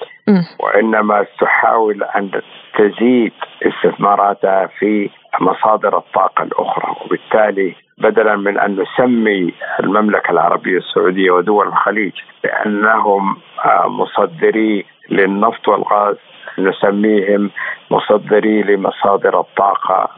وإنما 0.60 1.26
تحاول 1.42 2.04
أن 2.04 2.32
تزيد 2.78 3.34
استثماراتها 3.64 4.70
في 4.80 5.10
مصادر 5.42 5.98
الطاقة 5.98 6.44
الأخرى 6.44 6.96
وبالتالي 7.06 7.76
بدلا 7.98 8.36
من 8.36 8.60
أن 8.60 8.82
نسمي 8.82 9.54
المملكة 9.80 10.32
العربية 10.32 10.78
السعودية 10.78 11.32
ودول 11.32 11.68
الخليج 11.68 12.12
بأنهم 12.44 13.38
آه، 13.66 13.88
مصدري 13.88 14.86
للنفط 15.10 15.68
والغاز 15.68 16.16
نسميهم 16.60 17.52
مصدري 17.91 18.64
لمصادر 18.64 19.39
الطاقة 19.39 20.10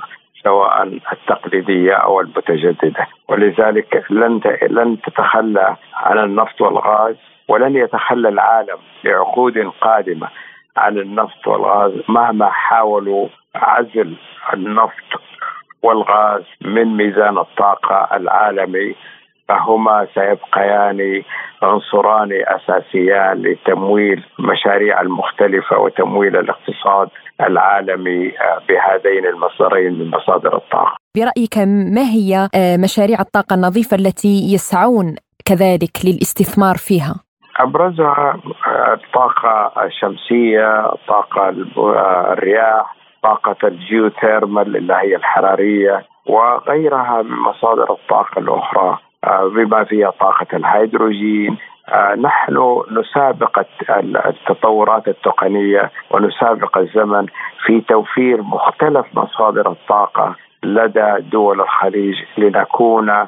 سواء 0.44 1.00
التقليدية 1.12 1.94
أو 1.94 2.22
المتجددة. 2.22 3.08
ولذلك 3.30 4.06
لن 4.10 4.42
لن 4.70 4.98
تتخلى 5.02 5.76
عن 5.94 6.20
النفط 6.20 6.62
والغاز 6.62 7.16
ولن 7.48 7.76
يتخلى 7.76 8.30
العالم 8.30 8.78
لعقود 9.04 9.58
قادمة 9.82 10.28
عن 10.78 10.98
النفط 10.98 11.48
والغاز 11.48 11.92
مهما 12.10 12.50
حاولوا 12.50 13.28
عزل 13.56 14.16
النفط 14.54 15.22
والغاز 15.84 16.44
من 16.62 16.98
ميزان 16.98 17.38
الطاقة 17.38 18.16
العالمي 18.18 18.96
فهما 19.48 20.08
سيبقيان 20.14 21.24
عنصران 21.64 22.30
أساسيان 22.32 23.42
لتمويل 23.42 24.24
المشاريع 24.40 25.02
المختلفه 25.02 25.80
وتمويل 25.80 26.36
الاقتصاد 26.38 27.10
العالمي 27.42 28.32
بهذين 28.70 29.26
المصدرين 29.26 30.00
من 30.00 30.10
مصادر 30.10 30.58
الطاقة. 30.58 30.96
برأيك 31.18 31.58
ما 31.96 32.02
هي 32.02 32.50
آه، 32.56 32.78
مشاريع 32.78 33.20
الطاقة 33.20 33.54
النظيفة 33.54 33.96
التي 33.98 34.54
يسعون 34.54 35.16
كذلك 35.46 36.06
للاستثمار 36.06 36.76
فيها؟ 36.76 37.16
أبرزها 37.60 38.40
الطاقة 38.94 39.86
الشمسية، 39.86 40.92
طاقة 41.08 41.50
الرياح، 42.34 42.96
طاقة 43.26 43.68
الجيوثيرمال 43.68 44.78
اللي 44.78 44.94
هي 44.94 45.16
الحرارية 45.16 46.06
وغيرها 46.26 47.22
من 47.22 47.38
مصادر 47.38 47.92
الطاقة 47.92 48.40
الأخرى. 48.40 48.98
آه، 49.24 49.48
بما 49.48 49.84
فيها 49.84 50.10
طاقة 50.10 50.48
الهيدروجين. 50.54 51.58
آه، 51.90 52.16
نحن 52.16 52.82
نسابق 52.92 53.66
التطورات 54.26 55.08
التقنية 55.08 55.92
ونسابق 56.12 56.78
الزمن 56.78 57.26
في 57.66 57.82
توفير 57.82 58.42
مختلف 58.42 59.06
مصادر 59.14 59.72
الطاقة 59.72 60.36
لدى 60.64 61.16
دول 61.32 61.62
الخليج 61.62 62.16
لنكون 62.38 63.28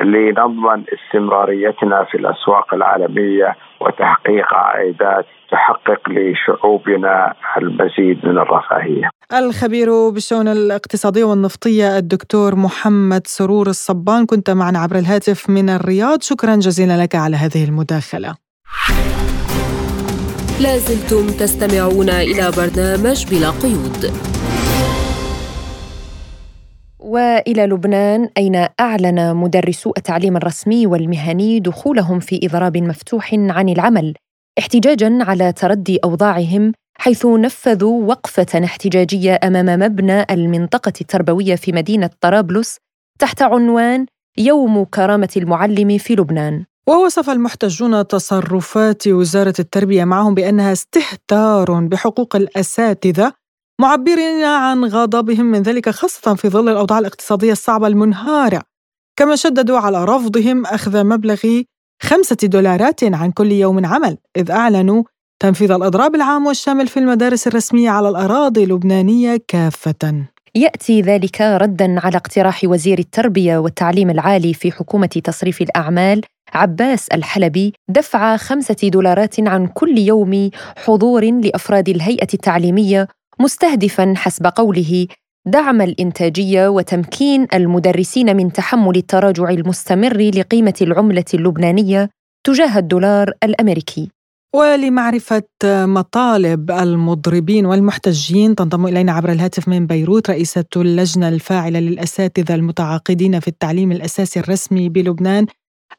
لنضمن 0.00 0.84
استمراريتنا 0.92 2.04
في 2.04 2.14
الأسواق 2.16 2.74
العالمية 2.74 3.56
وتحقيق 3.82 4.54
عائدات 4.54 5.26
تحقق 5.50 6.00
لشعوبنا 6.08 7.34
المزيد 7.58 8.26
من 8.26 8.38
الرفاهية. 8.38 9.10
الخبير 9.32 10.10
بالشؤون 10.10 10.48
الاقتصادية 10.48 11.24
والنفطية 11.24 11.98
الدكتور 11.98 12.54
محمد 12.56 13.26
سرور 13.26 13.66
الصبان 13.66 14.26
كنت 14.26 14.50
معنا 14.50 14.78
عبر 14.78 14.96
الهاتف 14.96 15.50
من 15.50 15.70
الرياض، 15.70 16.22
شكرا 16.22 16.56
جزيلا 16.56 17.02
لك 17.02 17.14
على 17.14 17.36
هذه 17.36 17.64
المداخلة. 17.64 18.34
لازلتم 20.60 21.26
تستمعون 21.26 22.08
إلى 22.08 22.50
برنامج 22.56 23.18
بلا 23.30 23.50
قيود. 23.50 24.31
وإلى 27.02 27.66
لبنان 27.66 28.28
أين 28.38 28.66
أعلن 28.80 29.36
مدرسو 29.36 29.92
التعليم 29.96 30.36
الرسمي 30.36 30.86
والمهني 30.86 31.60
دخولهم 31.60 32.20
في 32.20 32.40
إضراب 32.42 32.76
مفتوح 32.76 33.34
عن 33.34 33.68
العمل 33.68 34.14
احتجاجا 34.58 35.18
على 35.20 35.52
تردي 35.52 35.98
أوضاعهم 36.04 36.72
حيث 36.98 37.26
نفذوا 37.26 38.04
وقفة 38.04 38.64
احتجاجية 38.64 39.40
أمام 39.44 39.80
مبنى 39.80 40.26
المنطقة 40.30 40.92
التربوية 41.00 41.54
في 41.54 41.72
مدينة 41.72 42.10
طرابلس 42.20 42.76
تحت 43.18 43.42
عنوان 43.42 44.06
يوم 44.38 44.84
كرامة 44.84 45.28
المعلم 45.36 45.98
في 45.98 46.14
لبنان. 46.14 46.64
ووصف 46.86 47.30
المحتجون 47.30 48.06
تصرفات 48.06 49.08
وزارة 49.08 49.54
التربية 49.58 50.04
معهم 50.04 50.34
بأنها 50.34 50.72
استهتار 50.72 51.80
بحقوق 51.80 52.36
الأساتذة 52.36 53.32
معبرين 53.80 54.44
عن 54.44 54.84
غضبهم 54.84 55.46
من 55.46 55.62
ذلك 55.62 55.90
خاصة 55.90 56.34
في 56.34 56.48
ظل 56.48 56.68
الأوضاع 56.68 56.98
الاقتصادية 56.98 57.52
الصعبة 57.52 57.86
المنهارة. 57.86 58.62
كما 59.16 59.36
شددوا 59.36 59.78
على 59.78 60.04
رفضهم 60.04 60.66
أخذ 60.66 61.04
مبلغ 61.04 61.62
خمسة 62.02 62.36
دولارات 62.42 63.04
عن 63.04 63.30
كل 63.30 63.52
يوم 63.52 63.86
عمل 63.86 64.16
إذ 64.36 64.50
أعلنوا 64.50 65.02
تنفيذ 65.40 65.70
الإضراب 65.70 66.14
العام 66.14 66.46
والشامل 66.46 66.88
في 66.88 66.98
المدارس 66.98 67.46
الرسمية 67.46 67.90
على 67.90 68.08
الأراضي 68.08 68.64
اللبنانية 68.64 69.40
كافة. 69.48 70.26
يأتي 70.54 71.00
ذلك 71.00 71.40
ردا 71.40 72.00
على 72.00 72.16
اقتراح 72.16 72.60
وزير 72.64 72.98
التربية 72.98 73.58
والتعليم 73.58 74.10
العالي 74.10 74.54
في 74.54 74.72
حكومة 74.72 75.06
تصريف 75.06 75.62
الأعمال 75.62 76.20
عباس 76.54 77.08
الحلبي 77.08 77.72
دفع 77.88 78.36
خمسة 78.36 78.76
دولارات 78.82 79.48
عن 79.48 79.66
كل 79.66 79.98
يوم 79.98 80.50
حضور 80.76 81.24
لأفراد 81.24 81.88
الهيئة 81.88 82.28
التعليمية 82.34 83.08
مستهدفا 83.40 84.14
حسب 84.16 84.46
قوله 84.46 85.06
دعم 85.46 85.80
الإنتاجية 85.80 86.68
وتمكين 86.68 87.46
المدرسين 87.54 88.36
من 88.36 88.52
تحمل 88.52 88.96
التراجع 88.96 89.50
المستمر 89.50 90.30
لقيمة 90.34 90.74
العملة 90.82 91.24
اللبنانية 91.34 92.10
تجاه 92.46 92.78
الدولار 92.78 93.32
الأمريكي. 93.44 94.10
ولمعرفة 94.54 95.42
مطالب 95.64 96.70
المضربين 96.70 97.66
والمحتجين 97.66 98.54
تنضم 98.54 98.86
إلينا 98.86 99.12
عبر 99.12 99.32
الهاتف 99.32 99.68
من 99.68 99.86
بيروت 99.86 100.30
رئيسة 100.30 100.64
اللجنة 100.76 101.28
الفاعلة 101.28 101.78
للأساتذة 101.80 102.54
المتعاقدين 102.54 103.40
في 103.40 103.48
التعليم 103.48 103.92
الأساسي 103.92 104.40
الرسمي 104.40 104.88
بلبنان 104.88 105.46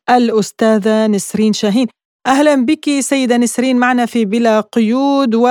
الأستاذة 0.09 1.07
نسرين 1.07 1.53
شاهين. 1.53 1.87
أهلا 2.27 2.65
بك 2.65 2.99
سيدة 2.99 3.37
نسرين 3.37 3.77
معنا 3.77 4.05
في 4.05 4.25
بلا 4.25 4.59
قيود 4.59 5.35
و 5.35 5.47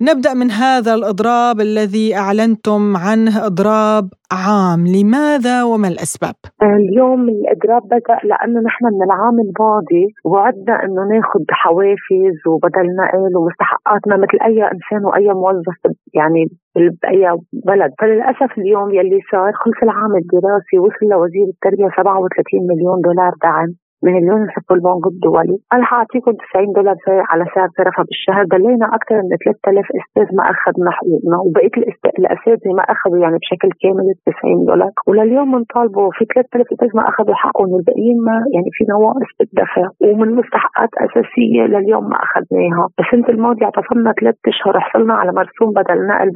نبدأ 0.00 0.34
من 0.34 0.50
هذا 0.50 0.94
الإضراب 0.94 1.60
الذي 1.60 2.16
أعلنتم 2.16 2.96
عنه 2.96 3.46
إضراب 3.46 4.04
عام. 4.32 4.80
لماذا 4.96 5.62
وما 5.62 5.88
الأسباب؟ 5.88 6.34
اليوم 6.62 7.28
الإضراب 7.28 7.82
بدأ 7.82 8.18
لأنه 8.24 8.60
نحن 8.68 8.84
من 8.84 9.02
العام 9.08 9.36
الماضي 9.46 10.04
وعدنا 10.24 10.74
أنه 10.84 11.02
ناخذ 11.14 11.44
حوافز 11.50 12.36
وبدل 12.50 12.86
نقل 13.00 13.36
ومستحقاتنا 13.36 14.16
مثل 14.16 14.36
أي 14.48 14.58
إنسان 14.74 15.04
وأي 15.04 15.28
موظف 15.42 15.78
يعني 16.14 16.42
بأي 16.76 17.24
بلد. 17.52 17.90
فللأسف 18.00 18.58
اليوم 18.58 18.88
يلي 18.98 19.20
صار 19.32 19.52
خلص 19.62 19.78
العام 19.82 20.12
الدراسي 20.22 20.76
وصل 20.84 21.06
لوزير 21.12 21.46
التربية 21.54 21.88
37 21.96 22.66
مليون 22.70 22.98
دولار 23.06 23.32
دعم. 23.42 23.70
من 24.06 24.14
اللون 24.18 24.42
الحب 24.42 24.68
البنك 24.70 25.06
الدولي. 25.06 25.56
قال 25.72 25.84
حاعطيكم 25.84 26.32
90 26.32 26.72
دولار 26.76 26.96
على 27.30 27.44
سعر 27.54 27.68
صرفها 27.78 28.04
بالشهر؟ 28.08 28.44
دلينا 28.54 28.86
أكثر 28.96 29.16
من 29.16 29.36
3000 29.44 29.86
أستاذ 30.00 30.28
ما 30.38 30.44
اخذنا 30.52 30.90
حقوقنا 30.98 31.36
وبقيه 31.44 31.74
الأساتذة 32.18 32.72
ما 32.78 32.84
أخذوا 32.94 33.18
يعني 33.24 33.36
بشكل 33.42 33.70
كامل 33.82 34.06
ال 34.14 34.18
90 34.34 34.64
دولار. 34.70 34.92
ولليوم 35.08 35.48
بنطالبوا 35.52 36.10
في 36.16 36.24
3000 36.34 36.66
أستاذ 36.72 36.90
ما 36.98 37.04
أخذوا 37.10 37.34
حقهم 37.42 37.68
والباقيين 37.72 38.18
ما 38.28 38.36
يعني 38.54 38.70
في 38.76 38.82
نواقص 38.92 39.30
بالدفع 39.38 39.84
ومن 40.04 40.28
مستحقات 40.40 40.92
أساسية 41.06 41.62
لليوم 41.72 42.04
ما 42.12 42.18
أخذناها. 42.26 42.84
السنة 43.02 43.28
الماضيه 43.34 43.64
اعتصمنا 43.66 44.10
ثلاث 44.20 44.36
أشهر 44.52 44.74
حصلنا 44.84 45.14
على 45.20 45.30
مرسوم 45.40 45.68
بدل 45.78 45.98
نقل 46.10 46.30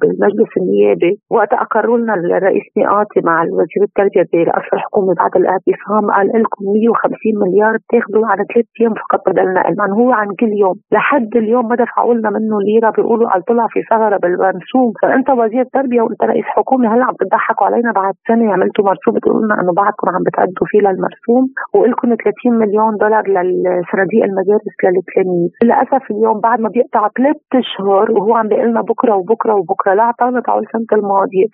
بالمجلس 0.00 0.52
النيابي. 0.60 1.12
وقت 1.30 1.52
أقروا 1.52 1.98
لنا 1.98 2.14
الرئيس 2.14 2.66
مئاتي 2.76 3.20
مع 3.28 3.36
وزير 3.42 3.82
التربية 3.88 4.24
برئاسه 4.32 4.72
الحكومة 4.76 5.14
بعد 5.20 5.32
الإعتصام 5.40 6.04
قال 6.16 6.26
لكم 6.42 6.59
150 6.62 7.34
مليار 7.44 7.74
بتاخذوا 7.82 8.26
على 8.26 8.42
ثلاث 8.54 8.66
أيام 8.80 8.94
فقط 9.02 9.20
بدل 9.28 9.48
نقل 9.54 9.74
يعني 9.78 9.92
هو 10.00 10.12
عن 10.12 10.28
كل 10.40 10.52
يوم. 10.64 10.76
لحد 10.92 11.36
اليوم 11.36 11.68
ما 11.68 11.76
دفعوا 11.76 12.14
لنا 12.14 12.30
منه 12.30 12.56
ليرة. 12.68 12.90
بيقولوا 12.96 13.30
قال 13.30 13.42
طلع 13.44 13.66
في 13.70 13.80
ثغرة 13.90 14.16
بالمرسوم 14.22 14.88
فأنت 15.02 15.30
وزير 15.30 15.64
تربيه 15.74 16.00
وأنت 16.02 16.22
رئيس 16.24 16.44
حكومة 16.44 16.94
هلا 16.94 17.04
عم 17.04 17.14
تضحكوا 17.20 17.66
علينا. 17.66 17.92
بعد 17.92 18.14
سنة 18.28 18.52
عملتوا 18.52 18.84
مرسوم 18.84 19.14
بتقولوا 19.14 19.42
لنا 19.44 19.54
إنه 19.60 19.72
بعدكم 19.72 20.08
عم 20.14 20.22
بتأدوا 20.28 20.66
فيه 20.70 20.80
للمرسوم. 20.86 21.42
والكم 21.74 22.08
30 22.08 22.58
مليون 22.62 22.96
دولار 22.96 23.24
لصناديق 23.28 24.22
المدارس 24.28 24.76
للتلاميذ. 24.84 25.50
للأسف 25.64 26.10
اليوم 26.10 26.40
بعد 26.40 26.60
ما 26.60 26.68
بيقطع 26.68 27.08
ثلاث 27.16 27.36
اشهر 27.54 28.12
وهو 28.12 28.34
عم 28.34 28.48
بيقول 28.48 28.68
لنا 28.70 28.80
بكرة 28.80 29.14
وبكرة 29.16 29.54
وبكرة 29.54 29.94
لا 29.94 30.02
اعطانا 30.02 30.40
تعال 30.40 30.62
السنة 30.66 30.92
الماضية. 30.98 31.46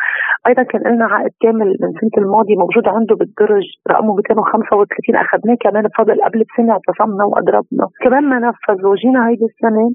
أيضا 0.49 0.63
كان 0.63 0.83
لنا 0.93 1.05
عقد 1.05 1.31
كامل 1.41 1.69
من 1.83 1.91
سنة 2.01 2.17
الماضية 2.25 2.57
موجود 2.57 2.89
عنده 2.89 3.15
بالدرج 3.21 3.65
رقمه 3.91 4.15
235 4.15 4.96
30 4.97 5.17
اخذناه 5.25 5.57
كمان 5.61 5.83
بفضل 5.83 6.17
قبل 6.25 6.45
بسنة 6.49 6.73
اعتصمنا 6.73 7.25
وأضربنا. 7.25 7.87
كمان 8.05 8.25
ما 8.25 8.39
نفذ 8.39 8.87
وجينا 8.87 9.29
هيدي 9.29 9.45
السنة 9.45 9.87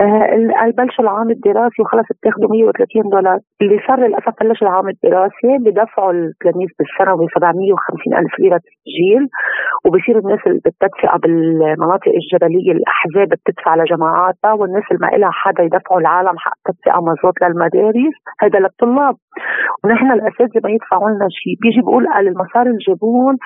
آه 0.00 0.70
بلش 0.78 1.00
العام 1.00 1.30
الدراسي 1.30 1.82
وخلص 1.82 2.06
بتاخذوا 2.20 2.50
130 2.50 3.10
دولار. 3.10 3.38
اللي 3.62 3.80
صار 3.88 4.00
للأسف 4.00 4.32
بلش 4.40 4.62
العام 4.62 4.88
الدراسي 4.88 5.52
بدفعوا 5.64 6.12
التلاميذ 6.12 6.68
بالسنوي 6.78 7.26
750 7.34 8.14
ألف 8.18 8.38
ليرة 8.38 8.60
تسجيل 8.68 9.28
وبصير 9.84 10.18
الناس 10.18 10.40
اللي 10.46 10.60
بتدفع 10.66 11.16
بالمناطق 11.16 12.12
الجبلية 12.20 12.72
الأحزاب 12.72 13.28
بتدفع 13.28 13.74
لجماعاتها 13.76 14.52
والناس 14.52 14.82
اللي 14.90 15.06
ما 15.06 15.16
لها 15.16 15.30
حدا 15.30 15.62
يدفعوا 15.62 16.00
العالم 16.00 16.38
حق 16.38 16.58
تدفئه 16.66 17.00
مزود 17.00 17.34
للمدارس. 17.42 18.16
هذا 18.42 18.58
للطلاب. 18.58 19.16
ونحن 19.84 20.12
الأساتذة 20.12 20.60
ما 20.64 20.70
يدفعوا 20.70 21.10
لنا 21.10 21.26
شيء. 21.30 21.54
بيجي 21.62 21.80
بقول 21.80 22.04
قال 22.14 22.28
المصاري 22.28 22.70
الجبون 22.70 23.36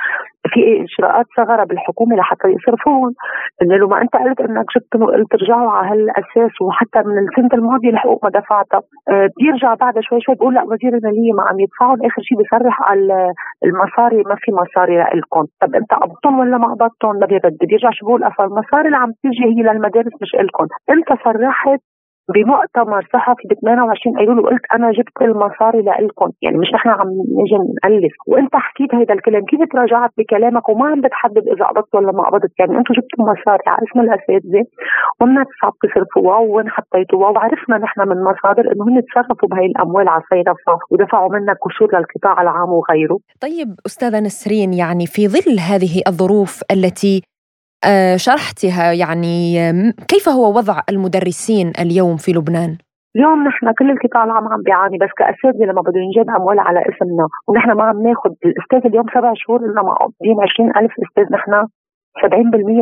في 0.52 0.60
إجراءات 0.84 1.26
صغرى 1.36 1.64
بالحكومة 1.66 2.16
لحتى 2.16 2.48
يصرفون. 2.48 3.10
انه 3.62 3.88
ما 3.88 4.02
أنت 4.02 4.16
قلت 4.16 4.40
إنك 4.40 4.66
جبتهم 4.76 5.02
وقلت 5.02 5.30
ترجعوا 5.30 5.70
على 5.70 5.94
هالاساس 6.10 6.62
وحتى 6.62 6.98
من 7.08 7.18
السنة 7.18 7.48
الماضية 7.54 7.90
الحقوق 7.90 8.24
ما 8.24 8.30
دفعتها. 8.30 8.80
أه 9.10 9.28
بيرجع 9.40 9.74
بعد 9.74 9.94
شوي 10.00 10.20
شوي 10.20 10.34
بقول 10.34 10.54
لا 10.54 10.62
وزير 10.62 10.94
المالية 10.94 11.32
ما 11.32 11.42
عم 11.42 11.60
يدفعوا 11.60 12.06
آخر 12.06 12.22
شيء 12.22 12.38
بيصرح 12.38 12.82
على 12.82 13.32
المصاري 13.64 14.16
ما 14.16 14.36
في 14.38 14.52
مصاري 14.52 14.96
لكم 15.14 15.44
طب 15.60 15.74
أنت 15.74 15.94
قبضتهم 15.94 16.38
ولا 16.38 16.58
ما 16.58 16.68
قبضتهم 16.74 17.16
ما 17.20 17.26
بيرد 17.26 17.56
بيرجع 17.68 17.90
شو 17.92 18.16
أصلا 18.16 18.46
المصاري 18.46 18.86
اللي 18.86 18.96
عم 18.96 19.12
تيجي 19.22 19.44
هي 19.44 19.62
للمدارس 19.62 20.12
مش 20.22 20.34
لكم 20.34 20.66
أنت 20.90 21.08
صرحت 21.24 21.80
بمؤتمر 22.34 23.08
صحفي 23.12 23.48
ب 23.48 23.52
28 23.54 24.18
ايلول 24.18 24.38
وقلت 24.38 24.64
أنا 24.74 24.92
جبت 24.92 25.16
المصاري 25.22 25.82
لكم 25.82 26.30
يعني 26.42 26.58
مش 26.58 26.70
نحن 26.74 26.88
عم 26.88 27.08
نجي 27.40 27.56
نألف. 27.84 28.14
وأنت 28.26 28.56
حكيت 28.56 28.94
هيدا 28.94 29.14
الكلام. 29.14 29.44
كيف 29.44 29.60
تراجعت 29.72 30.10
بكلامك؟ 30.18 30.68
وما 30.68 30.86
عم 30.86 31.00
بتحدد 31.00 31.44
إذا 31.54 31.64
قبضت 31.64 31.94
ولا 31.94 32.12
ما 32.12 32.22
قبضت. 32.28 32.52
يعني 32.58 32.78
أنتم 32.78 32.94
جبتوا 32.94 33.24
مصاري 33.24 33.64
على 33.66 33.78
اسم 33.86 34.00
الأساتذة 34.00 34.64
ومنا 35.20 35.44
عم 35.62 35.72
تصرفوها 35.82 36.38
وين 36.38 36.68
حطيتوها 36.70 37.28
وعرفنا 37.30 37.78
نحن 37.78 38.00
من 38.08 38.18
مصادر 38.30 38.64
إنه 38.72 38.84
هن 38.88 39.02
تصرفوا 39.08 39.48
بهي 39.48 39.66
الأموال 39.66 40.08
على 40.08 40.22
صيرفها 40.30 40.78
ودفعوا 40.90 41.32
منها 41.32 41.54
كسور 41.54 41.88
للقطاع 41.96 42.42
العام 42.42 42.70
وغيره. 42.72 43.18
طيب 43.40 43.68
أستاذة 43.86 44.20
نسرين 44.20 44.72
يعني 44.72 45.06
في 45.06 45.28
ظل 45.28 45.58
هذه 45.70 46.02
الظروف 46.08 46.62
التي 46.70 47.22
شرحتها 48.16 48.92
يعني 48.92 49.58
كيف 50.08 50.28
هو 50.28 50.56
وضع 50.56 50.80
المدرسين 50.90 51.72
اليوم 51.80 52.16
في 52.16 52.32
لبنان؟ 52.32 52.76
اليوم 53.16 53.48
نحن 53.48 53.72
كل 53.78 53.90
القطاع 53.90 54.24
العام 54.24 54.48
عم 54.48 54.62
بيعاني 54.62 54.98
بس 54.98 55.08
كأساتذة 55.16 55.64
لما 55.64 55.82
بده 55.82 56.00
ينجاب 56.00 56.36
اموال 56.36 56.58
على 56.58 56.80
اسمنا 56.80 57.26
ونحن 57.48 57.70
ما 57.72 57.84
عم 57.84 58.02
ناخذ 58.08 58.30
الأستاذ 58.44 58.86
اليوم 58.90 59.06
سبع 59.14 59.32
شهور 59.36 59.60
لنا 59.70 59.82
مقبضين 59.82 60.36
20000 60.40 60.90
أستاذ 61.08 61.32
نحن 61.32 61.52
70% 62.22 62.26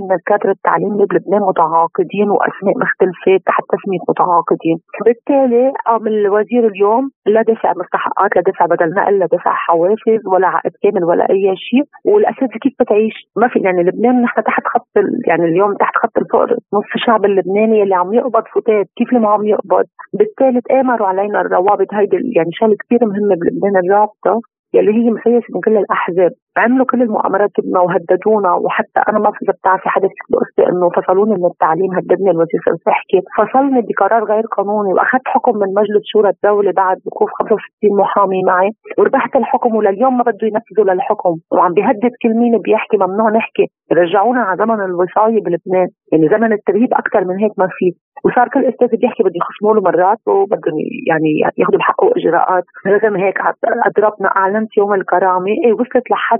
من 0.06 0.12
الكادر 0.12 0.50
التعليمي 0.50 1.04
بلبنان 1.10 1.40
متعاقدين 1.40 2.30
واسماء 2.30 2.74
مختلفه 2.84 3.34
تحت 3.46 3.62
تسميه 3.72 4.02
متعاقدين، 4.08 4.78
بالتالي 5.04 5.72
قام 5.86 6.06
الوزير 6.06 6.66
اليوم 6.66 7.10
لا 7.26 7.42
دفع 7.42 7.72
مستحقات 7.76 8.30
لا 8.36 8.42
دفع 8.42 8.66
بدل 8.66 8.90
نقل 8.98 9.18
لا 9.18 9.26
دفع 9.26 9.52
حوافز 9.52 10.20
ولا 10.32 10.46
عقد 10.46 10.70
كامل 10.82 11.04
ولا 11.04 11.30
أي 11.30 11.56
شيء 11.56 11.84
والأساتذة 12.04 12.58
كيف 12.62 12.72
بتعيش؟ 12.80 13.14
ما 13.36 13.48
في 13.48 13.58
يعني 13.58 13.82
لبنان 13.82 14.22
نحن 14.22 14.42
تحت 14.42 14.62
خط 14.66 14.88
يعني 15.28 15.44
اليوم 15.44 15.74
تحت 15.74 15.96
خط 15.96 16.18
الفقر 16.18 16.50
نص 16.74 16.90
الشعب 16.94 17.24
اللبناني 17.24 17.82
اللي 17.82 17.94
عم 17.94 18.14
يقبض 18.14 18.44
فتات 18.54 18.86
كيف 18.96 19.08
اللي 19.08 19.20
ما 19.20 19.28
عم 19.28 19.46
يقبض؟ 19.46 19.84
بالتالي 20.18 20.60
تآمروا 20.60 21.06
علينا 21.06 21.40
الروابط 21.40 21.94
هيدي 21.94 22.16
يعني 22.36 22.50
شغلة 22.52 22.76
كثير 22.82 23.00
مهمة 23.08 23.34
بلبنان 23.40 23.76
الرابطة 23.84 24.40
يلي 24.74 24.92
هي 24.92 25.10
مسيسه 25.10 25.46
من 25.54 25.60
كل 25.60 25.76
الأحزاب. 25.76 26.30
عملوا 26.56 26.86
كل 26.86 27.02
المؤامرات 27.02 27.50
ضدنا 27.60 27.80
وهددونا 27.80 28.52
وحتى 28.52 29.00
أنا 29.08 29.18
ما 29.18 29.28
اذا 29.42 29.52
بتعرفي 29.58 29.88
حدث 29.88 30.10
بقصتي 30.30 30.62
إنه 30.70 30.90
فصلوني 30.96 31.34
من 31.34 31.46
التعليم 31.46 31.90
هددني 31.96 32.30
الوزير 32.30 32.60
صحكي 32.86 33.20
فصلني 33.36 33.80
بقرار 33.88 34.24
غير 34.24 34.44
قانوني 34.56 34.92
وأخذت 34.94 35.28
حكم 35.34 35.58
من 35.58 35.68
مجلس 35.80 36.02
شورى 36.12 36.28
الدولة 36.28 36.72
بعد 36.72 36.96
وقوف 37.06 37.30
65 37.38 37.96
محامي 38.00 38.42
معي. 38.46 38.70
وربحت 38.98 39.36
الحكم 39.36 39.74
ولليوم 39.74 40.16
ما 40.18 40.22
بده 40.22 40.46
ينفذوا 40.46 40.94
للحكم. 40.94 41.34
وعم 41.52 41.72
بيهدد 41.74 42.12
كل 42.22 42.34
مين 42.40 42.58
بيحكي 42.58 42.96
ممنوع 42.96 43.30
نحكي. 43.30 43.66
رجعونا 43.92 44.40
على 44.40 44.58
زمن 44.58 44.80
الوصاية 44.80 45.40
بلبنان. 45.44 45.88
يعني 46.12 46.28
زمن 46.28 46.52
الترهيب 46.52 46.94
أكثر 46.94 47.24
من 47.24 47.36
هيك 47.42 47.52
ما 47.58 47.68
في. 47.70 47.92
وصار 48.24 48.48
كل 48.48 48.64
أستاذ 48.64 48.96
بيحكي 48.96 49.22
بده 49.22 49.32
يخصموا 49.36 49.74
له 49.74 49.80
مرات 49.80 50.18
وبدهم 50.26 50.78
يعني 51.06 51.30
ياخذوا 51.58 51.78
بحقه 51.78 52.10
اجراءات 52.16 52.64
رغم 52.86 53.16
هيك 53.16 53.38
أضربنا 53.86 54.28
أعلنت 54.36 54.76
يوم 54.76 54.94
الكرامة. 54.94 55.46
إيه 55.64 55.72
وصلت 55.72 56.10
لحد 56.10 56.38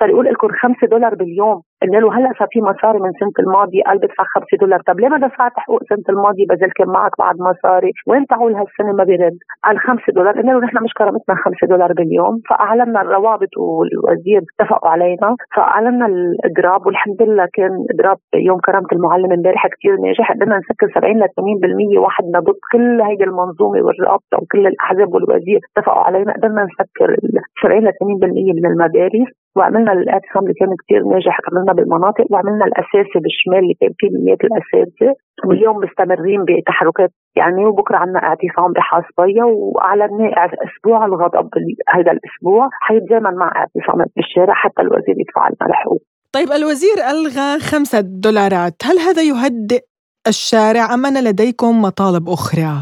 صار 0.00 0.08
يقول 0.08 0.24
لكم 0.24 0.48
5 0.48 0.86
دولار 0.86 1.14
باليوم. 1.14 1.62
قلنا 1.82 1.96
له 1.96 2.18
هلأ 2.18 2.32
صار 2.38 2.48
في 2.52 2.60
مصاري 2.60 2.98
من 2.98 3.12
سنة 3.20 3.36
الماضيه 3.38 3.82
قال 3.82 3.98
بدفع 3.98 4.24
5 4.34 4.56
دولار. 4.60 4.80
طب 4.86 5.00
ليه 5.00 5.08
ما 5.08 5.18
دفعت 5.18 5.52
حقوق 5.56 5.80
سنة 5.88 6.06
الماضيه 6.08 6.46
بذل 6.50 6.70
كان 6.76 6.88
معك 6.88 7.12
بعد 7.18 7.36
مصاري. 7.40 7.92
وين 8.06 8.26
تعول 8.26 8.54
هالسنة 8.54 8.92
ما 8.92 9.04
بيرد؟ 9.04 9.38
قال 9.64 9.78
5 9.78 10.12
دولار. 10.12 10.34
قلنا 10.38 10.52
له 10.52 10.60
نحن 10.60 10.84
مش 10.84 10.92
كرامتنا 10.98 11.34
5 11.44 11.66
دولار 11.66 11.92
باليوم. 11.92 12.40
فاعلنا 12.48 13.00
الروابط 13.02 13.52
والوزير 13.56 14.42
اتفقوا 14.60 14.90
علينا. 14.90 15.36
فاعلنا 15.56 16.06
الإضراب 16.06 16.86
والحمد 16.86 17.22
لله 17.22 17.46
كان 17.52 17.72
إضراب 17.94 18.18
يوم 18.34 18.58
كرامة 18.58 18.88
المعلم 18.92 19.32
امبارح 19.32 19.66
كثير 19.66 19.96
ناجح. 19.96 20.32
قدرنا 20.32 20.58
نسكر 20.58 20.88
70 20.94 21.18
ل 21.18 21.28
80% 21.28 21.98
وحدنا 21.98 22.40
ضد 22.40 22.58
كل 22.72 23.00
هيدي 23.00 23.24
المنظومة 23.24 23.82
والرابطة 23.86 24.36
وكل 24.42 24.66
الأحزاب 24.66 25.14
والوزير 25.14 25.60
اتفقوا 25.68 26.02
علينا. 26.02 26.32
قدرنا 26.32 26.64
نسكر 26.64 27.16
70 27.62 27.84
ل 27.84 27.92
80% 27.92 28.52
من 28.58 28.66
المدارس 28.66 29.45
وعملنا 29.56 29.92
الاعتصام 29.92 30.42
اللي 30.42 30.54
كان 30.60 30.68
كثير 30.82 31.02
ناجح 31.12 31.38
عملنا 31.46 31.72
بالمناطق 31.72 32.24
وعملنا 32.30 32.64
الاساسي 32.64 33.18
بالشمال 33.24 33.58
اللي 33.58 33.76
كان 33.80 33.92
فيه 33.98 34.08
مئات 34.24 34.42
الاساتذه 34.44 35.14
واليوم 35.46 35.76
مستمرين 35.76 36.44
بتحركات 36.44 37.10
يعني 37.36 37.64
وبكرة 37.66 37.96
عندنا 37.96 38.18
اعتصام 38.18 38.72
بحاصبيه 38.76 39.42
واعلنا 39.42 40.26
أسبوع 40.66 41.06
الغضب 41.06 41.48
هذا 41.94 42.12
الأسبوع 42.16 42.68
حيتزامن 42.80 43.34
مع 43.42 43.52
اعتصامات 43.56 44.08
بالشارع 44.16 44.54
حتى 44.54 44.82
الوزير 44.82 45.14
يدفع 45.22 45.48
لنا 45.48 45.66
الحقوق 45.70 46.02
طيب 46.32 46.52
الوزير 46.52 46.96
ألغى 47.10 47.60
خمسة 47.60 48.00
دولارات. 48.00 48.74
هل 48.84 48.98
هذا 48.98 49.22
يهدئ 49.22 49.80
الشارع 50.28 50.94
أم 50.94 51.06
ان 51.06 51.24
لديكم 51.24 51.82
مطالب 51.82 52.28
أخرى؟ 52.28 52.72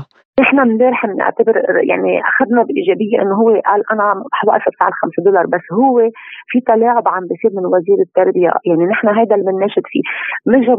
نحن 0.40 0.58
امبارح 0.58 1.06
بنعتبر 1.06 1.54
يعني 1.90 2.20
أخذنا 2.20 2.62
بإيجابية 2.62 3.22
إنه 3.22 3.34
هو 3.34 3.48
قال 3.48 3.82
أنا 3.92 4.06
حوقف 4.32 4.62
ادفع 4.68 4.90
5 5.02 5.22
دولار 5.24 5.46
بس 5.46 5.64
هو 5.72 6.10
في 6.48 6.60
تلاعب 6.60 7.08
عم 7.08 7.22
بيصير 7.30 7.50
من 7.58 7.66
وزير 7.66 7.98
التربية 8.06 8.50
يعني 8.66 8.84
نحن 8.86 9.08
هذا 9.08 9.34
اللي 9.34 9.46
بنناشد 9.50 9.82
فيه. 9.92 10.02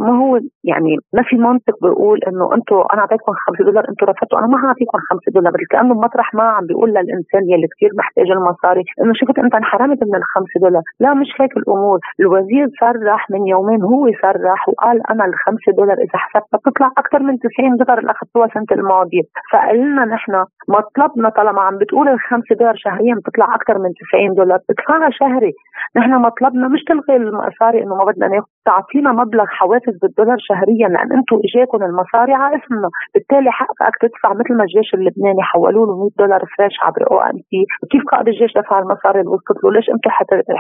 ما 0.08 0.14
هو 0.22 0.40
يعني 0.64 0.94
ما 1.14 1.24
في 1.24 1.36
منطق 1.36 1.76
بيقول 1.82 2.20
إنه 2.28 2.46
أنتم 2.56 2.76
أنا 2.94 3.02
أعطيتكم 3.02 3.34
5 3.34 3.64
دولار 3.64 3.84
أنتم 3.90 4.06
رفضتوا 4.06 4.40
أنا 4.40 4.48
ما 4.48 4.58
حاعطيكم 4.64 4.98
5 5.10 5.32
دولار 5.36 5.54
كانه 5.70 5.94
مطرح 5.94 6.34
ما 6.34 6.44
عم 6.44 6.66
بيقول 6.66 6.90
للإنسان 6.90 7.44
يلي 7.52 7.68
كثير 7.74 7.92
محتاج 7.98 8.28
المصاري 8.32 8.84
إنه 9.02 9.14
شفت 9.20 9.40
أنت 9.40 9.56
انحرمت 9.56 10.04
من 10.04 10.16
ال 10.16 10.24
5 10.24 10.46
دولار. 10.62 10.84
لا 11.00 11.14
مش 11.14 11.30
هيك 11.40 11.58
الأمور. 11.58 12.00
الوزير 12.20 12.68
صرح 12.82 13.22
من 13.32 13.48
يومين 13.48 13.82
هو 13.82 14.04
صرح 14.22 14.70
وقال 14.70 14.98
أنا 15.12 15.26
ال 15.26 15.36
5 15.36 15.72
دولار 15.78 15.98
إذا 16.06 16.18
حسبتها 16.24 16.58
بتطلع 16.58 16.90
أكثر 16.98 17.20
من 17.28 17.40
90 17.40 17.78
دولار 17.78 17.98
اللي 18.00 18.12
أخذتوها 18.12 18.46
السنة 18.46 18.72
الماضية. 18.72 19.24
فقلنا 19.52 20.06
نحن 20.06 20.46
مطلبنا 20.68 21.30
طالما 21.30 21.62
عم 21.62 21.78
بتقول 21.78 22.08
الخمسة 22.10 22.56
دولار 22.56 22.76
شهريا 22.76 23.16
بتطلع 23.16 23.56
أكثر 23.56 23.78
من 23.78 23.90
90 24.12 24.34
دولار 24.36 24.60
ادفعها 24.70 25.10
شهري. 25.10 25.54
نحن 25.96 26.12
مطلبنا 26.12 26.68
مش 26.68 26.84
تلغي 26.84 27.16
المصاري 27.16 27.84
إنه 27.84 27.96
ما 27.96 28.04
بدنا 28.06 28.28
ناخذ. 28.28 28.48
تعطينا 28.66 29.12
مبلغ 29.12 29.46
حوافز 29.46 29.96
بالدولار 30.02 30.38
شهريا 30.40 30.88
لأن 30.88 31.12
أنتم 31.18 31.38
إجاكم 31.48 31.84
المصاري 31.84 32.34
على 32.34 32.56
اسمنا 32.56 32.90
بالتالي 33.14 33.52
حقك 33.52 33.96
تدفع 34.02 34.34
مثل 34.34 34.54
ما 34.58 34.64
الجيش 34.64 34.94
اللبناني 34.94 35.44
حولوا 35.44 35.86
له 35.86 35.94
100 36.00 36.10
دولار 36.20 36.42
fresh 36.58 36.76
عبر 36.82 37.12
OMT 37.12 37.62
كيف 37.92 38.04
قائد 38.12 38.28
الجيش 38.28 38.52
دفع 38.60 38.80
المصاري 38.80 39.20
اللي 39.20 39.32
وصلت 39.32 39.64
له 39.64 39.72
ليش 39.72 39.90
أنتم 39.90 40.10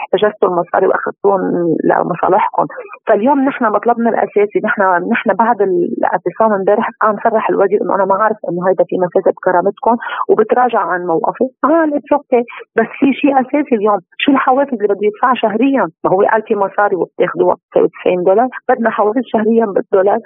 احتجزتوا 0.01 0.49
المصاري 0.49 0.87
وأخذتوهم 0.87 1.41
لمصالحكم؟ 1.89 2.65
فاليوم 3.07 3.39
نحن 3.49 3.65
مطلبنا 3.65 4.09
الأساسي 4.09 4.59
نحن 4.63 4.81
نحن 5.11 5.33
بعد 5.33 5.61
الاعتصام 5.61 6.51
امبارح 6.59 6.89
قام 7.01 7.15
صرح 7.23 7.49
الوزير 7.49 7.79
إنه 7.81 7.95
أنا 7.95 8.05
ما 8.05 8.15
عارف 8.23 8.37
إنه 8.49 8.67
هيدا 8.67 8.83
في 8.89 8.95
مسافه 9.05 9.31
بكرامتكم 9.31 9.95
وبتراجع 10.29 10.79
عن 10.79 11.01
موقفه. 11.05 11.45
قال 11.63 11.95
it's 11.95 12.11
okay 12.13 12.43
بس 12.77 12.89
في 12.99 13.13
شيء 13.13 13.33
أساسي 13.41 13.75
اليوم. 13.75 13.99
شو 14.17 14.31
الحوافز 14.31 14.73
اللي 14.73 14.87
بده 14.93 15.05
يدفعها 15.09 15.35
شهريا؟ 15.35 15.83
ما 16.03 16.09
هو 16.11 16.21
قال 16.31 16.41
في 16.47 16.55
مصاري 16.55 16.95
وبتاخذوها 16.95 17.55
90 17.73 17.94
دولار. 18.25 18.47
بدنا 18.69 18.89
حوافز 18.89 19.21
شهريا 19.25 19.65
بالدولار 19.65 20.19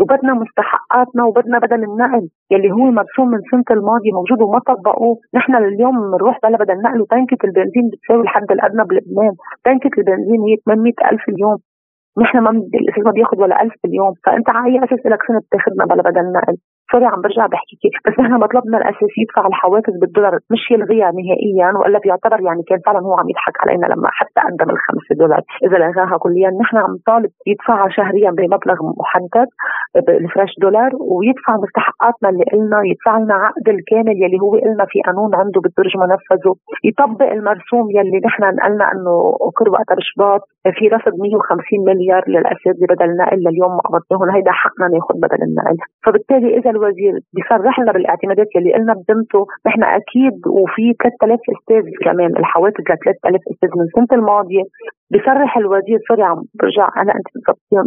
وبدنا 0.00 0.34
مستحقاتنا 0.34 1.24
وبدنا 1.24 1.58
بدل 1.58 1.84
النقل. 1.84 2.28
يلي 2.50 2.70
هو 2.72 2.84
مرسوم 3.00 3.28
من 3.28 3.40
سنة 3.50 3.68
الماضي 3.70 4.10
موجود 4.12 4.42
وما 4.42 4.58
طبقوه. 4.58 5.16
نحن 5.34 5.54
اليوم 5.56 6.10
بنروح 6.10 6.38
بلا 6.42 6.58
بدل 6.58 6.82
نقل 6.82 7.00
وتنكه 7.00 7.40
البنزين 7.44 7.90
بتساوي 7.92 8.22
الحد 8.22 8.52
الأدنى 8.52 8.82
بلبنان. 8.84 9.34
تنكه 9.64 9.94
البنزين 9.98 10.40
هي 10.48 10.56
800 10.66 10.92
ألف 11.12 11.28
اليوم. 11.28 11.58
نحن 12.22 12.38
ما 12.38 12.50
الأساس 12.50 13.04
ما 13.04 13.10
بياخذ 13.10 13.40
ولا 13.42 13.62
ألف 13.62 13.74
باليوم 13.84 14.12
فأنت 14.24 14.50
على 14.50 14.70
اي 14.70 14.84
أساس 14.84 15.06
لك 15.06 15.22
سنة 15.28 15.38
بتاخذنا 15.38 15.84
بلا 15.84 16.02
بدل 16.02 16.32
نقل. 16.32 16.56
sorry 16.92 17.06
عم 17.06 17.20
برجع 17.20 17.46
بحكي 17.46 17.76
كيف 17.82 17.94
بس 18.06 18.20
نحن 18.20 18.32
مطلبنا 18.32 18.78
الاساسي 18.78 19.20
يدفع 19.22 19.46
الحوافز 19.46 19.94
بالدولار 20.00 20.32
مش 20.52 20.70
يلغيها 20.70 21.10
نهائيا 21.18 21.78
والا 21.78 21.98
بيعتبر 21.98 22.40
يعني 22.40 22.62
كان 22.68 22.78
فعلا 22.86 23.00
هو 23.06 23.14
عم 23.18 23.28
يضحك 23.32 23.56
علينا 23.62 23.86
لما 23.86 24.08
حتى 24.18 24.40
قدم 24.46 24.70
الخمسة 24.70 25.12
دولار. 25.22 25.42
إذا 25.66 25.76
لغاها 25.78 26.16
كليا 26.18 26.50
نحن 26.62 26.76
عم 26.76 26.94
طالب 27.06 27.30
يدفعها 27.46 27.88
شهريا 27.88 28.30
بمبلغ 28.30 28.78
محدد 29.00 29.48
بال 30.06 30.19
fresh 30.19 30.52
دولار 30.60 30.90
ويدفع 31.00 31.52
مستحقاتنا 31.64 32.28
اللي 32.30 32.44
قلنا 32.52 32.78
يدفع 32.90 33.18
لنا 33.18 33.34
عقد 33.34 33.68
الكامل 33.68 34.16
يلي 34.22 34.38
هو 34.42 34.50
قلنا 34.64 34.84
في 34.88 34.98
قانون 35.06 35.34
عنده 35.34 35.60
بالدرج 35.60 35.92
منفذه 35.96 36.54
يطبق 36.84 37.30
المرسوم 37.36 37.84
يلي 37.90 38.18
نحن 38.26 38.42
نقلنا 38.42 38.92
إنه 38.92 39.14
كل 39.58 39.68
وقت 39.74 39.88
رشباط 40.00 40.40
في 40.76 40.84
رصد 40.88 41.14
150 41.20 41.84
مليار 41.88 42.22
للأساتذة 42.28 42.86
بدل 42.92 43.16
نقل 43.16 43.38
لليوم 43.46 43.72
ما 43.76 43.82
قبضناهم 43.86 44.36
هيدا 44.36 44.50
حقنا 44.50 44.86
ناخذ 44.94 45.14
بدل 45.24 45.42
النقل. 45.48 45.76
فبالتالي 46.04 46.58
إذا 46.58 46.70
الوزير 46.76 47.12
بيصرح 47.34 47.80
لنا 47.80 47.92
بالاعتمادات 47.92 48.48
يلي 48.56 48.74
قلنا 48.74 48.94
بذمته 48.94 49.46
نحن 49.66 49.82
أكيد 49.82 50.36
وفي 50.46 50.84
3000 51.02 51.40
أستاذ 51.54 51.84
كمان 52.04 52.30
الحوافز 52.36 52.74
ل 52.80 52.84
3000 52.84 53.40
أستاذ 53.52 53.68
من 53.76 53.84
السنة 53.88 54.12
الماضية. 54.18 54.62
بصرح 55.12 55.56
الوزير 55.56 55.98
سوري 56.08 56.22
عم 56.22 56.42
برجع 56.60 56.88
أنا 57.02 57.12
أنت 57.18 57.28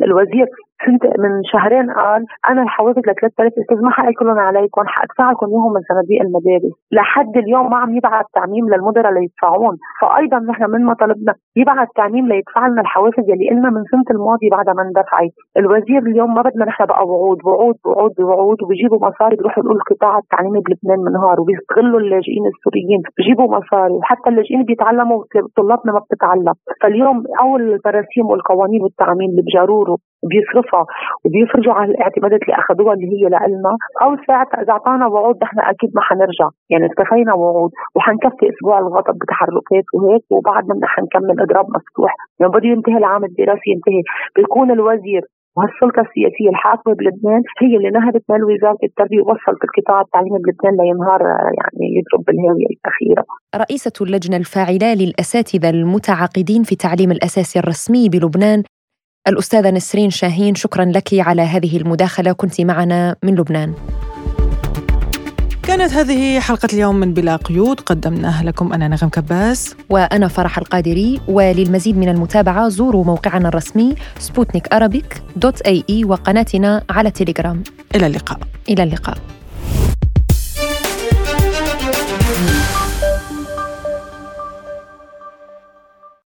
الوزير 0.04 0.48
سنت 0.86 1.04
من 1.20 1.32
شهرين 1.52 1.92
قال 1.92 2.26
أنا 2.50 2.62
الحوافز 2.64 3.00
ل 3.00 3.14
3000 3.22 3.54
أستاذ 3.62 3.82
ما 3.82 3.92
حأكلهم 3.92 4.40
عليكم 4.40 4.82
حادفع 4.88 5.32
لكم 5.32 5.46
إياهم 5.48 5.74
من 5.74 5.82
صناديق 5.90 6.22
المدارس. 6.22 6.74
لحد 6.92 7.38
اليوم 7.38 7.70
ما 7.70 7.78
عم 7.78 7.96
يبعث 7.98 8.26
تعميم 8.34 8.70
للمدراء 8.70 9.12
ليدفعون. 9.14 9.76
فايضا 10.02 10.40
نحن 10.40 10.64
من 10.72 10.86
مطالبنا 10.86 11.34
يبعث 11.56 11.88
تعميم 11.96 12.28
ليدفع 12.28 12.68
لنا 12.68 12.82
الحوافز 12.82 13.24
يلي 13.30 13.50
قلنا 13.50 13.70
من 13.70 13.84
سنة 13.92 14.08
الماضي 14.12 14.50
بعدها 14.52 14.74
ما 14.74 14.82
اندفعت. 14.82 15.34
الوزير 15.58 16.02
اليوم 16.12 16.34
ما 16.36 16.42
بدنا 16.42 16.66
نحن 16.66 16.86
بقى 16.86 17.04
وعود 17.08 17.40
وعود 17.46 17.76
وعود 17.86 18.22
وعود 18.22 18.64
وبيجيبوا 18.64 19.00
مصاري 19.08 19.36
بيروحوا 19.36 19.64
يقولوا 19.64 19.82
القطاع 19.82 20.18
التعليمي 20.18 20.60
بلبنان 20.66 21.00
منهار 21.08 21.42
وبيستغلوا 21.42 22.00
اللاجئين 22.00 22.44
السوريين 22.54 23.02
بيجيبوا 23.18 23.48
مصاري. 23.58 23.94
وحتى 23.94 24.30
اللاجئين 24.30 24.64
بيتعلموا 24.64 25.24
طلابنا 25.58 25.92
ما 25.94 26.00
بتتعلم. 26.00 26.54
فاليوم 26.82 27.24
أول 27.44 27.62
البراسيم 27.74 28.26
والقوانين 28.30 28.82
والتعميم 28.84 29.30
اللي 29.30 29.42
بجروروا. 29.42 29.98
بيصرفها 30.30 30.86
وبيفرجوا 31.26 31.74
على 31.74 31.92
الاعتمادات 31.92 32.42
اللي 32.44 32.56
أخذوها 32.56 32.94
اللي 32.94 33.08
هي 33.14 33.26
لنا 33.30 33.74
أو 34.02 34.18
ساعتها 34.28 34.62
إذا 34.62 34.72
أعطانا 34.72 35.08
وعود 35.08 35.36
نحن 35.44 35.60
أكيد 35.60 35.92
ما 35.96 36.02
حنرجع. 36.02 36.48
يعني 36.70 36.86
اكتفينا 36.86 37.34
وعود 37.34 37.72
وحنكفي 37.96 38.50
أسبوع 38.50 38.80
الغضب 38.80 39.18
بتحركات 39.22 39.86
وهيك 39.94 40.24
وبعدنا 40.30 40.88
حنكمل 40.88 41.42
إضراب 41.42 41.66
مفتوح. 41.76 42.16
يعني 42.40 42.52
بده 42.52 42.68
ينتهي 42.70 42.98
العام 42.98 43.24
الدراسي 43.26 43.70
ينتهي. 43.74 44.02
بيكون 44.36 44.72
الوزير 44.72 45.24
وهالسلطه 45.58 46.02
السياسية 46.08 46.50
الحاكمة 46.50 46.94
بلبنان 47.00 47.42
هي 47.62 47.78
اللي 47.78 47.90
نهبت 47.90 48.24
مال 48.30 48.44
وزارة 48.44 48.78
التربية 48.84 49.22
ووصلت 49.22 49.62
القطاع 49.68 50.02
التعليمي 50.02 50.40
بلبنان 50.44 50.74
لينهار 50.82 51.22
يعني 51.60 51.86
يضرب 51.98 52.26
بالهاوية 52.28 52.68
الأخيرة. 52.76 53.24
رئيسة 53.56 53.96
اللجنة 54.02 54.38
الفاعلة 54.38 54.90
للأساتذة 55.02 55.70
المتعاقدين 55.70 56.64
في 56.64 56.72
التعليم 56.72 57.12
الأساسي 57.12 57.60
الرسمي 57.60 58.10
بلبنان 58.10 58.64
الأستاذة 59.28 59.70
نسرين 59.70 60.10
شاهين 60.10 60.56
شكرا 60.56 60.86
لك 60.86 61.10
على 61.14 61.42
هذه 61.42 61.78
المداخلة. 61.78 62.32
كنت 62.32 62.62
معنا 62.62 63.16
من 63.24 63.36
لبنان. 63.36 63.74
كانت 65.64 65.94
هذه 65.94 66.40
حلقة 66.40 66.68
اليوم 66.74 66.96
من 66.96 67.14
بلا 67.14 67.36
قيود. 67.36 67.80
قدمناها 67.80 68.44
لكم 68.44 68.74
أنا 68.74 68.88
نغم 68.88 69.10
كباس. 69.10 69.76
وأنا 69.90 70.28
فرح 70.28 70.58
القادري. 70.58 71.22
وللمزيد 71.28 71.98
من 71.98 72.10
المتابعة 72.10 72.70
زوروا 72.70 73.04
موقعنا 73.04 73.48
الرسمي 73.48 73.96
سبوتنيك 74.20 74.74
Arabic 74.74 75.22
dot 75.36 75.62
AE 75.62 76.06
وقناتنا 76.06 76.84
على 76.90 77.12
تيليجرام. 77.12 77.64
إلى 77.96 78.08
اللقاء. 78.08 78.40
إلى 78.70 78.84
اللقاء. 78.84 79.18